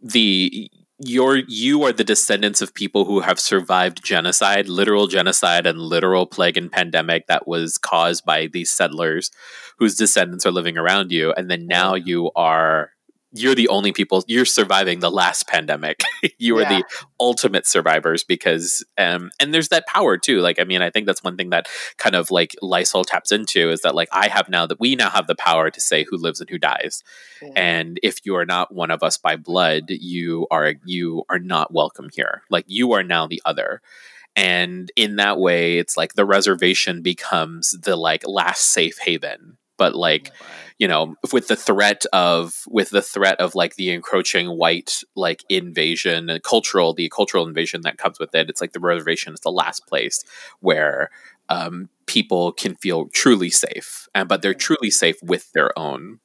[0.00, 5.78] the you're you are the descendants of people who have survived genocide, literal genocide and
[5.78, 9.30] literal plague and pandemic that was caused by these settlers
[9.78, 11.32] whose descendants are living around you.
[11.36, 12.92] And then now you are
[13.36, 16.02] you're the only people you're surviving the last pandemic.
[16.38, 16.80] You are yeah.
[16.80, 16.84] the
[17.20, 20.40] ultimate survivors because um and there's that power too.
[20.40, 21.68] Like i mean i think that's one thing that
[21.98, 25.08] kind of like lysol taps into is that like i have now that we now
[25.08, 27.04] have the power to say who lives and who dies.
[27.40, 27.52] Yeah.
[27.54, 31.72] and if you are not one of us by blood you are you are not
[31.72, 32.42] welcome here.
[32.50, 33.80] Like you are now the other.
[34.34, 39.58] And in that way it's like the reservation becomes the like last safe haven.
[39.78, 40.32] But like
[40.78, 45.44] you know with the threat of with the threat of like the encroaching white like
[45.48, 49.40] invasion and cultural the cultural invasion that comes with it it's like the reservation is
[49.40, 50.22] the last place
[50.60, 51.10] where
[51.48, 56.20] um, people can feel truly safe and but they're truly safe with their own.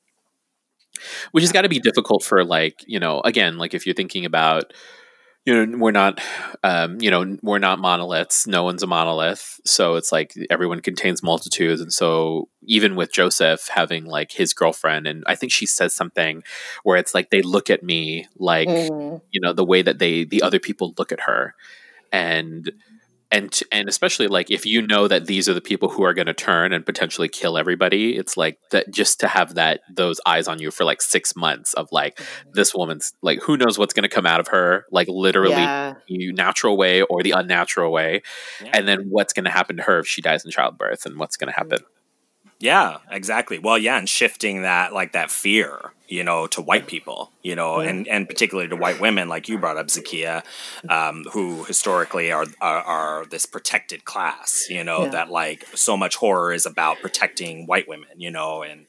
[1.32, 4.26] Which has got to be difficult for like you know again like if you're thinking
[4.26, 4.74] about
[5.46, 6.20] you know we're not
[6.64, 8.48] um, you know we're not monoliths.
[8.48, 9.60] No one's a monolith.
[9.66, 11.82] So it's like everyone contains multitudes.
[11.82, 16.44] And so even with joseph having like his girlfriend and i think she says something
[16.84, 19.20] where it's like they look at me like mm.
[19.32, 21.56] you know the way that they the other people look at her.
[22.12, 22.70] And
[23.32, 26.14] and t- and especially like if you know that these are the people who are
[26.14, 30.20] going to turn and potentially kill everybody it's like that just to have that those
[30.26, 32.50] eyes on you for like six months of like mm-hmm.
[32.54, 35.96] this woman's like who knows what's going to come out of her like literally Yeah.
[36.08, 38.22] natural way or the unnatural way
[38.64, 38.72] Yeah.
[38.74, 41.38] and then what's going to happen to her if she dies in childbirth and what's
[41.38, 41.72] going to mm-hmm.
[41.72, 41.86] happen
[42.62, 43.58] Yeah, exactly.
[43.60, 47.80] Well, yeah, and shifting that like that fear, you know, to white people, you know,
[47.80, 50.44] and and particularly to white women, like you brought up, Zakia,
[50.88, 55.10] um, who historically are, are are this protected class, you know, Yeah.
[55.12, 58.86] that like so much horror is about protecting white women, you know, and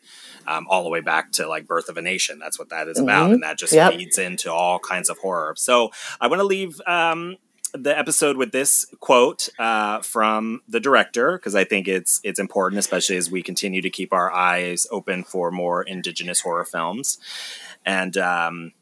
[0.47, 2.39] um, all the way back to like Birth of a Nation.
[2.39, 3.35] That's what that is about, Mhm.
[3.35, 3.93] and that just Yep.
[3.94, 5.55] feeds into all kinds of horror.
[5.57, 6.81] So I want to leave.
[6.86, 7.36] Um,
[7.73, 12.78] the episode with this quote uh, from the director because I think it's it's important,
[12.78, 17.19] especially as we continue to keep our eyes open for more indigenous horror films.
[17.85, 18.73] And um,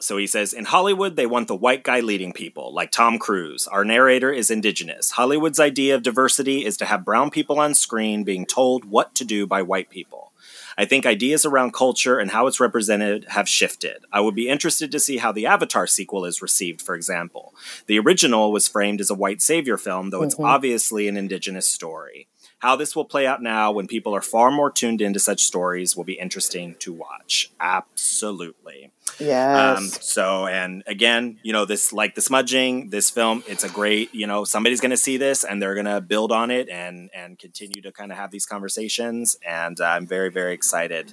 [0.00, 3.66] so he says, in Hollywood, they want the white guy leading people, like Tom Cruise.
[3.66, 5.12] Our narrator is indigenous.
[5.12, 9.24] Hollywood's idea of diversity is to have brown people on screen being told what to
[9.24, 10.32] do by white people.
[10.78, 14.04] I think ideas around culture and how it's represented have shifted.
[14.12, 17.52] I would be interested to see how the Avatar sequel is received, for example.
[17.86, 20.44] The original was framed as a white savior film, though it's Mhm.
[20.44, 22.28] obviously an indigenous story.
[22.60, 25.96] How this will play out now when people are far more tuned into such stories
[25.96, 27.50] will be interesting to watch.
[27.60, 28.92] Absolutely.
[29.20, 29.78] Yes.
[29.78, 34.14] Um, so, and again, you know, this like the smudging, this film, it's a great,
[34.14, 37.10] you know, somebody's going to see this and they're going to build on it and
[37.14, 39.36] and continue to kind of have these conversations.
[39.46, 41.12] And uh, I'm very very excited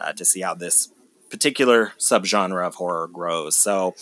[0.00, 0.92] uh, to see how this
[1.30, 3.56] particular subgenre of horror grows.
[3.56, 3.94] So,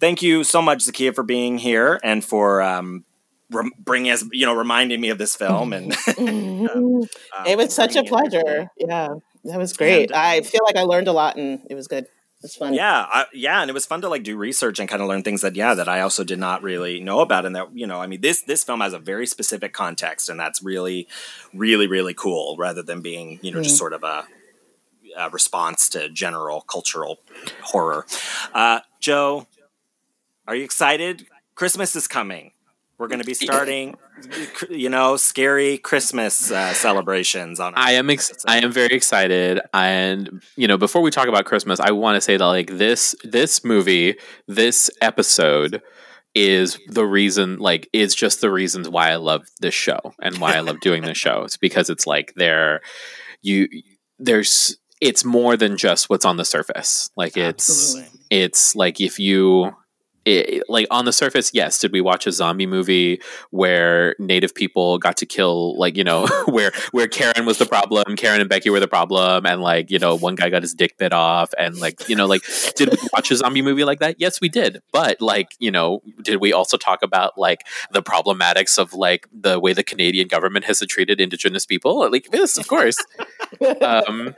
[0.00, 2.62] thank you so much, Zakia, for being here and for.
[2.62, 3.04] Um,
[3.50, 7.96] rem- Bringing us, you know, reminding me of this film, and uh, it was such
[7.96, 8.68] a pleasure.
[8.76, 9.08] Yeah,
[9.44, 10.10] that was great.
[10.10, 12.06] And- I feel like I learned a lot, and it was good.
[12.44, 12.74] Was fun.
[12.74, 15.22] Yeah, I, yeah, and it was fun to like do research and kind of learn
[15.22, 18.00] things that yeah that I also did not really know about, and that you know,
[18.02, 21.08] I mean this this film has a very specific context, and that's really,
[21.54, 22.56] really, really cool.
[22.58, 23.78] Rather than being you know just Mm.
[23.78, 24.26] sort of a,
[25.16, 27.18] a response to general cultural
[27.62, 28.04] horror.
[28.52, 29.46] Uh, Joe,
[30.46, 31.26] are you excited?
[31.54, 32.52] Christmas is coming.
[33.04, 33.98] We're going to be starting,
[34.70, 37.74] you know, scary Christmas uh, celebrations on.
[37.76, 41.80] I am ex- I am very excited, and you know, before we talk about Christmas,
[41.80, 44.16] I want to say that like this this movie,
[44.48, 45.82] this episode
[46.34, 50.54] is the reason like it's just the reasons why I love this show and why
[50.54, 51.42] I love doing this show.
[51.42, 52.80] It's because it's like there
[53.42, 53.68] you
[54.18, 57.10] there's it's more than just what's on the surface.
[57.18, 58.20] Like it's Absolutely.
[58.30, 59.72] it's like if you
[60.24, 63.20] it, like on the surface yes did we watch a zombie movie
[63.50, 68.16] where native people got to kill like you know where where karen was the problem
[68.16, 70.96] karen and becky were the problem and like you know one guy got his dick
[70.98, 72.42] bit off and like you know like
[72.76, 74.16] did we watch a zombie movie like that?
[74.18, 74.82] Yes we did.
[74.92, 79.58] But like you know did we also talk about like the problematics of like the
[79.58, 82.10] way the canadian government has treated indigenous people?
[82.10, 82.96] Like yes of course.
[83.80, 84.34] Um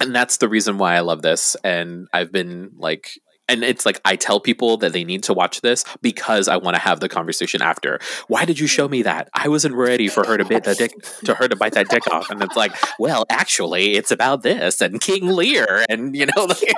[0.00, 1.56] and that's the reason why I love this.
[1.64, 5.60] And I've been like, and it's like I tell people that they need to watch
[5.60, 8.00] this because I want to have the conversation after.
[8.28, 9.28] Why did you show me that?
[9.34, 10.92] I wasn't ready for her to bite that dick
[11.24, 12.30] to her to bite that dick off.
[12.30, 16.76] And it's like, well, actually, it's about this and King Lear, and you know, like,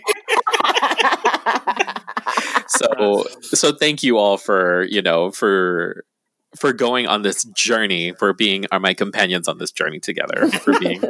[2.69, 6.05] so so thank you all for you know for
[6.57, 10.79] for going on this journey for being are my companions on this journey together for
[10.79, 11.03] being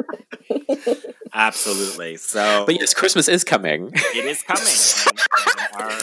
[1.33, 2.17] Absolutely.
[2.17, 4.63] So, but yes christmas is coming it is coming.
[5.47, 5.99] And, and our,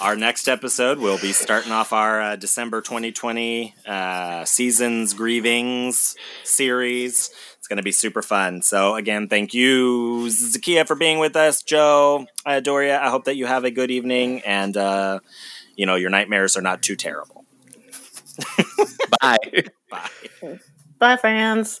[0.00, 7.30] our next episode, we'll be starting off our uh, December 2020 uh, Seasons Grievings series.
[7.58, 8.62] It's going to be super fun.
[8.62, 11.62] So, again, thank you, Zakia, for being with us.
[11.62, 15.20] Joe, uh, Doria, I hope that you have a good evening and, uh,
[15.76, 17.44] you know, your nightmares are not too terrible.
[19.20, 19.38] bye
[19.90, 20.58] Bye.
[20.98, 21.80] Bye, fans.